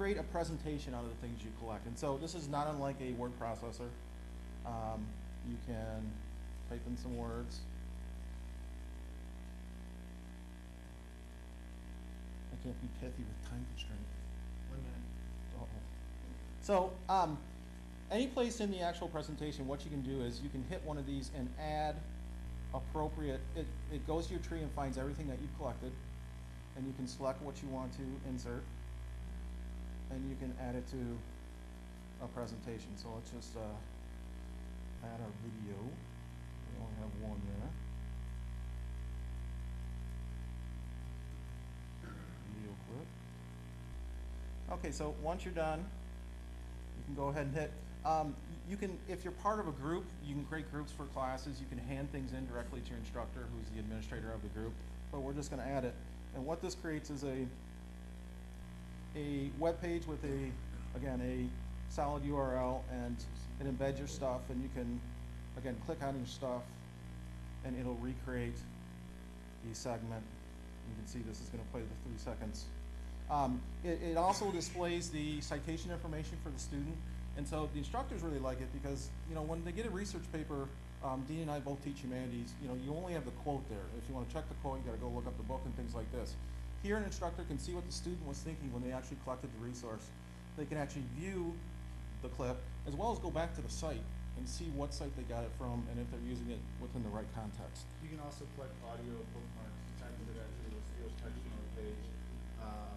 create 0.00 0.16
a 0.16 0.22
presentation 0.22 0.94
out 0.94 1.04
of 1.04 1.10
the 1.10 1.26
things 1.26 1.44
you 1.44 1.50
collect. 1.60 1.84
And 1.84 1.98
so 1.98 2.16
this 2.22 2.34
is 2.34 2.48
not 2.48 2.66
unlike 2.68 2.96
a 3.02 3.12
word 3.20 3.32
processor. 3.38 3.90
Um, 4.64 5.04
you 5.46 5.56
can 5.66 6.10
type 6.70 6.80
in 6.88 6.96
some 6.96 7.18
words. 7.18 7.58
I 12.50 12.64
can't 12.64 12.80
be 12.80 12.88
pithy 12.98 13.22
with 13.22 13.50
time 13.50 13.66
constraint. 13.74 14.00
One 14.70 14.78
minute. 14.78 15.60
Uh-oh. 15.60 15.66
So, 16.62 16.92
um, 17.10 17.36
any 18.10 18.26
place 18.26 18.60
in 18.60 18.70
the 18.70 18.80
actual 18.80 19.08
presentation, 19.08 19.68
what 19.68 19.84
you 19.84 19.90
can 19.90 20.00
do 20.00 20.24
is 20.24 20.40
you 20.40 20.48
can 20.48 20.64
hit 20.70 20.82
one 20.82 20.96
of 20.96 21.06
these 21.06 21.30
and 21.36 21.46
add 21.60 21.96
appropriate, 22.72 23.40
it, 23.54 23.66
it 23.92 24.06
goes 24.06 24.28
to 24.28 24.32
your 24.32 24.42
tree 24.42 24.60
and 24.60 24.72
finds 24.72 24.96
everything 24.96 25.28
that 25.28 25.36
you've 25.42 25.56
collected, 25.58 25.92
and 26.76 26.86
you 26.86 26.94
can 26.94 27.06
select 27.06 27.42
what 27.42 27.62
you 27.62 27.68
want 27.68 27.92
to 27.92 28.30
insert, 28.30 28.62
and 30.10 30.28
you 30.28 30.36
can 30.36 30.54
add 30.60 30.74
it 30.74 30.86
to 30.90 31.00
a 32.22 32.28
presentation. 32.28 32.88
So 32.96 33.08
let's 33.14 33.30
just, 33.30 33.56
uh, 33.56 33.60
add 35.04 35.20
our 35.20 35.32
video. 35.42 35.78
We 35.80 36.82
only 36.82 36.96
have 37.00 37.30
one 37.30 37.40
there. 37.46 37.70
Video 42.54 42.72
clip. 42.86 44.78
Okay, 44.78 44.92
so 44.92 45.14
once 45.22 45.44
you're 45.44 45.54
done, 45.54 45.80
you 46.98 47.04
can 47.06 47.14
go 47.14 47.28
ahead 47.28 47.46
and 47.46 47.54
hit. 47.54 47.72
Um, 48.04 48.34
you 48.68 48.76
can, 48.76 48.98
if 49.08 49.24
you're 49.24 49.32
part 49.32 49.58
of 49.58 49.68
a 49.68 49.72
group, 49.72 50.04
you 50.24 50.34
can 50.34 50.44
create 50.44 50.70
groups 50.70 50.92
for 50.92 51.04
classes. 51.06 51.60
You 51.60 51.66
can 51.66 51.78
hand 51.78 52.10
things 52.12 52.32
in 52.32 52.46
directly 52.46 52.80
to 52.80 52.88
your 52.88 52.98
instructor, 52.98 53.46
who's 53.54 53.68
the 53.74 53.80
administrator 53.80 54.32
of 54.32 54.42
the 54.42 54.48
group. 54.48 54.72
But 55.10 55.20
we're 55.20 55.32
just 55.32 55.50
going 55.50 55.62
to 55.62 55.68
add 55.68 55.84
it. 55.84 55.94
And 56.34 56.46
what 56.46 56.62
this 56.62 56.74
creates 56.74 57.10
is 57.10 57.24
a 57.24 57.46
a 59.16 59.50
web 59.58 59.80
page 59.80 60.06
with 60.06 60.22
a, 60.24 60.96
again, 60.96 61.20
a 61.24 61.92
solid 61.92 62.22
URL, 62.24 62.80
and 62.92 63.16
it 63.60 63.66
embeds 63.66 63.98
your 63.98 64.08
stuff, 64.08 64.40
and 64.48 64.62
you 64.62 64.68
can, 64.74 65.00
again, 65.58 65.76
click 65.86 66.02
on 66.02 66.16
your 66.16 66.26
stuff, 66.26 66.62
and 67.64 67.78
it'll 67.78 67.96
recreate 67.96 68.56
the 69.68 69.74
segment. 69.74 70.22
You 70.88 70.96
can 70.96 71.06
see 71.06 71.18
this 71.28 71.40
is 71.40 71.48
going 71.48 71.62
to 71.62 71.70
play 71.70 71.82
the 71.82 72.08
three 72.08 72.18
seconds. 72.18 72.64
Um, 73.30 73.60
it, 73.84 74.00
it 74.02 74.16
also 74.16 74.50
displays 74.50 75.08
the 75.10 75.40
citation 75.40 75.90
information 75.90 76.36
for 76.42 76.50
the 76.50 76.58
student, 76.58 76.96
and 77.36 77.46
so 77.46 77.68
the 77.72 77.78
instructors 77.78 78.22
really 78.22 78.40
like 78.40 78.60
it 78.60 78.68
because, 78.72 79.08
you 79.28 79.34
know, 79.34 79.42
when 79.42 79.64
they 79.64 79.72
get 79.72 79.86
a 79.86 79.90
research 79.90 80.24
paper, 80.32 80.68
um, 81.04 81.24
Dean 81.28 81.42
and 81.42 81.50
I 81.50 81.60
both 81.60 81.82
teach 81.84 82.00
humanities, 82.00 82.52
you 82.60 82.68
know, 82.68 82.74
you 82.84 82.94
only 82.94 83.12
have 83.14 83.24
the 83.24 83.30
quote 83.42 83.66
there. 83.70 83.86
If 83.96 84.08
you 84.08 84.14
want 84.14 84.28
to 84.28 84.34
check 84.34 84.48
the 84.48 84.54
quote, 84.56 84.78
you 84.78 84.84
got 84.84 84.96
to 84.96 85.02
go 85.02 85.08
look 85.08 85.26
up 85.26 85.36
the 85.36 85.44
book 85.44 85.62
and 85.64 85.74
things 85.76 85.94
like 85.94 86.10
this. 86.12 86.34
Here, 86.82 86.96
an 86.96 87.04
instructor 87.04 87.44
can 87.44 87.58
see 87.58 87.74
what 87.76 87.84
the 87.84 87.92
student 87.92 88.24
was 88.26 88.38
thinking 88.38 88.72
when 88.72 88.82
they 88.82 88.92
actually 88.92 89.18
collected 89.24 89.50
the 89.52 89.60
resource. 89.60 90.08
They 90.56 90.64
can 90.64 90.78
actually 90.78 91.04
view 91.20 91.52
the 92.22 92.28
clip 92.28 92.56
as 92.88 92.96
well 92.96 93.12
as 93.12 93.18
go 93.18 93.30
back 93.30 93.54
to 93.56 93.62
the 93.62 93.68
site 93.68 94.04
and 94.36 94.48
see 94.48 94.72
what 94.72 94.92
site 94.96 95.12
they 95.16 95.24
got 95.28 95.44
it 95.44 95.52
from 95.60 95.84
and 95.92 96.00
if 96.00 96.08
they're 96.08 96.24
using 96.24 96.48
it 96.48 96.60
within 96.80 97.04
the 97.04 97.12
right 97.12 97.28
context. 97.36 97.84
You 98.00 98.08
can 98.08 98.20
also 98.24 98.48
collect 98.56 98.72
audio 98.88 99.12
bookmarks, 99.36 99.80
you 99.88 99.94
type 100.00 100.16
you'll 100.16 100.84
see 100.88 100.98
those 101.04 101.16
text 101.20 101.36
on 101.44 101.60
the 101.60 101.72
page, 101.84 102.04
um, 102.64 102.96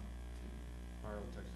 borrow 1.04 1.20
text 1.36 1.53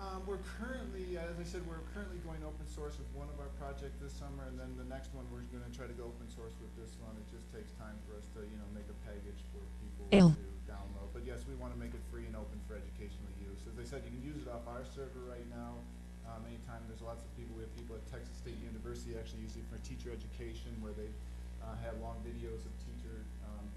Um, 0.00 0.24
we're 0.24 0.40
currently, 0.56 1.20
as 1.20 1.36
I 1.36 1.44
said, 1.44 1.60
we're 1.68 1.84
currently 1.92 2.16
going 2.24 2.40
open 2.40 2.64
source 2.64 2.96
with 2.96 3.12
one 3.12 3.28
of 3.28 3.36
our 3.36 3.52
projects 3.60 4.00
this 4.00 4.16
summer, 4.16 4.48
and 4.48 4.56
then 4.56 4.72
the 4.80 4.88
next 4.88 5.12
one, 5.12 5.28
we're 5.28 5.44
gonna 5.52 5.68
try 5.76 5.84
to 5.84 5.92
go 5.92 6.08
open 6.08 6.24
source 6.32 6.56
with 6.56 6.72
this 6.80 6.96
one. 7.04 7.12
It 7.20 7.28
just 7.28 7.44
takes 7.52 7.76
time 7.76 8.00
for 8.08 8.16
us 8.16 8.24
to, 8.32 8.40
you 8.48 8.56
know, 8.56 8.64
make 8.72 8.88
a 8.88 8.96
package 9.04 9.44
for 9.52 9.60
people 9.84 10.08
Ew. 10.08 10.32
to 10.32 10.72
download. 10.72 11.12
But 11.12 11.28
yes, 11.28 11.44
we 11.44 11.52
wanna 11.60 11.76
make 11.76 11.92
it 11.92 12.00
free 12.08 12.24
and 12.24 12.32
open 12.32 12.56
for 12.64 12.80
educational 12.80 13.28
use. 13.44 13.60
As 13.68 13.76
I 13.76 13.84
said, 13.84 14.00
you 14.08 14.16
can 14.16 14.24
use 14.24 14.40
it 14.40 14.48
off 14.48 14.64
our 14.64 14.88
server 14.88 15.20
right 15.28 15.44
now. 15.52 15.76
Um, 16.24 16.48
anytime, 16.48 16.80
there's 16.88 17.04
lots 17.04 17.20
of 17.20 17.28
people, 17.36 17.60
we 17.60 17.68
have 17.68 17.74
people 17.76 17.92
at 17.92 18.04
Texas 18.08 18.40
State 18.40 18.56
University 18.64 19.20
actually 19.20 19.44
using 19.44 19.60
it 19.60 19.68
for 19.68 19.76
teacher 19.84 20.08
education, 20.08 20.72
where 20.80 20.96
they, 20.96 21.12
uh, 21.60 21.76
have 21.84 22.00
long 22.00 22.16
videos 22.24 22.64
of 22.64 22.72
teacher, 22.88 23.20
um, 23.44 23.68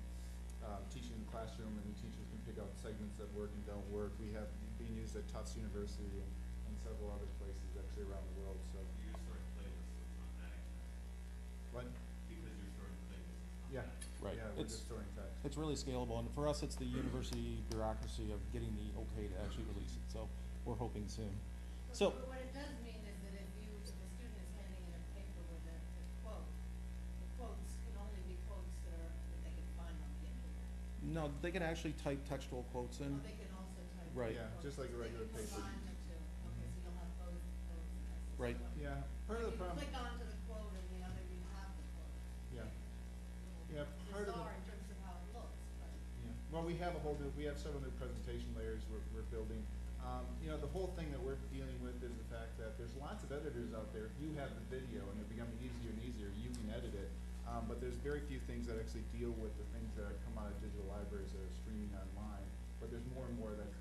uh, 0.63 0.79
teaching 0.87 1.19
in 1.19 1.27
the 1.27 1.31
classroom, 1.35 1.75
and 1.75 1.83
the 1.83 1.97
teachers 1.99 2.23
can 2.31 2.39
pick 2.47 2.55
out 2.63 2.71
segments 2.79 3.19
that 3.19 3.27
work 3.35 3.51
and 3.51 3.63
don't 3.67 3.83
work. 3.91 4.15
We 4.23 4.31
have 4.31 4.47
being 4.93 5.01
used 5.01 5.17
at 5.17 5.25
Tufts 5.33 5.57
University 5.57 6.21
and, 6.21 6.31
and 6.69 6.73
several 6.77 7.09
other 7.09 7.25
places 7.41 7.65
actually 7.73 8.05
around 8.05 8.21
the 8.29 8.37
world, 8.45 8.61
so. 8.69 8.79
What? 11.73 11.89
Yeah. 13.73 13.81
Right. 14.21 14.37
Yeah, 14.37 14.53
we're 14.53 14.69
It's- 14.69 14.77
just 14.77 14.85
storing 14.85 15.09
text. 15.17 15.33
It's 15.43 15.57
really 15.57 15.73
scalable, 15.73 16.21
and 16.21 16.29
for 16.37 16.47
us, 16.47 16.61
it's 16.61 16.75
the 16.77 16.85
university 16.85 17.57
bureaucracy 17.73 18.29
of 18.31 18.37
getting 18.53 18.69
the 18.77 18.93
okay 18.93 19.25
to 19.33 19.35
actually 19.41 19.65
release 19.73 19.97
it, 19.97 20.05
so 20.13 20.29
we're 20.65 20.77
hoping 20.77 21.09
soon. 21.09 21.33
So, 21.91 22.11
But 22.13 22.29
what 22.29 22.37
it 22.37 22.53
does 22.53 22.69
mean 22.85 23.01
is 23.09 23.17
that 23.25 23.33
if 23.33 23.49
you, 23.57 23.73
if 23.81 23.89
a 23.89 24.07
student 24.13 24.37
is 24.37 24.49
handing 24.53 24.85
in 24.85 24.93
a 24.93 25.03
paper 25.17 25.41
with 25.49 25.65
a, 25.65 25.77
a 25.81 26.05
quote, 26.21 26.45
the 26.45 27.27
quotes 27.41 27.73
can 27.81 27.97
only 27.97 28.21
be 28.29 28.37
quotes 28.45 28.77
that 28.85 28.93
are, 28.93 29.09
that 29.09 29.41
they 29.41 29.53
can 29.57 29.65
find 29.73 29.97
on 29.97 30.11
the 30.21 30.29
internet. 30.29 30.69
no, 31.09 31.33
they 31.41 31.49
can 31.49 31.65
actually 31.65 31.97
type 32.05 32.21
textual 32.29 32.61
quotes 32.69 33.01
in. 33.01 33.09
Oh, 33.09 33.17
or 33.17 33.25
they 33.25 33.33
can 33.41 33.49
also 33.57 33.81
type. 33.97 34.02
Right. 34.13 34.37
Yeah, 34.37 34.45
just 34.61 34.77
like 34.77 34.93
a 34.93 34.97
regular 35.01 35.25
can 35.33 35.41
paper. 35.41 35.57
combine 35.57 35.81
the 35.89 35.95
two, 36.05 36.21
okay, 36.21 36.69
so 36.69 36.77
you'll 36.85 36.97
have 37.01 37.11
both, 37.17 37.33
both. 37.65 37.81
texts. 38.05 38.37
Right. 38.37 38.57
Yeah, 38.77 39.01
part 39.25 39.41
of 39.41 39.49
the 39.49 39.57
You 39.57 39.61
problem, 39.61 39.77
click 39.81 39.93
onto 39.97 40.25
the 40.29 40.37
quote 40.45 40.69
and 40.77 40.85
the 40.93 41.01
other 41.01 41.23
you 41.33 41.41
have 41.57 41.69
the 41.73 41.85
quote. 41.97 42.13
yeah, 42.53 42.69
yeah, 43.73 43.89
part 44.13 44.29
of 44.29 44.37
the. 44.37 44.37
Bizarre 44.37 44.53
in 44.53 44.63
terms 44.69 44.85
of 44.93 44.97
how 45.01 45.17
it 45.17 45.27
looks, 45.33 45.57
but. 45.81 45.89
Yeah, 46.21 46.33
well, 46.53 46.61
we 46.61 46.77
have 46.77 46.93
a 46.93 47.01
whole 47.01 47.17
new, 47.17 47.33
we 47.33 47.49
have 47.49 47.57
several 47.57 47.81
new 47.81 47.93
presentation 47.97 48.53
layers 48.53 48.85
we're, 48.93 49.01
we're 49.17 49.25
building. 49.33 49.65
Um, 50.05 50.27
you 50.43 50.51
know, 50.51 50.59
the 50.59 50.69
whole 50.69 50.91
thing 50.99 51.09
that 51.15 51.21
we're 51.23 51.39
dealing 51.49 51.79
with 51.79 51.95
is 52.03 52.11
the 52.11 52.27
fact 52.27 52.59
that 52.59 52.75
there's 52.75 52.91
lots 52.99 53.23
of 53.23 53.31
editors 53.31 53.71
out 53.71 53.87
there 53.95 54.11
who 54.19 54.35
have 54.35 54.51
the 54.51 54.65
video 54.67 54.99
and 55.07 55.15
they're 55.15 55.31
becoming 55.31 55.43
very 58.03 58.19
few 58.29 58.37
things 58.45 58.67
that 58.67 58.77
actually 58.77 59.01
deal 59.15 59.33
with 59.39 59.49
the 59.57 59.65
things 59.73 59.89
that 59.95 60.13
come 60.27 60.37
out 60.37 60.51
of 60.51 60.59
digital 60.61 60.85
libraries 60.85 61.31
that 61.33 61.39
are 61.39 61.55
streaming 61.65 61.89
online. 61.95 62.45
But 62.83 62.91
there's 62.93 63.07
more 63.15 63.25
and 63.25 63.33
more 63.39 63.49
that 63.55 63.65
content 63.65 63.72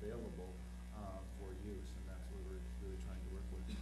available 0.00 0.52
uh, 0.96 1.20
for 1.38 1.48
use, 1.64 1.88
and 1.96 2.04
that's 2.08 2.24
what 2.30 2.40
we're 2.48 2.62
really 2.84 2.98
trying 3.04 3.20
to 3.20 3.30
work 3.34 3.46
with. 3.52 3.76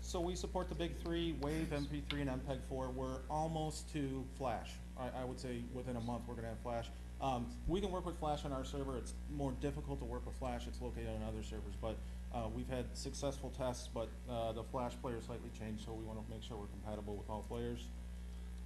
So 0.00 0.20
we 0.20 0.34
support 0.34 0.68
the 0.68 0.74
big 0.74 0.96
three, 1.02 1.36
Wave, 1.40 1.68
MP3, 1.72 2.22
and 2.22 2.30
MPEG-4. 2.30 2.94
We're 2.94 3.18
almost 3.30 3.92
to 3.92 4.24
Flash. 4.36 4.70
I, 4.98 5.20
I 5.20 5.24
would 5.24 5.38
say 5.38 5.62
within 5.74 5.96
a 5.96 6.00
month, 6.00 6.22
we're 6.26 6.34
gonna 6.34 6.48
have 6.48 6.60
Flash. 6.60 6.86
Um, 7.20 7.46
we 7.66 7.80
can 7.80 7.90
work 7.90 8.06
with 8.06 8.18
Flash 8.18 8.44
on 8.44 8.52
our 8.52 8.64
server. 8.64 8.96
It's 8.96 9.12
more 9.34 9.52
difficult 9.60 9.98
to 9.98 10.04
work 10.04 10.24
with 10.24 10.36
Flash. 10.36 10.66
It's 10.66 10.80
located 10.80 11.08
on 11.08 11.22
other 11.26 11.42
servers, 11.42 11.74
but, 11.80 11.96
uh, 12.32 12.48
we've 12.54 12.68
had 12.68 12.84
successful 12.96 13.52
tests, 13.56 13.88
but, 13.92 14.08
uh, 14.30 14.52
the 14.52 14.62
Flash 14.62 14.92
player 15.02 15.20
slightly 15.20 15.50
changed, 15.58 15.84
so 15.84 15.92
we 15.92 16.04
wanna 16.04 16.20
make 16.30 16.42
sure 16.42 16.56
we're 16.56 16.66
compatible 16.66 17.16
with 17.16 17.28
all 17.28 17.44
players. 17.48 17.86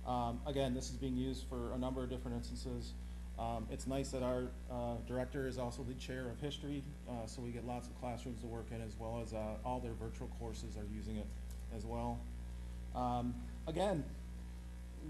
Um, 0.06 0.40
again, 0.46 0.74
this 0.74 0.90
is 0.90 0.96
being 0.96 1.16
used 1.16 1.46
for 1.48 1.72
a 1.72 1.78
number 1.78 2.02
of 2.02 2.10
different 2.10 2.36
instances. 2.36 2.92
Um, 3.38 3.66
it's 3.70 3.86
nice 3.86 4.10
that 4.10 4.22
our, 4.22 4.44
uh, 4.70 4.96
director 5.06 5.48
is 5.48 5.58
also 5.58 5.82
the 5.82 5.94
chair 5.94 6.28
of 6.28 6.38
history, 6.40 6.84
uh, 7.08 7.26
so 7.26 7.40
we 7.42 7.50
get 7.50 7.66
lots 7.66 7.88
of 7.88 7.98
classrooms 8.00 8.40
to 8.40 8.46
work 8.46 8.66
in 8.70 8.80
as 8.80 8.94
well 8.98 9.20
as, 9.22 9.32
uh, 9.32 9.56
all 9.64 9.80
their 9.80 9.94
virtual 9.94 10.28
courses 10.38 10.76
are 10.76 10.86
using 10.94 11.16
it 11.16 11.26
as 11.74 11.84
well. 11.84 12.18
Um, 12.94 13.34
again, 13.66 14.04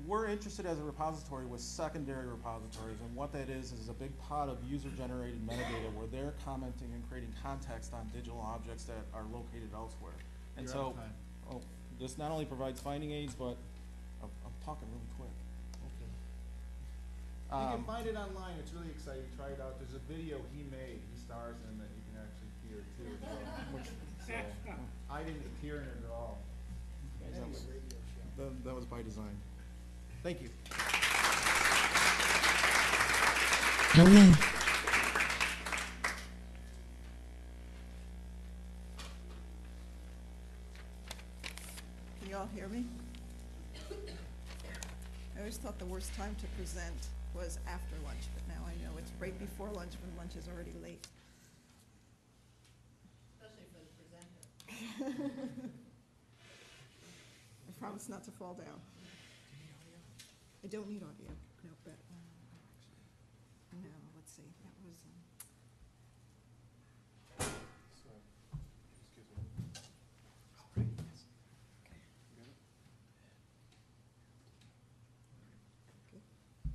we're 0.07 0.27
interested 0.27 0.65
as 0.65 0.79
a 0.79 0.83
repository 0.83 1.45
with 1.45 1.61
secondary 1.61 2.27
repositories, 2.27 2.97
and 3.05 3.15
what 3.15 3.33
that 3.33 3.51
is, 3.51 3.73
is 3.73 3.89
a 3.89 3.93
big 3.93 4.17
pot 4.21 4.49
of 4.49 4.57
user-generated 4.65 5.47
metadata 5.47 5.93
where 5.95 6.07
they're 6.07 6.33
commenting 6.45 6.89
and 6.95 7.07
creating 7.11 7.35
context 7.43 7.93
on 7.93 8.09
digital 8.15 8.41
objects 8.41 8.85
that 8.85 9.05
are 9.13 9.25
located 9.33 9.69
elsewhere. 9.75 10.15
And 10.57 10.65
You're 10.65 10.75
so, 10.75 10.97
oh, 11.51 11.61
this 12.01 12.17
not 12.17 12.31
only 12.31 12.47
provides 12.47 12.81
finding 12.81 13.11
aids, 13.11 13.35
but, 13.35 13.57
I'm, 14.23 14.31
I'm 14.47 14.53
talking 14.65 14.89
really 14.89 15.12
quick. 17.53 17.61
You 17.61 17.69
can 17.69 17.81
Um, 17.81 17.85
find 17.85 18.07
it 18.07 18.17
online, 18.17 18.57
it's 18.59 18.73
really 18.73 18.89
exciting, 18.91 19.25
try 19.37 19.49
it 19.53 19.61
out, 19.61 19.79
there's 19.79 19.95
a 19.95 20.01
video 20.09 20.41
he 20.57 20.65
made, 20.73 21.01
he 21.05 21.17
stars 21.21 21.57
in 21.69 21.77
that 21.79 21.91
you 21.93 22.03
can 22.09 22.17
actually 22.25 22.53
hear 22.65 22.81
too. 22.97 23.13
as. 23.21 23.73
Which- 23.75 23.93
So, 24.27 24.33
I 25.11 25.23
didn't 25.25 25.45
appear 25.59 25.77
in 25.83 25.89
it 25.89 26.05
at 26.07 26.11
all. 26.11 26.39
That 27.21 27.49
was- 27.49 27.67
That, 28.39 28.65
that 28.65 28.75
was 28.75 28.85
by 28.87 29.03
design. 29.03 29.37
Thank 30.23 30.41
you. 30.41 30.49
Hello. 33.95 34.33
Can 42.21 42.31
you 42.31 42.37
all 42.37 42.49
hear 42.55 42.69
me? 42.69 42.85
I 45.37 45.39
always 45.41 45.57
thought 45.57 45.79
the 45.79 45.87
worst 45.87 46.15
time 46.15 46.35
to 46.41 46.47
present 46.59 46.95
was 47.35 47.59
after 47.67 47.97
lunch, 48.05 48.29
but 48.35 48.47
now 48.49 48.63
I 48.67 48.75
know 48.85 48.97
it's 48.99 49.13
right 49.19 49.37
before 49.39 49.69
lunch 49.71 49.93
when 50.03 50.17
lunch 50.17 50.37
is 50.37 50.49
already 50.49 50.75
late. 50.83 51.07
Especially 53.41 53.67
for 53.73 53.81
the 53.81 53.93
presenter. 53.99 55.31
I 57.69 57.73
promise 57.81 58.09
not 58.09 58.25
to 58.25 58.31
fall 58.31 58.55
down. 58.55 58.81
I 60.65 60.69
don't 60.69 60.89
need 60.89 61.03
audio, 61.03 61.29
no, 61.65 61.71
but, 61.85 61.99
um, 63.73 63.81
no, 63.83 63.91
let's 64.15 64.33
see, 64.33 64.43
that 64.63 64.73
was, 64.87 64.97
um, 65.03 65.19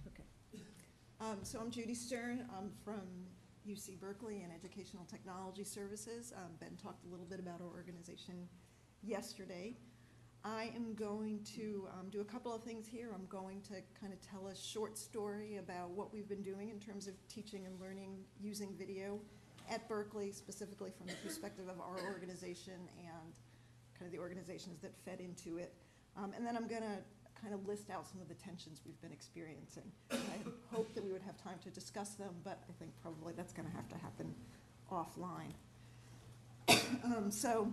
Okay. 0.07 0.23
Um, 1.27 1.39
so 1.43 1.59
I'm 1.59 1.69
Judy 1.69 1.93
Stern. 1.93 2.45
I'm 2.57 2.71
from 2.85 3.01
UC 3.67 3.99
Berkeley 3.99 4.43
and 4.43 4.53
Educational 4.53 5.03
Technology 5.03 5.65
Services. 5.65 6.31
Um, 6.33 6.51
ben 6.61 6.77
talked 6.81 7.03
a 7.03 7.09
little 7.09 7.25
bit 7.25 7.37
about 7.37 7.59
our 7.59 7.67
organization 7.67 8.47
yesterday. 9.03 9.75
I 10.45 10.71
am 10.73 10.93
going 10.93 11.43
to 11.57 11.89
um, 11.99 12.09
do 12.09 12.21
a 12.21 12.23
couple 12.23 12.55
of 12.55 12.63
things 12.63 12.87
here. 12.87 13.09
I'm 13.13 13.25
going 13.25 13.61
to 13.63 13.73
kind 13.99 14.13
of 14.13 14.21
tell 14.21 14.47
a 14.47 14.55
short 14.55 14.97
story 14.97 15.57
about 15.57 15.89
what 15.89 16.13
we've 16.13 16.29
been 16.29 16.43
doing 16.43 16.69
in 16.69 16.79
terms 16.79 17.07
of 17.07 17.13
teaching 17.27 17.65
and 17.65 17.77
learning 17.77 18.19
using 18.39 18.73
video 18.77 19.19
at 19.69 19.85
Berkeley, 19.89 20.31
specifically 20.31 20.91
from 20.97 21.07
the 21.07 21.15
perspective 21.25 21.67
of 21.67 21.81
our 21.81 21.99
organization 22.09 22.87
and 22.99 23.33
kind 23.99 24.05
of 24.05 24.13
the 24.13 24.19
organizations 24.19 24.79
that 24.79 24.93
fed 25.03 25.19
into 25.19 25.57
it. 25.57 25.73
Um, 26.15 26.31
and 26.37 26.47
then 26.47 26.55
I'm 26.55 26.67
going 26.67 26.83
to 26.83 26.99
kind 27.41 27.53
of 27.53 27.67
list 27.67 27.89
out 27.89 28.07
some 28.07 28.21
of 28.21 28.27
the 28.27 28.33
tensions 28.35 28.81
we've 28.85 28.99
been 29.01 29.11
experiencing. 29.11 29.91
I 30.11 30.15
hoped 30.71 30.95
that 30.95 31.03
we 31.03 31.11
would 31.11 31.21
have 31.21 31.41
time 31.41 31.59
to 31.63 31.69
discuss 31.69 32.11
them, 32.11 32.33
but 32.43 32.63
I 32.69 32.73
think 32.79 32.91
probably 33.01 33.33
that's 33.35 33.53
going 33.53 33.67
to 33.67 33.75
have 33.75 33.87
to 33.89 33.95
happen 33.97 34.33
offline. 34.91 35.53
um, 37.03 37.31
so, 37.31 37.71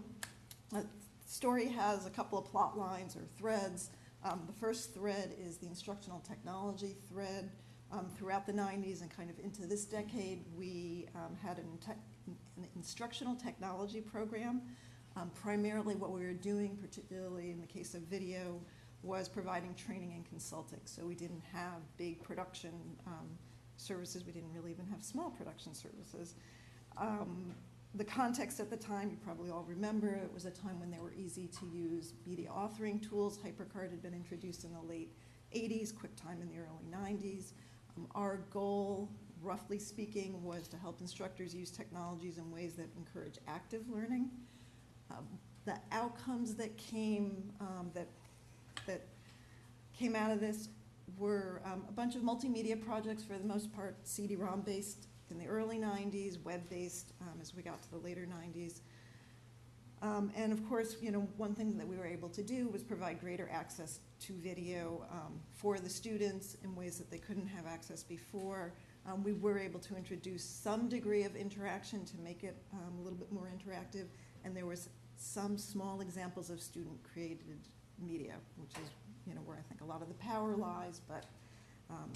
uh, 0.74 0.80
the 0.80 1.30
story 1.30 1.68
has 1.68 2.06
a 2.06 2.10
couple 2.10 2.38
of 2.38 2.44
plot 2.46 2.78
lines 2.78 3.16
or 3.16 3.22
threads. 3.38 3.90
Um, 4.24 4.42
the 4.46 4.52
first 4.52 4.94
thread 4.94 5.34
is 5.38 5.56
the 5.56 5.66
instructional 5.66 6.20
technology 6.20 6.96
thread. 7.08 7.50
Um, 7.92 8.08
throughout 8.16 8.46
the 8.46 8.52
90s 8.52 9.02
and 9.02 9.10
kind 9.10 9.30
of 9.30 9.38
into 9.38 9.66
this 9.66 9.84
decade, 9.84 10.44
we 10.56 11.06
um, 11.14 11.36
had 11.40 11.58
an, 11.58 11.66
an 12.26 12.66
instructional 12.74 13.36
technology 13.36 14.00
program. 14.00 14.62
Um, 15.16 15.30
primarily, 15.40 15.94
what 15.94 16.10
we 16.10 16.22
were 16.22 16.32
doing, 16.32 16.76
particularly 16.80 17.50
in 17.50 17.60
the 17.60 17.66
case 17.66 17.94
of 17.94 18.02
video, 18.02 18.60
was 19.04 19.28
providing 19.28 19.74
training 19.74 20.12
and 20.14 20.24
consulting. 20.24 20.80
So 20.84 21.04
we 21.04 21.14
didn't 21.14 21.42
have 21.52 21.82
big 21.96 22.22
production 22.22 22.72
um, 23.06 23.28
services. 23.76 24.24
We 24.24 24.32
didn't 24.32 24.52
really 24.52 24.70
even 24.70 24.86
have 24.86 25.04
small 25.04 25.30
production 25.30 25.74
services. 25.74 26.34
Um, 26.96 27.54
the 27.94 28.04
context 28.04 28.58
at 28.58 28.70
the 28.70 28.76
time, 28.76 29.10
you 29.10 29.16
probably 29.22 29.50
all 29.50 29.64
remember, 29.68 30.08
it 30.08 30.30
was 30.32 30.46
a 30.46 30.50
time 30.50 30.80
when 30.80 30.90
they 30.90 30.98
were 30.98 31.12
easy 31.12 31.46
to 31.46 31.66
use 31.66 32.14
media 32.26 32.48
authoring 32.50 33.06
tools. 33.06 33.38
HyperCard 33.38 33.90
had 33.90 34.02
been 34.02 34.14
introduced 34.14 34.64
in 34.64 34.72
the 34.72 34.80
late 34.80 35.12
80s, 35.54 35.92
QuickTime 35.92 36.40
in 36.40 36.48
the 36.48 36.58
early 36.58 36.88
90s. 36.90 37.52
Um, 37.96 38.08
our 38.14 38.38
goal, 38.50 39.10
roughly 39.40 39.78
speaking, 39.78 40.42
was 40.42 40.66
to 40.68 40.76
help 40.76 41.00
instructors 41.00 41.54
use 41.54 41.70
technologies 41.70 42.38
in 42.38 42.50
ways 42.50 42.74
that 42.74 42.88
encourage 42.96 43.38
active 43.46 43.82
learning. 43.88 44.30
Um, 45.10 45.26
the 45.64 45.76
outcomes 45.92 46.54
that 46.56 46.76
came 46.76 47.52
um, 47.60 47.90
that 47.94 48.08
came 49.98 50.16
out 50.16 50.30
of 50.30 50.40
this 50.40 50.68
were 51.18 51.62
um, 51.64 51.84
a 51.88 51.92
bunch 51.92 52.16
of 52.16 52.22
multimedia 52.22 52.82
projects 52.82 53.22
for 53.22 53.38
the 53.38 53.46
most 53.46 53.72
part 53.72 53.96
CD-ROM 54.04 54.62
based 54.62 55.06
in 55.30 55.38
the 55.38 55.46
early 55.46 55.78
90s, 55.78 56.42
web-based 56.42 57.12
um, 57.22 57.38
as 57.40 57.54
we 57.54 57.62
got 57.62 57.82
to 57.82 57.90
the 57.90 57.98
later 57.98 58.26
90s. 58.26 58.80
Um, 60.02 60.30
and 60.36 60.52
of 60.52 60.68
course, 60.68 60.96
you 61.00 61.10
know, 61.10 61.26
one 61.38 61.54
thing 61.54 61.78
that 61.78 61.86
we 61.86 61.96
were 61.96 62.06
able 62.06 62.28
to 62.30 62.42
do 62.42 62.68
was 62.68 62.82
provide 62.82 63.20
greater 63.20 63.48
access 63.50 64.00
to 64.20 64.34
video 64.34 65.06
um, 65.10 65.40
for 65.54 65.78
the 65.78 65.88
students 65.88 66.56
in 66.62 66.74
ways 66.74 66.98
that 66.98 67.10
they 67.10 67.18
couldn't 67.18 67.46
have 67.46 67.66
access 67.66 68.02
before. 68.02 68.74
Um, 69.06 69.22
we 69.22 69.32
were 69.32 69.58
able 69.58 69.80
to 69.80 69.96
introduce 69.96 70.44
some 70.44 70.88
degree 70.88 71.24
of 71.24 71.36
interaction 71.36 72.04
to 72.04 72.18
make 72.18 72.44
it 72.44 72.56
um, 72.72 72.98
a 72.98 73.02
little 73.02 73.18
bit 73.18 73.32
more 73.32 73.48
interactive, 73.48 74.06
and 74.44 74.54
there 74.54 74.66
was 74.66 74.88
some 75.16 75.56
small 75.56 76.00
examples 76.00 76.50
of 76.50 76.60
student-created 76.60 77.60
media, 77.98 78.34
which 78.56 78.72
is, 78.72 78.90
you 79.26 79.34
know, 79.34 79.40
where 79.44 79.56
I 79.56 79.62
think 79.62 79.80
a 79.80 79.84
lot 79.84 80.02
of 80.02 80.08
the 80.08 80.14
power 80.14 80.56
lies, 80.56 81.00
but 81.08 81.26
um, 81.90 82.10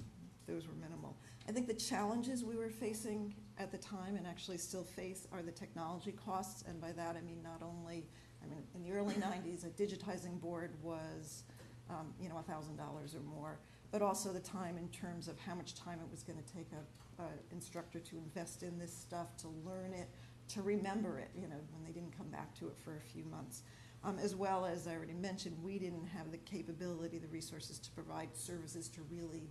those 0.46 0.66
were 0.66 0.74
minimal. 0.74 1.16
I 1.48 1.52
think 1.52 1.66
the 1.66 1.74
challenges 1.74 2.44
we 2.44 2.56
were 2.56 2.70
facing 2.70 3.34
at 3.59 3.70
the 3.70 3.78
time 3.78 4.16
and 4.16 4.26
actually 4.26 4.59
still 4.59 4.84
face 4.84 5.26
are 5.32 5.42
the 5.42 5.52
technology 5.52 6.12
costs, 6.12 6.64
and 6.66 6.80
by 6.80 6.92
that 6.92 7.16
I 7.16 7.20
mean 7.20 7.42
not 7.42 7.62
only, 7.62 8.06
I 8.42 8.46
mean, 8.46 8.62
in 8.74 8.82
the 8.82 8.92
early 8.92 9.14
90s, 9.44 9.64
a 9.66 9.70
digitizing 9.70 10.40
board 10.40 10.72
was, 10.82 11.44
um, 11.90 12.14
you 12.20 12.28
know, 12.28 12.36
$1,000 12.48 13.16
or 13.16 13.20
more, 13.20 13.59
but 13.90 14.02
also 14.02 14.32
the 14.32 14.40
time 14.40 14.78
in 14.78 14.88
terms 14.88 15.28
of 15.28 15.38
how 15.38 15.54
much 15.54 15.74
time 15.74 15.98
it 16.00 16.11
was 16.11 16.22
going 16.22 16.38
to 16.38 16.52
take 16.52 16.68
a, 16.72 17.22
a 17.22 17.26
instructor 17.50 17.98
to 17.98 18.16
invest 18.16 18.62
in 18.62 18.78
this 18.78 18.94
stuff, 18.94 19.36
to 19.38 19.48
learn 19.64 19.92
it, 19.94 20.09
to 20.48 20.62
remember 20.62 21.18
it, 21.18 21.30
you 21.34 21.46
know, 21.46 21.56
when 21.72 21.84
they 21.84 21.92
didn't 21.92 22.16
come 22.16 22.28
back 22.28 22.54
to 22.59 22.68
it 22.68 22.76
for 22.82 22.96
a 22.96 23.00
few 23.00 23.24
months. 23.24 23.62
Um, 24.05 24.18
as 24.20 24.36
well 24.36 24.64
as 24.64 24.86
I 24.86 24.94
already 24.94 25.14
mentioned, 25.14 25.57
we 25.62 25.78
didn't 25.78 26.07
have 26.07 26.30
the 26.30 26.38
capability, 26.38 27.18
the 27.18 27.26
resources 27.28 27.78
to 27.80 27.90
provide 27.90 28.28
services 28.32 28.88
to 28.90 29.01
really 29.11 29.51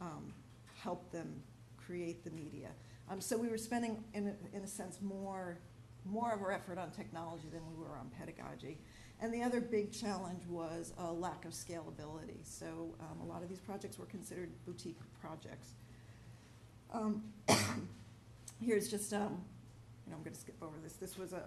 um, 0.00 0.32
help 0.76 1.10
them 1.10 1.42
create 1.76 2.24
the 2.24 2.30
media. 2.30 2.68
Um, 3.10 3.20
so 3.20 3.36
we 3.36 3.48
were 3.48 3.58
spending, 3.58 4.02
in 4.14 4.28
a, 4.28 4.56
in 4.56 4.62
a 4.62 4.66
sense, 4.66 5.00
more, 5.00 5.58
more 6.04 6.32
of 6.32 6.42
our 6.42 6.52
effort 6.52 6.78
on 6.78 6.90
technology 6.90 7.48
than 7.50 7.62
we 7.66 7.74
were 7.74 7.96
on 7.96 8.10
pedagogy. 8.18 8.78
And 9.20 9.34
the 9.34 9.42
other 9.42 9.60
big 9.60 9.92
challenge 9.92 10.46
was 10.46 10.92
a 10.98 11.12
lack 11.12 11.44
of 11.44 11.52
scalability. 11.52 12.38
So 12.44 12.94
um, 13.00 13.20
a 13.20 13.24
lot 13.24 13.42
of 13.42 13.48
these 13.48 13.58
projects 13.58 13.98
were 13.98 14.06
considered 14.06 14.50
boutique 14.64 14.98
projects. 15.20 15.72
Um, 16.92 17.24
here's 18.64 18.88
just, 18.88 19.12
um, 19.12 19.42
you 20.06 20.12
know, 20.12 20.16
I'm 20.16 20.22
going 20.22 20.34
to 20.34 20.40
skip 20.40 20.56
over 20.62 20.76
this. 20.82 20.92
This 20.94 21.18
was 21.18 21.32
a, 21.32 21.42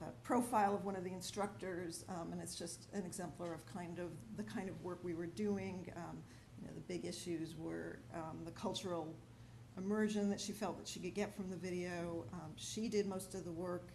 um, 0.00 0.08
profile 0.22 0.74
of 0.74 0.84
one 0.84 0.96
of 0.96 1.04
the 1.04 1.12
instructors, 1.12 2.04
um, 2.08 2.32
and 2.32 2.40
it's 2.40 2.54
just 2.54 2.88
an 2.92 3.04
exemplar 3.04 3.52
of 3.54 3.64
kind 3.66 3.98
of 3.98 4.10
the 4.36 4.42
kind 4.42 4.68
of 4.68 4.80
work 4.82 4.98
we 5.02 5.14
were 5.14 5.26
doing. 5.26 5.90
Um, 5.96 6.18
you 6.60 6.66
know, 6.66 6.74
the 6.74 6.80
big 6.80 7.04
issues 7.04 7.56
were 7.56 7.98
um, 8.14 8.38
the 8.44 8.50
cultural 8.50 9.14
immersion 9.76 10.30
that 10.30 10.40
she 10.40 10.52
felt 10.52 10.78
that 10.78 10.86
she 10.86 11.00
could 11.00 11.14
get 11.14 11.34
from 11.34 11.50
the 11.50 11.56
video. 11.56 12.24
Um, 12.32 12.52
she 12.56 12.88
did 12.88 13.06
most 13.06 13.34
of 13.34 13.44
the 13.44 13.52
work. 13.52 13.88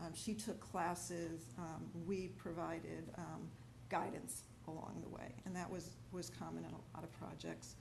Um, 0.00 0.12
she 0.14 0.34
took 0.34 0.60
classes. 0.60 1.46
We 2.06 2.28
provided 2.36 3.10
guidance 3.88 4.42
along 4.68 5.00
the 5.02 5.08
way, 5.08 5.32
and 5.44 5.56
that 5.56 5.70
was 5.70 5.90
was 6.12 6.30
common 6.30 6.64
in 6.64 6.70
a 6.70 6.96
lot 6.96 7.04
of 7.04 7.12
projects. 7.18 7.76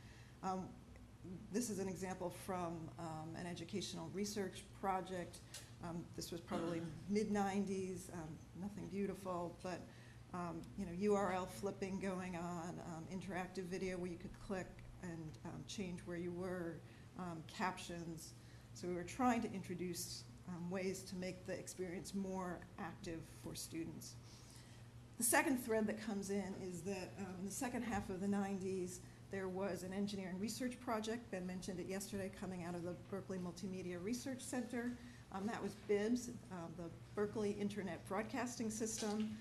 This 1.51 1.69
is 1.69 1.79
an 1.79 1.87
example 1.87 2.33
from 2.45 2.89
um, 2.99 3.35
an 3.37 3.47
educational 3.47 4.09
research 4.13 4.63
project. 4.79 5.39
Um, 5.83 6.03
this 6.15 6.31
was 6.31 6.41
probably 6.41 6.81
mid 7.09 7.31
90s, 7.31 8.11
um, 8.13 8.29
nothing 8.59 8.87
beautiful, 8.87 9.57
but 9.61 9.81
um, 10.33 10.61
you 10.77 10.85
know, 10.85 11.15
URL 11.15 11.47
flipping 11.47 11.99
going 11.99 12.35
on, 12.35 12.79
um, 12.87 13.03
interactive 13.13 13.65
video 13.65 13.97
where 13.97 14.09
you 14.09 14.17
could 14.17 14.37
click 14.45 14.67
and 15.03 15.37
um, 15.45 15.63
change 15.67 15.99
where 16.05 16.17
you 16.17 16.31
were, 16.31 16.77
um, 17.19 17.43
captions. 17.47 18.33
So 18.73 18.87
we 18.87 18.95
were 18.95 19.03
trying 19.03 19.41
to 19.41 19.53
introduce 19.53 20.23
ways 20.69 21.01
to 21.01 21.15
make 21.15 21.45
the 21.47 21.53
experience 21.53 22.13
more 22.13 22.59
active 22.77 23.19
for 23.43 23.55
students. 23.55 24.13
The 25.17 25.23
second 25.23 25.57
thread 25.57 25.87
that 25.87 26.05
comes 26.05 26.29
in 26.29 26.53
is 26.61 26.81
that 26.81 27.13
in 27.39 27.45
the 27.45 27.51
second 27.51 27.83
half 27.83 28.09
of 28.09 28.21
the 28.21 28.27
90s, 28.27 28.99
there 29.31 29.47
was 29.47 29.83
an 29.83 29.93
engineering 29.93 30.39
research 30.39 30.79
project, 30.79 31.31
Ben 31.31 31.45
mentioned 31.45 31.79
it 31.79 31.87
yesterday, 31.87 32.31
coming 32.39 32.63
out 32.63 32.75
of 32.75 32.83
the 32.83 32.95
Berkeley 33.09 33.37
Multimedia 33.37 34.01
Research 34.01 34.41
Center. 34.41 34.97
Um, 35.31 35.45
that 35.47 35.61
was 35.61 35.73
BIBS, 35.89 36.29
um, 36.51 36.71
the 36.77 36.89
Berkeley 37.13 37.51
Internet 37.59 38.07
Broadcasting 38.07 38.69
System. 38.69 39.37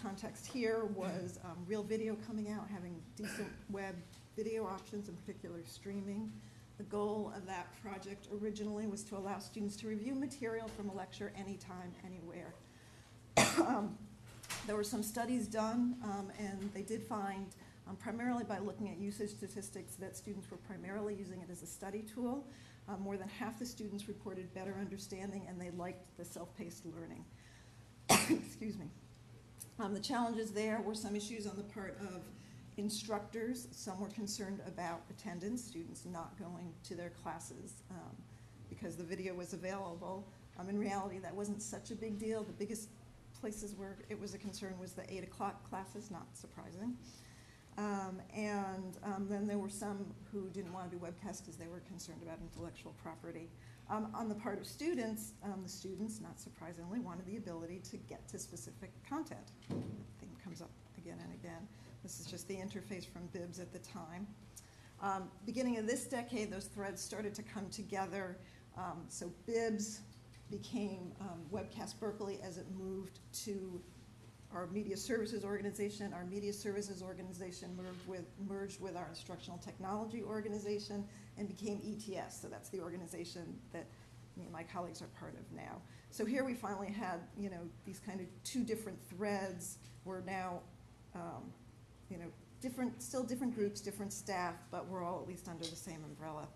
Context 0.00 0.46
here 0.46 0.84
was 0.94 1.38
um, 1.44 1.56
real 1.66 1.82
video 1.82 2.16
coming 2.26 2.50
out, 2.50 2.66
having 2.68 3.00
decent 3.16 3.48
web 3.70 3.94
video 4.36 4.66
options, 4.66 5.08
in 5.08 5.14
particular 5.16 5.60
streaming. 5.64 6.30
The 6.78 6.84
goal 6.84 7.32
of 7.34 7.46
that 7.46 7.68
project 7.82 8.28
originally 8.42 8.86
was 8.86 9.02
to 9.04 9.16
allow 9.16 9.38
students 9.38 9.76
to 9.76 9.88
review 9.88 10.14
material 10.14 10.68
from 10.76 10.90
a 10.90 10.94
lecture 10.94 11.32
anytime, 11.38 11.94
anywhere. 12.04 12.52
um, 13.66 13.96
there 14.66 14.76
were 14.76 14.84
some 14.84 15.02
studies 15.02 15.46
done, 15.46 15.96
um, 16.04 16.30
and 16.38 16.70
they 16.74 16.82
did 16.82 17.02
find, 17.02 17.46
um, 17.88 17.96
primarily 17.96 18.44
by 18.44 18.58
looking 18.58 18.88
at 18.90 18.98
usage 18.98 19.30
statistics, 19.30 19.94
that 19.94 20.16
students 20.16 20.50
were 20.50 20.58
primarily 20.58 21.14
using 21.14 21.40
it 21.40 21.48
as 21.50 21.62
a 21.62 21.66
study 21.66 22.02
tool. 22.02 22.44
Um, 22.88 23.00
more 23.00 23.16
than 23.16 23.28
half 23.28 23.58
the 23.58 23.66
students 23.66 24.06
reported 24.06 24.52
better 24.54 24.76
understanding, 24.80 25.44
and 25.48 25.60
they 25.60 25.70
liked 25.70 26.04
the 26.16 26.24
self-paced 26.24 26.84
learning. 26.86 27.24
Excuse 28.10 28.78
me. 28.78 28.86
Um, 29.78 29.92
the 29.92 30.00
challenges 30.00 30.52
there 30.52 30.80
were 30.80 30.94
some 30.94 31.16
issues 31.16 31.46
on 31.46 31.56
the 31.56 31.64
part 31.64 31.98
of 32.00 32.22
instructors. 32.76 33.68
Some 33.72 34.00
were 34.00 34.08
concerned 34.08 34.60
about 34.66 35.00
attendance, 35.10 35.64
students 35.64 36.04
not 36.06 36.38
going 36.38 36.72
to 36.84 36.94
their 36.94 37.10
classes 37.10 37.82
um, 37.90 38.16
because 38.68 38.96
the 38.96 39.04
video 39.04 39.34
was 39.34 39.52
available. 39.52 40.24
Um, 40.58 40.68
in 40.68 40.78
reality, 40.78 41.18
that 41.18 41.34
wasn't 41.34 41.62
such 41.62 41.90
a 41.90 41.94
big 41.94 42.18
deal. 42.18 42.42
The 42.44 42.52
biggest 42.52 42.88
places 43.40 43.74
where 43.74 43.96
it 44.08 44.18
was 44.18 44.34
a 44.34 44.38
concern 44.38 44.74
was 44.80 44.92
the 44.92 45.12
8 45.12 45.24
o'clock 45.24 45.68
classes, 45.68 46.10
not 46.10 46.26
surprising. 46.34 46.96
Um, 47.78 48.22
and 48.34 48.96
um, 49.04 49.26
then 49.28 49.46
there 49.46 49.58
were 49.58 49.68
some 49.68 50.06
who 50.32 50.48
didn't 50.48 50.72
want 50.72 50.90
to 50.90 50.96
do 50.96 51.02
webcast 51.02 51.42
because 51.42 51.56
they 51.56 51.68
were 51.68 51.80
concerned 51.80 52.22
about 52.22 52.38
intellectual 52.40 52.94
property. 53.02 53.50
Um, 53.90 54.08
on 54.14 54.28
the 54.28 54.34
part 54.34 54.58
of 54.58 54.66
students, 54.66 55.34
um, 55.44 55.60
the 55.62 55.68
students, 55.68 56.20
not 56.20 56.40
surprisingly, 56.40 57.00
wanted 57.00 57.26
the 57.26 57.36
ability 57.36 57.82
to 57.90 57.98
get 57.98 58.26
to 58.28 58.38
specific 58.38 58.90
content. 59.08 59.52
The 59.68 59.74
theme 60.20 60.36
comes 60.42 60.62
up 60.62 60.70
again 60.96 61.18
and 61.22 61.32
again. 61.34 61.68
This 62.02 62.18
is 62.18 62.26
just 62.26 62.48
the 62.48 62.54
interface 62.54 63.06
from 63.06 63.28
BIBS 63.34 63.60
at 63.60 63.72
the 63.72 63.78
time. 63.80 64.26
Um, 65.02 65.28
beginning 65.44 65.76
of 65.76 65.86
this 65.86 66.04
decade, 66.04 66.50
those 66.50 66.66
threads 66.66 67.02
started 67.02 67.34
to 67.34 67.42
come 67.42 67.68
together. 67.68 68.38
Um, 68.78 69.04
so 69.08 69.30
BIBS 69.46 70.00
became 70.50 71.12
Webcast 71.52 71.98
Berkeley 72.00 72.40
as 72.42 72.56
it 72.56 72.66
moved 72.78 73.18
to 73.44 73.80
our 74.54 74.66
media 74.68 74.96
services 74.96 75.44
organization. 75.44 76.12
Our 76.12 76.24
media 76.24 76.52
services 76.52 77.02
organization 77.02 77.76
merged 77.76 78.06
with, 78.06 78.24
merged 78.48 78.80
with 78.80 78.96
our 78.96 79.06
instructional 79.08 79.58
technology 79.58 80.22
organization 80.22 81.04
and 81.38 81.48
became 81.48 81.80
ETS. 81.84 82.40
So 82.40 82.48
that's 82.48 82.68
the 82.68 82.80
organization 82.80 83.58
that 83.72 83.86
me 84.36 84.44
and 84.44 84.52
my 84.52 84.62
colleagues 84.62 85.02
are 85.02 85.08
part 85.18 85.34
of 85.34 85.56
now. 85.56 85.80
So 86.10 86.24
here 86.24 86.44
we 86.44 86.54
finally 86.54 86.90
had, 86.90 87.20
you 87.38 87.50
know, 87.50 87.60
these 87.84 88.00
kind 88.00 88.20
of 88.20 88.26
two 88.44 88.64
different 88.64 88.98
threads. 89.08 89.78
We're 90.04 90.20
now, 90.22 90.60
um, 91.14 91.52
you 92.10 92.18
know, 92.18 92.26
different, 92.60 93.02
still 93.02 93.22
different 93.22 93.54
groups, 93.54 93.80
different 93.80 94.12
staff, 94.12 94.54
but 94.70 94.88
we're 94.88 95.04
all 95.04 95.20
at 95.20 95.28
least 95.28 95.48
under 95.48 95.64
the 95.64 95.76
same 95.76 96.02
umbrella. 96.04 96.46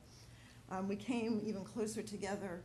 Um, 0.71 0.89
we 0.89 0.97
came 0.97 1.41
even 1.45 1.65
closer 1.65 2.03
together 2.03 2.63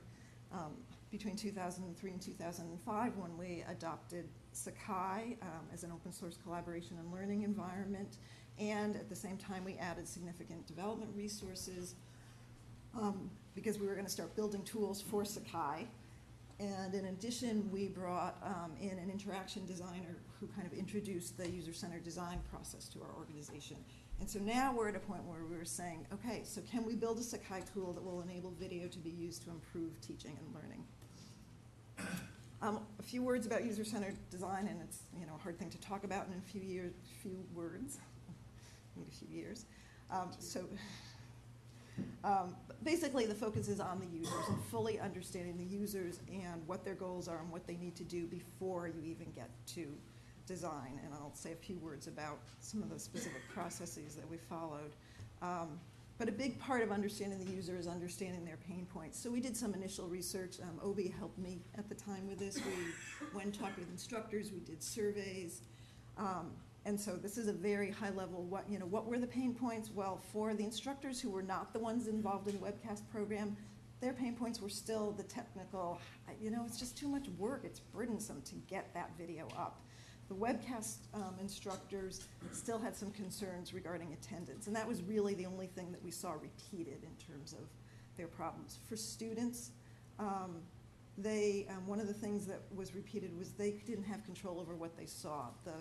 um, 0.54 0.74
between 1.18 1.38
2003 1.38 2.12
and 2.12 2.22
2005 2.22 3.18
when 3.18 3.38
we 3.38 3.64
adopted 3.70 4.28
Sakai 4.52 5.38
um, 5.42 5.66
as 5.74 5.86
an 5.86 5.92
open 5.94 6.12
source 6.12 6.38
collaboration 6.44 6.98
and 7.00 7.10
learning 7.10 7.44
environment. 7.44 8.18
And 8.60 8.98
at 8.98 9.08
the 9.08 9.16
same 9.16 9.38
time, 9.38 9.64
we 9.64 9.76
added 9.76 10.10
significant 10.10 10.68
development 10.68 11.12
resources 11.16 11.96
um, 12.94 13.30
because 13.56 13.80
we 13.80 13.88
were 13.88 13.94
going 13.94 14.06
to 14.06 14.12
start 14.12 14.36
building 14.36 14.62
tools 14.64 15.02
for 15.02 15.24
Sakai. 15.24 15.88
And 16.60 16.94
in 16.94 17.06
addition, 17.06 17.70
we 17.72 17.88
brought 17.88 18.36
um, 18.44 18.74
in 18.82 18.98
an 19.00 19.10
interaction 19.10 19.66
designer 19.66 20.18
who 20.42 20.48
kind 20.48 20.68
of 20.68 20.78
introduced 20.78 21.38
the 21.38 21.50
user-centered 21.50 22.04
design 22.04 22.40
process 22.52 22.90
to 22.90 23.02
our 23.02 23.14
organization. 23.18 23.78
And 24.20 24.30
so 24.30 24.40
now 24.40 24.74
we're 24.74 24.90
at 24.90 24.96
a 24.96 25.00
point 25.00 25.24
where 25.26 25.40
we're 25.50 25.66
saying, 25.66 26.08
okay, 26.14 26.42
so 26.44 26.62
can 26.70 26.86
we 26.86 26.96
build 26.96 27.20
a 27.20 27.24
Sakai 27.24 27.62
tool 27.74 27.94
that 27.94 28.04
will 28.04 28.22
enable 28.22 28.52
video 28.52 28.88
to 28.90 29.00
be 29.00 29.10
used 29.10 29.44
to 29.44 29.50
improve 29.50 30.00
teaching 30.02 30.38
and 30.40 30.54
learning? 30.54 30.84
Um, 32.62 32.80
a 33.00 33.04
few 33.04 33.22
words 33.22 33.46
about 33.46 33.64
user-centered 33.64 34.16
design, 34.32 34.68
and 34.68 34.82
it's 34.82 35.04
you 35.20 35.26
know 35.26 35.34
a 35.36 35.42
hard 35.42 35.60
thing 35.60 35.70
to 35.70 35.80
talk 35.80 36.04
about 36.04 36.26
in 36.28 36.34
a 36.34 36.52
few 36.52 36.62
years, 36.62 36.94
few 37.22 37.44
words. 37.54 38.00
Need 38.96 39.08
a 39.08 39.12
few 39.12 39.28
years. 39.28 39.66
Um, 40.10 40.32
so 40.40 40.62
um, 42.24 42.56
basically, 42.84 43.26
the 43.26 43.36
focus 43.36 43.68
is 43.68 43.80
on 43.80 44.00
the 44.00 44.18
users 44.18 44.48
and 44.48 44.64
fully 44.66 45.00
understanding 45.00 45.58
the 45.58 45.64
users 45.64 46.20
and 46.28 46.66
what 46.66 46.84
their 46.84 46.96
goals 46.96 47.28
are 47.28 47.40
and 47.40 47.52
what 47.52 47.68
they 47.68 47.76
need 47.76 47.96
to 47.96 48.04
do 48.04 48.26
before 48.26 48.88
you 48.88 49.04
even 49.04 49.28
get 49.36 49.50
to 49.76 49.88
design. 50.48 51.00
And 51.04 51.14
I'll 51.14 51.34
say 51.34 51.52
a 51.52 51.56
few 51.56 51.78
words 51.78 52.08
about 52.08 52.40
some 52.60 52.82
of 52.82 52.90
the 52.90 53.00
specific 53.00 53.42
processes 53.54 54.16
that 54.16 54.30
we 54.30 54.38
followed. 54.38 54.92
Um, 55.42 55.80
but 56.18 56.30
a 56.30 56.32
big 56.32 56.60
part 56.60 56.82
of 56.82 56.92
understanding 56.92 57.44
the 57.44 57.52
user 57.52 57.78
is 57.78 57.88
understanding 57.88 58.46
their 58.46 58.58
pain 58.58 58.88
points. 58.94 59.20
So 59.22 59.30
we 59.30 59.42
did 59.42 59.58
some 59.58 59.74
initial 59.74 60.08
research. 60.08 60.58
Um, 60.62 60.80
Obi 60.82 61.14
helped 61.20 61.38
me 61.38 61.60
at 61.78 61.90
the 61.90 61.96
time 61.96 62.28
with 62.28 62.40
this. 62.40 62.58
We 62.58 63.28
went 63.34 63.48
and 63.48 63.54
talked 63.54 63.78
with 63.78 63.90
instructors. 63.90 64.52
We 64.52 64.62
did 64.62 64.82
surveys. 64.82 65.62
Um, 66.18 66.52
and 66.86 67.00
so 67.00 67.16
this 67.16 67.38
is 67.38 67.48
a 67.48 67.54
very 67.54 67.90
high 67.90 68.12
level, 68.12 68.44
what, 68.44 68.70
you 68.70 68.78
know, 68.78 68.86
what 68.86 69.08
were 69.08 69.18
the 69.18 69.28
pain 69.28 69.56
points? 69.56 69.90
Well, 69.94 70.22
for 70.32 70.54
the 70.54 70.64
instructors 70.64 71.20
who 71.20 71.32
were 71.32 71.42
not 71.42 71.74
the 71.74 71.80
ones 71.80 72.08
involved 72.08 72.48
in 72.48 72.60
the 72.60 72.66
webcast 72.66 73.02
program, 73.12 73.58
their 74.02 74.14
pain 74.14 74.36
points 74.36 74.62
were 74.62 74.70
still 74.70 75.12
the 75.12 75.24
technical, 75.24 76.00
you 76.40 76.52
know, 76.52 76.64
it's 76.66 76.78
just 76.78 76.98
too 76.98 77.08
much 77.08 77.28
work. 77.40 77.62
It's 77.64 77.80
burdensome 77.80 78.42
to 78.44 78.56
get 78.68 78.94
that 78.94 79.12
video 79.18 79.48
up. 79.58 79.82
The 80.28 80.36
webcast 80.36 80.98
um, 81.14 81.36
instructors 81.40 82.28
still 82.52 82.80
had 82.80 82.96
some 82.96 83.12
concerns 83.12 83.74
regarding 83.74 84.14
attendance, 84.14 84.68
and 84.68 84.76
that 84.76 84.88
was 84.88 85.04
really 85.04 85.36
the 85.36 85.46
only 85.46 85.68
thing 85.68 85.92
that 85.92 86.04
we 86.04 86.12
saw 86.12 86.34
repeated 86.34 87.04
in 87.04 87.34
terms 87.34 87.54
of 87.54 87.68
their 88.18 88.28
problems. 88.28 88.80
For 88.90 88.96
students, 88.96 89.72
um, 90.18 90.56
they 91.18 91.68
um, 91.70 91.86
one 91.86 92.00
of 92.00 92.08
the 92.08 92.14
things 92.14 92.46
that 92.48 92.62
was 92.76 92.96
repeated 92.96 93.38
was 93.38 93.52
they 93.52 93.72
didn't 93.86 94.06
have 94.06 94.24
control 94.26 94.60
over 94.60 94.76
what 94.76 94.98
they 94.98 95.06
saw. 95.06 95.48
The 95.64 95.74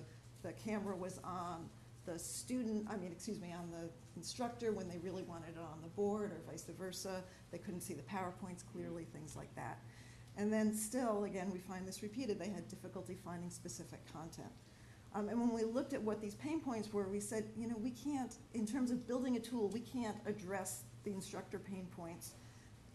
the 0.42 0.52
camera 0.52 0.94
was 0.94 1.18
on 1.24 1.68
the 2.04 2.18
student, 2.18 2.86
I 2.90 2.96
mean, 2.96 3.12
excuse 3.12 3.40
me, 3.40 3.52
on 3.52 3.70
the 3.70 3.88
instructor 4.16 4.72
when 4.72 4.88
they 4.88 4.98
really 4.98 5.22
wanted 5.22 5.56
it 5.56 5.58
on 5.58 5.80
the 5.82 5.88
board, 5.88 6.32
or 6.32 6.40
vice 6.46 6.66
versa. 6.78 7.22
They 7.50 7.58
couldn't 7.58 7.80
see 7.80 7.94
the 7.94 8.02
PowerPoints 8.02 8.62
clearly, 8.72 9.04
things 9.04 9.36
like 9.36 9.54
that. 9.56 9.78
And 10.36 10.52
then 10.52 10.74
still, 10.74 11.24
again, 11.24 11.50
we 11.52 11.58
find 11.58 11.86
this 11.86 12.02
repeated, 12.02 12.38
they 12.38 12.48
had 12.48 12.68
difficulty 12.68 13.16
finding 13.24 13.50
specific 13.50 14.00
content. 14.12 14.50
Um, 15.14 15.28
and 15.28 15.38
when 15.38 15.52
we 15.52 15.62
looked 15.62 15.92
at 15.92 16.02
what 16.02 16.20
these 16.20 16.34
pain 16.34 16.60
points 16.60 16.92
were, 16.92 17.08
we 17.08 17.20
said, 17.20 17.44
you 17.56 17.68
know, 17.68 17.76
we 17.78 17.90
can't, 17.90 18.36
in 18.52 18.66
terms 18.66 18.90
of 18.90 19.06
building 19.06 19.36
a 19.36 19.40
tool, 19.40 19.68
we 19.68 19.80
can't 19.80 20.16
address 20.26 20.82
the 21.04 21.12
instructor 21.12 21.58
pain 21.58 21.86
points 21.96 22.32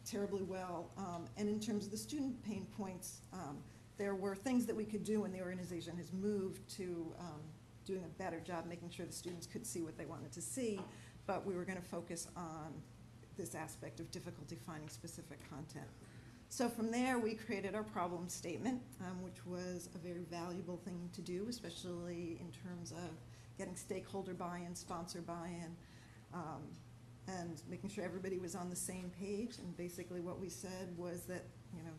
terribly 0.05 0.41
well. 0.41 0.91
Um, 0.97 1.25
and 1.37 1.47
in 1.47 1.59
terms 1.59 1.85
of 1.85 1.91
the 1.91 1.97
student 1.97 2.43
pain 2.43 2.67
points, 2.77 3.21
um, 3.31 3.57
there 3.97 4.15
were 4.15 4.35
things 4.35 4.65
that 4.65 4.75
we 4.75 4.83
could 4.83 5.03
do, 5.03 5.23
and 5.23 5.33
the 5.33 5.41
organization 5.41 5.95
has 5.97 6.11
moved 6.11 6.67
to 6.75 7.13
um, 7.19 7.41
doing 7.85 8.03
a 8.03 8.21
better 8.21 8.39
job 8.39 8.65
making 8.67 8.89
sure 8.89 9.05
the 9.05 9.13
students 9.13 9.47
could 9.47 9.65
see 9.65 9.81
what 9.81 9.97
they 9.97 10.05
wanted 10.05 10.31
to 10.33 10.41
see. 10.41 10.79
But 11.25 11.45
we 11.45 11.53
were 11.53 11.63
going 11.63 11.77
to 11.77 11.87
focus 11.87 12.27
on 12.35 12.73
this 13.37 13.55
aspect 13.55 13.99
of 13.99 14.11
difficulty 14.11 14.57
finding 14.65 14.89
specific 14.89 15.39
content. 15.49 15.87
So 16.51 16.67
from 16.67 16.89
there, 16.89 17.19
we 17.19 17.35
created 17.35 17.75
our 17.75 17.83
problem 17.83 18.27
statement, 18.27 18.81
um, 19.01 19.21
which 19.21 19.45
was 19.45 19.87
a 19.93 19.99
very 19.99 20.23
valuable 20.31 20.77
thing 20.77 21.07
to 21.13 21.21
do, 21.21 21.45
especially 21.47 22.41
in 22.41 22.51
terms 22.51 22.91
of 22.91 23.11
getting 23.57 23.75
stakeholder 23.75 24.33
buy-in, 24.33 24.73
sponsor 24.75 25.21
buy-in, 25.21 25.75
um, 26.33 26.63
and 27.27 27.61
making 27.69 27.91
sure 27.91 28.03
everybody 28.03 28.39
was 28.39 28.55
on 28.55 28.67
the 28.67 28.75
same 28.75 29.11
page. 29.19 29.59
And 29.59 29.77
basically 29.77 30.21
what 30.21 30.39
we 30.39 30.49
said 30.49 30.89
was 30.97 31.21
that, 31.25 31.45
you 31.71 31.83
know, 31.83 31.91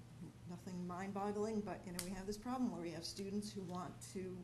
nothing 0.50 0.84
mind-boggling, 0.84 1.60
but, 1.60 1.80
you 1.86 1.92
know, 1.92 1.98
we 2.04 2.10
have 2.10 2.26
this 2.26 2.36
problem 2.36 2.72
where 2.72 2.82
we 2.82 2.90
have 2.90 3.04
students 3.04 3.52
who 3.52 3.62
want 3.62 3.92
to, 4.14 4.36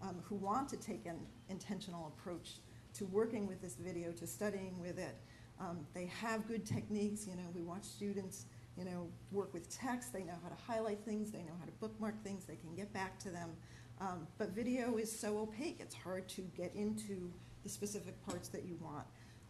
um, 0.00 0.16
who 0.24 0.36
want 0.36 0.70
to 0.70 0.78
take 0.78 1.04
an 1.04 1.18
intentional 1.50 2.06
approach 2.06 2.60
to 2.94 3.04
working 3.04 3.46
with 3.46 3.60
this 3.60 3.74
video, 3.74 4.10
to 4.12 4.26
studying 4.26 4.80
with 4.80 4.98
it. 4.98 5.16
Um, 5.60 5.86
they 5.92 6.06
have 6.06 6.48
good 6.48 6.64
techniques, 6.64 7.26
you 7.26 7.36
know, 7.36 7.50
we 7.54 7.60
watch 7.60 7.84
students, 7.84 8.46
you 8.80 8.86
know, 8.86 9.06
work 9.30 9.52
with 9.52 9.68
text, 9.68 10.10
they 10.10 10.24
know 10.24 10.38
how 10.42 10.48
to 10.48 10.62
highlight 10.66 11.00
things, 11.04 11.30
they 11.30 11.40
know 11.40 11.52
how 11.58 11.66
to 11.66 11.72
bookmark 11.72 12.24
things, 12.24 12.46
they 12.46 12.56
can 12.56 12.74
get 12.74 12.90
back 12.94 13.18
to 13.18 13.28
them. 13.28 13.50
Um, 14.00 14.26
but 14.38 14.50
video 14.50 14.96
is 14.96 15.12
so 15.12 15.38
opaque, 15.38 15.76
it's 15.80 15.94
hard 15.94 16.26
to 16.30 16.40
get 16.56 16.74
into 16.74 17.30
the 17.62 17.68
specific 17.68 18.14
parts 18.26 18.48
that 18.48 18.64
you 18.64 18.78
want. 18.80 19.04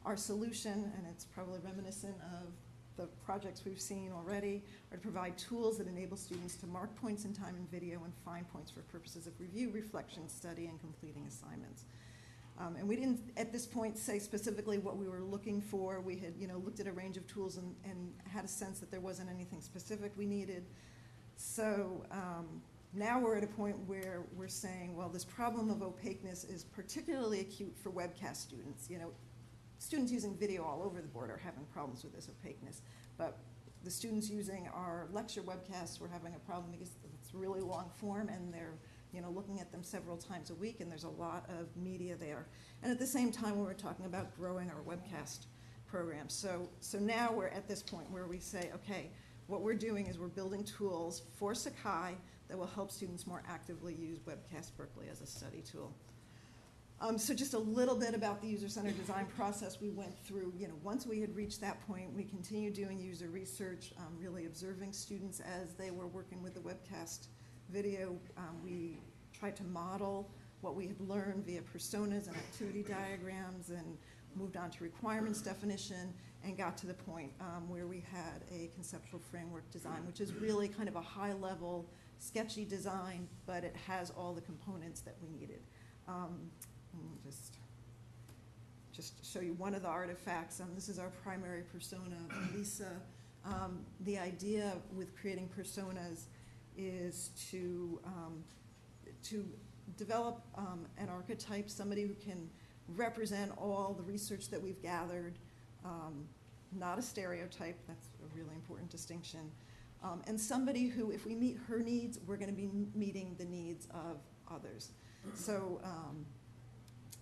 Our 0.04 0.16
solution, 0.16 0.92
and 0.96 1.06
it's 1.08 1.24
probably 1.24 1.60
reminiscent 1.64 2.16
of 2.42 2.48
the 2.96 3.06
projects 3.24 3.64
we've 3.64 3.80
seen 3.80 4.10
already, 4.12 4.64
are 4.90 4.96
to 4.96 5.02
provide 5.02 5.38
tools 5.38 5.78
that 5.78 5.86
enable 5.86 6.16
students 6.16 6.56
to 6.56 6.66
mark 6.66 6.92
points 6.96 7.24
in 7.24 7.32
time 7.32 7.54
in 7.56 7.66
video 7.66 8.02
and 8.02 8.12
find 8.24 8.50
points 8.52 8.72
for 8.72 8.80
purposes 8.80 9.28
of 9.28 9.32
review, 9.38 9.70
reflection, 9.70 10.28
study, 10.28 10.66
and 10.66 10.80
completing 10.80 11.24
assignments. 11.28 11.84
Um, 12.60 12.76
and 12.76 12.86
we 12.86 12.94
didn't, 12.94 13.20
at 13.38 13.52
this 13.52 13.66
point, 13.66 13.96
say 13.96 14.18
specifically 14.18 14.76
what 14.76 14.98
we 14.98 15.08
were 15.08 15.22
looking 15.22 15.62
for. 15.62 16.00
We 16.00 16.16
had, 16.16 16.34
you 16.38 16.46
know, 16.46 16.58
looked 16.58 16.78
at 16.78 16.86
a 16.86 16.92
range 16.92 17.16
of 17.16 17.26
tools 17.26 17.56
and, 17.56 17.74
and 17.84 18.12
had 18.28 18.44
a 18.44 18.48
sense 18.48 18.80
that 18.80 18.90
there 18.90 19.00
wasn't 19.00 19.30
anything 19.30 19.62
specific 19.62 20.12
we 20.16 20.26
needed. 20.26 20.66
So 21.36 22.04
um, 22.10 22.60
now 22.92 23.18
we're 23.18 23.36
at 23.36 23.44
a 23.44 23.46
point 23.46 23.78
where 23.86 24.24
we're 24.36 24.48
saying, 24.48 24.94
well, 24.94 25.08
this 25.08 25.24
problem 25.24 25.70
of 25.70 25.82
opaqueness 25.82 26.44
is 26.44 26.64
particularly 26.64 27.40
acute 27.40 27.74
for 27.82 27.90
webcast 27.90 28.36
students. 28.36 28.90
You 28.90 28.98
know, 28.98 29.10
students 29.78 30.12
using 30.12 30.36
video 30.36 30.62
all 30.62 30.82
over 30.82 31.00
the 31.00 31.08
board 31.08 31.30
are 31.30 31.40
having 31.42 31.64
problems 31.72 32.04
with 32.04 32.14
this 32.14 32.28
opaqueness, 32.28 32.82
but 33.16 33.38
the 33.84 33.90
students 33.90 34.28
using 34.28 34.68
our 34.74 35.08
lecture 35.12 35.40
webcasts 35.40 35.98
were 35.98 36.08
having 36.08 36.34
a 36.34 36.38
problem 36.40 36.70
because 36.70 36.90
it's 37.14 37.32
really 37.32 37.62
long 37.62 37.90
form 37.96 38.28
and 38.28 38.52
they're 38.52 38.74
you 39.12 39.20
know, 39.20 39.30
looking 39.30 39.60
at 39.60 39.72
them 39.72 39.82
several 39.82 40.16
times 40.16 40.50
a 40.50 40.54
week, 40.54 40.80
and 40.80 40.90
there's 40.90 41.04
a 41.04 41.08
lot 41.08 41.48
of 41.48 41.76
media 41.76 42.16
there. 42.16 42.46
And 42.82 42.92
at 42.92 42.98
the 42.98 43.06
same 43.06 43.32
time, 43.32 43.58
we 43.58 43.64
were 43.64 43.74
talking 43.74 44.06
about 44.06 44.36
growing 44.36 44.70
our 44.70 44.82
webcast 44.82 45.46
program. 45.86 46.28
So, 46.28 46.68
so 46.80 46.98
now 46.98 47.32
we're 47.32 47.48
at 47.48 47.66
this 47.68 47.82
point 47.82 48.10
where 48.10 48.26
we 48.26 48.38
say, 48.38 48.70
okay, 48.74 49.10
what 49.48 49.62
we're 49.62 49.74
doing 49.74 50.06
is 50.06 50.18
we're 50.18 50.28
building 50.28 50.62
tools 50.62 51.22
for 51.34 51.54
Sakai 51.54 52.16
that 52.48 52.56
will 52.56 52.66
help 52.66 52.90
students 52.92 53.26
more 53.26 53.42
actively 53.48 53.94
use 53.94 54.18
Webcast 54.20 54.76
Berkeley 54.76 55.06
as 55.10 55.20
a 55.20 55.26
study 55.26 55.60
tool. 55.60 55.92
Um, 57.00 57.16
so 57.16 57.32
just 57.32 57.54
a 57.54 57.58
little 57.58 57.96
bit 57.96 58.14
about 58.14 58.42
the 58.42 58.48
user-centered 58.48 58.98
design 58.98 59.26
process 59.34 59.80
we 59.80 59.90
went 59.90 60.16
through. 60.24 60.52
You 60.56 60.68
know, 60.68 60.74
once 60.82 61.06
we 61.06 61.18
had 61.20 61.34
reached 61.34 61.60
that 61.62 61.84
point, 61.86 62.12
we 62.14 62.24
continued 62.24 62.74
doing 62.74 63.00
user 63.00 63.28
research, 63.28 63.92
um, 63.98 64.16
really 64.18 64.44
observing 64.44 64.92
students 64.92 65.40
as 65.40 65.72
they 65.74 65.90
were 65.90 66.06
working 66.06 66.42
with 66.42 66.54
the 66.54 66.60
webcast 66.60 67.28
video. 67.70 68.18
Um, 68.36 68.62
we 68.62 68.98
tried 69.40 69.56
to 69.56 69.64
model 69.64 70.30
what 70.60 70.76
we 70.76 70.86
had 70.86 71.00
learned 71.00 71.46
via 71.46 71.62
personas 71.62 72.28
and 72.28 72.36
activity 72.36 72.82
diagrams 72.82 73.70
and 73.70 73.96
moved 74.36 74.56
on 74.56 74.70
to 74.70 74.84
requirements 74.84 75.40
definition 75.40 76.12
and 76.44 76.56
got 76.56 76.76
to 76.76 76.86
the 76.86 76.94
point 76.94 77.32
um, 77.40 77.68
where 77.68 77.86
we 77.86 78.04
had 78.12 78.42
a 78.52 78.68
conceptual 78.74 79.18
framework 79.18 79.68
design, 79.70 80.06
which 80.06 80.20
is 80.20 80.34
really 80.34 80.68
kind 80.68 80.88
of 80.88 80.96
a 80.96 81.00
high-level, 81.00 81.86
sketchy 82.18 82.66
design, 82.66 83.26
but 83.46 83.64
it 83.64 83.74
has 83.86 84.10
all 84.10 84.34
the 84.34 84.40
components 84.42 85.00
that 85.00 85.16
we 85.22 85.28
needed. 85.30 85.60
Um, 86.06 86.50
just, 87.24 87.56
just 88.92 89.24
show 89.32 89.40
you 89.40 89.54
one 89.54 89.74
of 89.74 89.82
the 89.82 89.88
artifacts. 89.88 90.60
Um, 90.60 90.68
this 90.74 90.88
is 90.90 90.98
our 90.98 91.10
primary 91.24 91.62
persona, 91.62 92.16
Lisa. 92.54 92.92
Um, 93.44 93.80
the 94.00 94.18
idea 94.18 94.74
with 94.94 95.18
creating 95.18 95.48
personas 95.58 96.24
is 96.76 97.30
to, 97.50 98.00
um, 98.04 98.44
to 99.24 99.44
develop 99.96 100.42
um, 100.56 100.86
an 100.98 101.08
archetype, 101.08 101.68
somebody 101.68 102.02
who 102.02 102.14
can 102.14 102.48
represent 102.96 103.52
all 103.56 103.94
the 103.96 104.02
research 104.02 104.48
that 104.50 104.60
we've 104.60 104.80
gathered, 104.82 105.38
um, 105.84 106.26
not 106.78 106.98
a 106.98 107.02
stereotype, 107.02 107.76
that's 107.86 108.08
a 108.22 108.36
really 108.36 108.54
important 108.54 108.90
distinction, 108.90 109.50
um, 110.02 110.22
and 110.26 110.40
somebody 110.40 110.86
who, 110.86 111.10
if 111.10 111.26
we 111.26 111.34
meet 111.34 111.58
her 111.68 111.78
needs, 111.78 112.18
we're 112.26 112.36
going 112.36 112.48
to 112.48 112.56
be 112.56 112.68
meeting 112.94 113.34
the 113.38 113.44
needs 113.44 113.86
of 113.92 114.18
others. 114.50 114.92
So 115.34 115.80
um, 115.84 116.24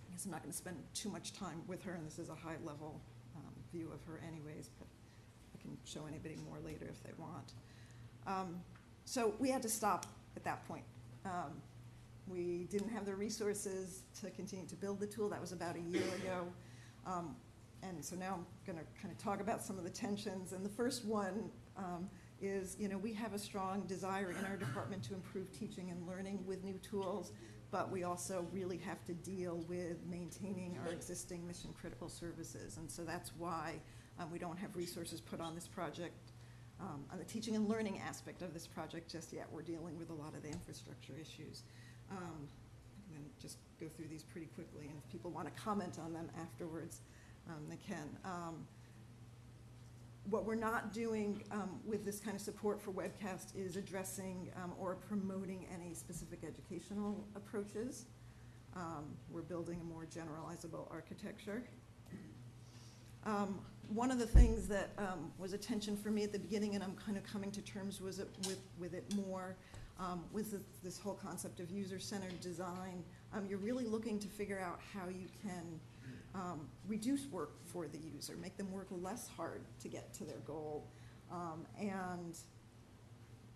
I 0.09 0.13
guess 0.13 0.25
I'm 0.25 0.31
not 0.31 0.43
going 0.43 0.53
to 0.53 0.57
spend 0.57 0.77
too 0.95 1.09
much 1.09 1.33
time 1.33 1.63
with 1.67 1.83
her, 1.83 1.93
and 1.93 2.07
this 2.07 2.19
is 2.19 2.29
a 2.29 2.35
high 2.35 2.57
level 2.65 3.01
um, 3.37 3.53
view 3.73 3.91
of 3.93 4.01
her 4.05 4.21
anyways, 4.27 4.71
but 4.79 4.87
I 5.55 5.61
can 5.61 5.77
show 5.85 6.07
anybody 6.07 6.37
more 6.49 6.59
later 6.65 6.87
if 6.89 7.03
they 7.03 7.11
want. 7.19 7.53
Um, 8.27 8.61
so 9.05 9.35
we 9.39 9.51
had 9.51 9.63
to 9.63 9.69
stop 9.69 10.07
at 10.37 10.45
that 10.45 10.67
point. 10.69 10.85
Um, 11.25 11.61
we 12.31 12.67
didn't 12.71 12.91
have 12.91 13.05
the 13.07 13.15
resources 13.15 14.03
to 14.21 14.31
continue 14.31 14.67
to 14.67 14.77
build 14.77 15.01
the 15.01 15.07
tool. 15.07 15.29
That 15.29 15.41
was 15.41 15.53
about 15.53 15.77
a 15.77 15.81
year 15.81 16.03
ago. 16.23 16.47
Um, 17.07 17.37
and 17.83 18.05
so 18.05 18.17
now 18.17 18.35
I'm 18.35 18.47
going 18.67 18.79
to 18.79 19.01
kind 19.01 19.13
of 19.13 19.19
talk 19.19 19.41
about 19.41 19.63
some 19.63 19.79
of 19.79 19.85
the 19.85 19.91
tensions. 19.91 20.53
And 20.53 20.65
the 20.65 20.71
first 20.71 21.05
one 21.05 21.51
um, 21.77 22.09
is, 22.41 22.77
you 22.79 22.89
know, 22.89 22.99
we 22.99 23.13
have 23.15 23.35
a 23.35 23.39
strong 23.39 23.83
desire 23.87 24.31
in 24.31 24.45
our 24.45 24.57
department 24.57 25.03
to 25.05 25.15
improve 25.15 25.53
teaching 25.57 25.91
and 25.91 26.07
learning 26.07 26.45
with 26.47 26.65
new 26.65 26.79
tools, 26.79 27.33
but 27.71 27.91
we 27.91 28.05
also 28.05 28.47
really 28.53 28.79
have 28.79 29.05
to 29.05 29.15
deal 29.15 29.65
with 29.69 29.97
maintaining 30.09 30.79
our 30.85 30.93
existing 30.93 31.47
mission 31.47 31.73
critical 31.81 32.09
services. 32.09 32.79
And 32.79 32.91
so 32.91 33.05
that's 33.05 33.33
why 33.37 33.75
um, 34.19 34.31
we 34.33 34.39
don't 34.39 34.59
have 34.59 34.75
resources 34.75 35.21
put 35.21 35.41
on 35.41 35.55
this 35.55 35.69
project 35.69 36.33
um, 36.81 37.05
on 37.11 37.19
the 37.19 37.25
teaching 37.25 37.57
and 37.57 37.69
learning 37.69 38.01
aspect 38.07 38.43
of 38.43 38.55
this 38.55 38.67
project 38.67 39.11
just 39.11 39.33
yet. 39.33 39.47
We're 39.51 39.63
dealing 39.63 39.99
with 39.99 40.11
a 40.11 40.15
lot 40.15 40.35
of 40.35 40.43
the 40.43 40.49
infrastructure 40.49 41.15
issues. 41.21 41.63
Um, 42.11 42.49
and 43.09 43.17
then 43.17 43.25
just 43.41 43.59
go 43.81 43.87
through 43.89 44.07
these 44.09 44.23
pretty 44.23 44.49
quickly, 44.55 44.87
and 44.89 44.97
if 44.97 45.11
people 45.11 45.31
want 45.31 45.53
to 45.53 45.61
comment 45.61 45.99
on 46.03 46.13
them 46.13 46.29
afterwards, 46.41 47.01
um, 47.49 47.63
they 47.69 47.77
can. 47.77 48.09
Um, 48.25 48.67
what 50.31 50.45
we're 50.45 50.55
not 50.55 50.93
doing 50.93 51.43
um, 51.51 51.81
with 51.87 52.05
this 52.05 52.21
kind 52.21 52.37
of 52.37 52.43
support 52.43 52.83
for 52.83 52.91
webcast 52.91 53.57
is 53.57 53.77
addressing 53.77 54.51
um, 54.63 54.73
or 54.79 54.97
promoting 54.97 55.67
any 55.73 55.95
specific 55.95 56.41
educational 56.47 57.25
approaches. 57.35 58.05
we're 59.31 59.41
building 59.43 59.81
a 59.81 59.85
more 59.85 60.07
generalizable 60.07 60.87
architecture. 60.91 61.63
Um, 63.25 63.61
one 63.89 64.11
of 64.11 64.19
the 64.19 64.27
things 64.27 64.69
that 64.69 64.91
um, 64.99 65.33
was 65.39 65.53
a 65.53 65.59
tension 65.59 65.97
for 65.97 66.11
me 66.11 66.23
at 66.23 66.33
the 66.33 66.39
beginning, 66.39 66.75
and 66.75 66.85
I'm 66.85 66.95
kind 66.95 67.17
of 67.17 67.25
coming 67.25 67.51
to 67.53 67.63
terms 67.63 68.01
with 68.01 68.21
it, 68.21 68.29
with, 68.47 68.61
with 68.79 68.95
it 68.95 69.05
more, 69.17 69.57
um, 69.99 70.25
was 70.33 70.51
this, 70.51 70.63
this, 70.83 70.99
whole 70.99 71.15
concept 71.15 71.61
of 71.61 71.71
user-centered 71.71 72.41
design. 72.41 73.03
Um, 73.33 73.47
you're 73.49 73.59
really 73.59 73.85
looking 73.85 74.19
to 74.21 74.29
figure 74.29 74.61
out 74.61 74.81
how 74.95 75.09
you 75.09 75.27
can 75.43 75.81
um, 76.35 76.69
reduce 76.87 77.27
work 77.27 77.53
for 77.65 77.89
the 77.89 77.99
user, 77.99 78.37
make 78.41 78.57
them 78.57 78.71
work 78.73 78.87
less 78.91 79.29
hard 79.37 79.63
to 79.83 79.89
get 79.89 80.15
to 80.15 80.25
their 80.25 80.39
goal. 80.47 80.87
Um, 81.33 81.67
and 81.79 82.37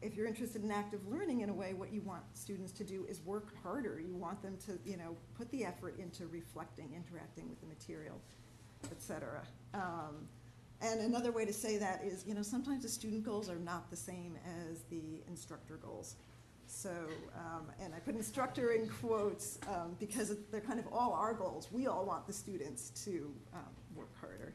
if 0.03 0.17
you're 0.17 0.27
interested 0.27 0.65
in 0.65 0.71
active 0.73 1.07
learning 1.07 1.41
in 1.41 1.49
a 1.49 1.55
way, 1.55 1.75
what 1.75 1.93
you 1.93 2.01
want 2.01 2.23
students 2.35 2.73
to 2.73 2.85
do 2.85 3.07
is 3.09 3.21
work 3.25 3.55
harder. 3.63 4.01
You 4.01 4.17
want 4.17 4.43
them 4.43 4.57
to, 4.67 4.79
you 4.85 4.97
know, 4.97 5.17
put 5.39 5.49
the 5.53 5.65
effort 5.65 5.99
into 5.99 6.27
reflecting, 6.27 6.91
interacting 6.97 7.49
with 7.49 7.61
the 7.61 7.67
material 7.67 8.21
et 8.91 9.01
cetera. 9.01 9.43
Um, 9.75 10.29
and 10.81 11.01
another 11.01 11.31
way 11.31 11.45
to 11.45 11.53
say 11.53 11.79
that 11.79 12.03
is, 12.05 12.25
you 12.27 12.35
know, 12.35 12.43
sometimes 12.43 12.83
the 12.83 12.89
student 12.89 13.25
goals 13.25 13.49
are 13.49 13.59
not 13.59 13.91
the 13.91 13.97
same 13.97 14.37
as 14.69 14.83
the 14.91 15.23
instructor 15.29 15.77
goals. 15.77 16.17
So, 16.73 16.91
um, 17.37 17.67
and 17.81 17.95
I 17.95 17.99
put 17.99 18.17
instructor 18.17 18.73
in 18.73 18.89
quotes 18.89 19.59
um, 19.69 19.95
because 20.01 20.35
they're 20.51 20.63
kind 20.63 20.81
of 20.81 20.87
all 20.91 21.13
our 21.13 21.35
goals. 21.35 21.69
We 21.71 21.87
all 21.87 22.07
want 22.07 22.27
the 22.27 22.33
students 22.33 22.91
to 23.05 23.31
um, 23.53 23.61
work 23.95 24.09
harder. 24.19 24.55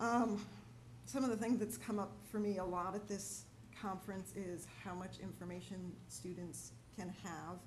Um, 0.00 0.44
some 1.06 1.22
of 1.22 1.30
the 1.30 1.36
things 1.36 1.60
that's 1.60 1.78
come 1.78 2.00
up 2.00 2.12
for 2.30 2.40
me 2.40 2.58
a 2.58 2.64
lot 2.64 2.96
at 2.96 3.06
this 3.06 3.44
conference 3.80 4.32
is 4.34 4.66
how 4.84 4.92
much 4.92 5.20
information 5.22 5.92
students 6.08 6.72
can 6.98 7.14
have, 7.22 7.58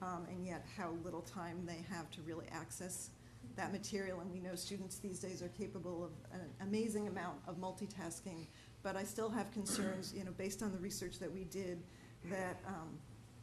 um, 0.00 0.26
and 0.30 0.44
yet 0.44 0.64
how 0.74 0.94
little 1.04 1.20
time 1.20 1.66
they 1.66 1.84
have 1.94 2.10
to 2.12 2.22
really 2.22 2.46
access 2.50 3.10
that 3.56 3.72
material, 3.72 4.20
and 4.20 4.32
we 4.32 4.40
know 4.40 4.54
students 4.54 4.96
these 4.96 5.18
days 5.18 5.42
are 5.42 5.48
capable 5.48 6.02
of 6.02 6.12
an 6.32 6.40
amazing 6.62 7.08
amount 7.08 7.36
of 7.46 7.56
multitasking. 7.58 8.46
But 8.82 8.96
I 8.96 9.04
still 9.04 9.28
have 9.28 9.52
concerns, 9.52 10.14
you 10.16 10.24
know, 10.24 10.32
based 10.38 10.62
on 10.62 10.72
the 10.72 10.78
research 10.78 11.18
that 11.18 11.30
we 11.30 11.44
did, 11.44 11.82
that 12.30 12.60
um, 12.66 12.98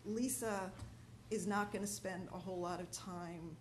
Lisa 0.05 0.71
is 1.31 1.47
not 1.47 1.71
going 1.71 1.81
to 1.83 1.91
spend 1.91 2.27
a 2.33 2.37
whole 2.37 2.59
lot 2.59 2.79
of 2.79 2.89
time 2.91 3.55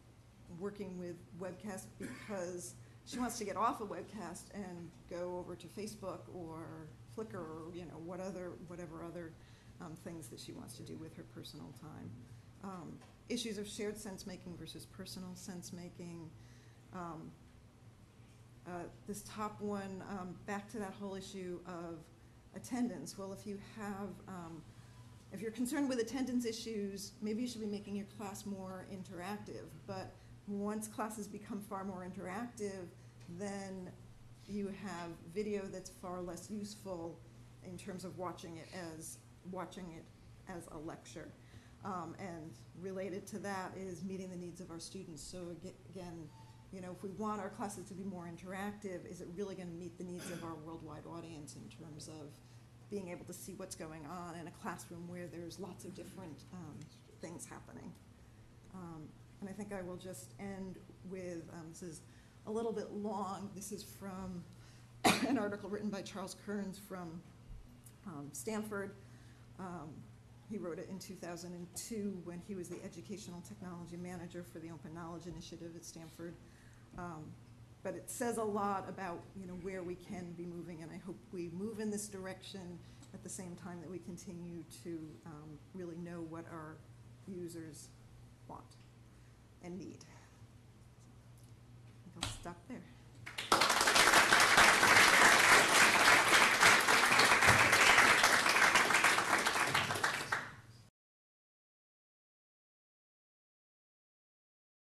working 0.60 0.98
with 0.98 1.16
webcast 1.40 1.86
because 1.98 2.74
she 3.06 3.18
wants 3.18 3.38
to 3.38 3.44
get 3.44 3.56
off 3.56 3.80
of 3.80 3.88
webcast 3.88 4.44
and 4.54 4.90
go 5.10 5.36
over 5.38 5.54
to 5.54 5.66
Facebook 5.66 6.20
or 6.34 6.60
Flickr 7.16 7.34
or, 7.34 7.74
you 7.74 7.82
know, 7.82 7.98
what 8.04 8.20
other, 8.20 8.52
whatever 8.68 9.04
other 9.04 9.32
um, 9.80 9.92
things 10.04 10.28
that 10.28 10.38
she 10.38 10.52
wants 10.52 10.76
to 10.76 10.82
do 10.82 10.96
with 10.96 11.16
her 11.16 11.24
personal 11.34 11.72
time. 11.80 12.10
Um, 12.62 12.92
Issues 13.30 13.56
of 13.56 13.66
shared 13.66 13.96
sense-making 13.96 14.54
versus 14.58 14.84
personal 14.84 15.30
sense-making. 15.34 16.28
Um, 16.94 17.30
uh, 18.66 18.70
This 19.08 19.22
top 19.22 19.60
one, 19.62 20.02
um, 20.10 20.34
back 20.46 20.70
to 20.72 20.78
that 20.78 20.92
whole 21.00 21.14
issue 21.14 21.58
of 21.66 22.00
attendance. 22.54 23.16
Well, 23.16 23.32
if 23.32 23.46
you 23.46 23.58
have, 23.78 24.08
um, 24.28 24.62
if 25.34 25.42
you're 25.42 25.50
concerned 25.50 25.88
with 25.88 25.98
attendance 25.98 26.46
issues, 26.46 27.12
maybe 27.20 27.42
you 27.42 27.48
should 27.48 27.60
be 27.60 27.66
making 27.66 27.96
your 27.96 28.06
class 28.16 28.46
more 28.46 28.86
interactive. 28.92 29.66
But 29.84 30.12
once 30.46 30.86
classes 30.86 31.26
become 31.26 31.60
far 31.60 31.84
more 31.84 32.08
interactive, 32.08 32.86
then 33.36 33.90
you 34.46 34.72
have 34.84 35.10
video 35.34 35.62
that's 35.64 35.90
far 35.90 36.20
less 36.20 36.48
useful 36.50 37.18
in 37.64 37.76
terms 37.76 38.04
of 38.04 38.16
watching 38.16 38.58
it 38.58 38.68
as, 38.96 39.18
watching 39.50 39.86
it 39.96 40.04
as 40.48 40.68
a 40.72 40.78
lecture. 40.78 41.32
Um, 41.84 42.14
and 42.20 42.52
related 42.80 43.26
to 43.28 43.38
that 43.40 43.72
is 43.76 44.04
meeting 44.04 44.30
the 44.30 44.36
needs 44.36 44.60
of 44.60 44.70
our 44.70 44.78
students. 44.78 45.20
So 45.20 45.38
again, 45.90 46.28
you 46.72 46.80
know, 46.80 46.92
if 46.96 47.02
we 47.02 47.10
want 47.10 47.40
our 47.40 47.50
classes 47.50 47.86
to 47.88 47.94
be 47.94 48.04
more 48.04 48.30
interactive, 48.30 49.10
is 49.10 49.20
it 49.20 49.28
really 49.34 49.56
gonna 49.56 49.70
meet 49.70 49.98
the 49.98 50.04
needs 50.04 50.30
of 50.30 50.44
our 50.44 50.54
worldwide 50.64 51.06
audience 51.06 51.56
in 51.56 51.68
terms 51.68 52.06
of 52.08 52.30
being 52.94 53.08
able 53.08 53.24
to 53.24 53.32
see 53.32 53.54
what's 53.56 53.74
going 53.74 54.06
on 54.06 54.36
in 54.40 54.46
a 54.46 54.50
classroom 54.62 55.02
where 55.08 55.26
there's 55.26 55.58
lots 55.58 55.84
of 55.84 55.92
different, 55.96 56.44
um, 56.52 56.78
things 57.20 57.44
happening? 57.44 57.92
Um, 58.72 59.08
and 59.40 59.50
I 59.50 59.52
think 59.52 59.72
I 59.72 59.82
will 59.82 59.96
just 59.96 60.32
end 60.38 60.78
with, 61.10 61.42
um, 61.52 61.66
this 61.70 61.82
is 61.82 62.02
a 62.46 62.52
little 62.52 62.70
bit 62.70 62.92
long, 62.92 63.50
this 63.56 63.72
is 63.72 63.82
from 63.82 64.44
an 65.28 65.38
article 65.38 65.68
written 65.68 65.90
by 65.90 66.02
Charles 66.02 66.36
Kerns 66.46 66.78
from, 66.78 67.20
um, 68.06 68.28
Stanford. 68.30 68.92
Um, 69.58 69.88
he 70.48 70.56
wrote 70.56 70.78
it 70.78 70.88
in 70.88 71.00
2002 71.00 72.20
when 72.22 72.40
he 72.46 72.54
was 72.54 72.68
the 72.68 72.78
Educational 72.84 73.40
Technology 73.40 73.96
Manager 73.96 74.44
for 74.52 74.60
the 74.60 74.70
Open 74.70 74.94
Knowledge 74.94 75.26
Initiative 75.26 75.72
at 75.74 75.84
Stanford. 75.84 76.34
Um, 76.96 77.24
but 77.84 77.94
it 77.94 78.10
says 78.10 78.38
a 78.38 78.42
lot 78.42 78.88
about 78.88 79.20
you 79.38 79.46
know 79.46 79.58
where 79.62 79.84
we 79.84 79.94
can 79.94 80.32
be 80.36 80.46
moving, 80.46 80.82
and 80.82 80.90
I 80.90 81.00
hope 81.06 81.16
we 81.30 81.50
move 81.52 81.78
in 81.78 81.90
this 81.90 82.08
direction 82.08 82.78
at 83.12 83.22
the 83.22 83.28
same 83.28 83.54
time 83.62 83.80
that 83.80 83.90
we 83.90 83.98
continue 83.98 84.64
to 84.82 84.98
um, 85.26 85.58
really 85.74 85.98
know 85.98 86.24
what 86.30 86.46
our 86.50 86.76
users 87.28 87.88
want 88.48 88.64
and 89.62 89.78
need. 89.78 89.98
I 91.92 92.10
think 92.14 92.24
I'll 92.24 92.30
stop 92.40 92.56
there. 92.68 92.93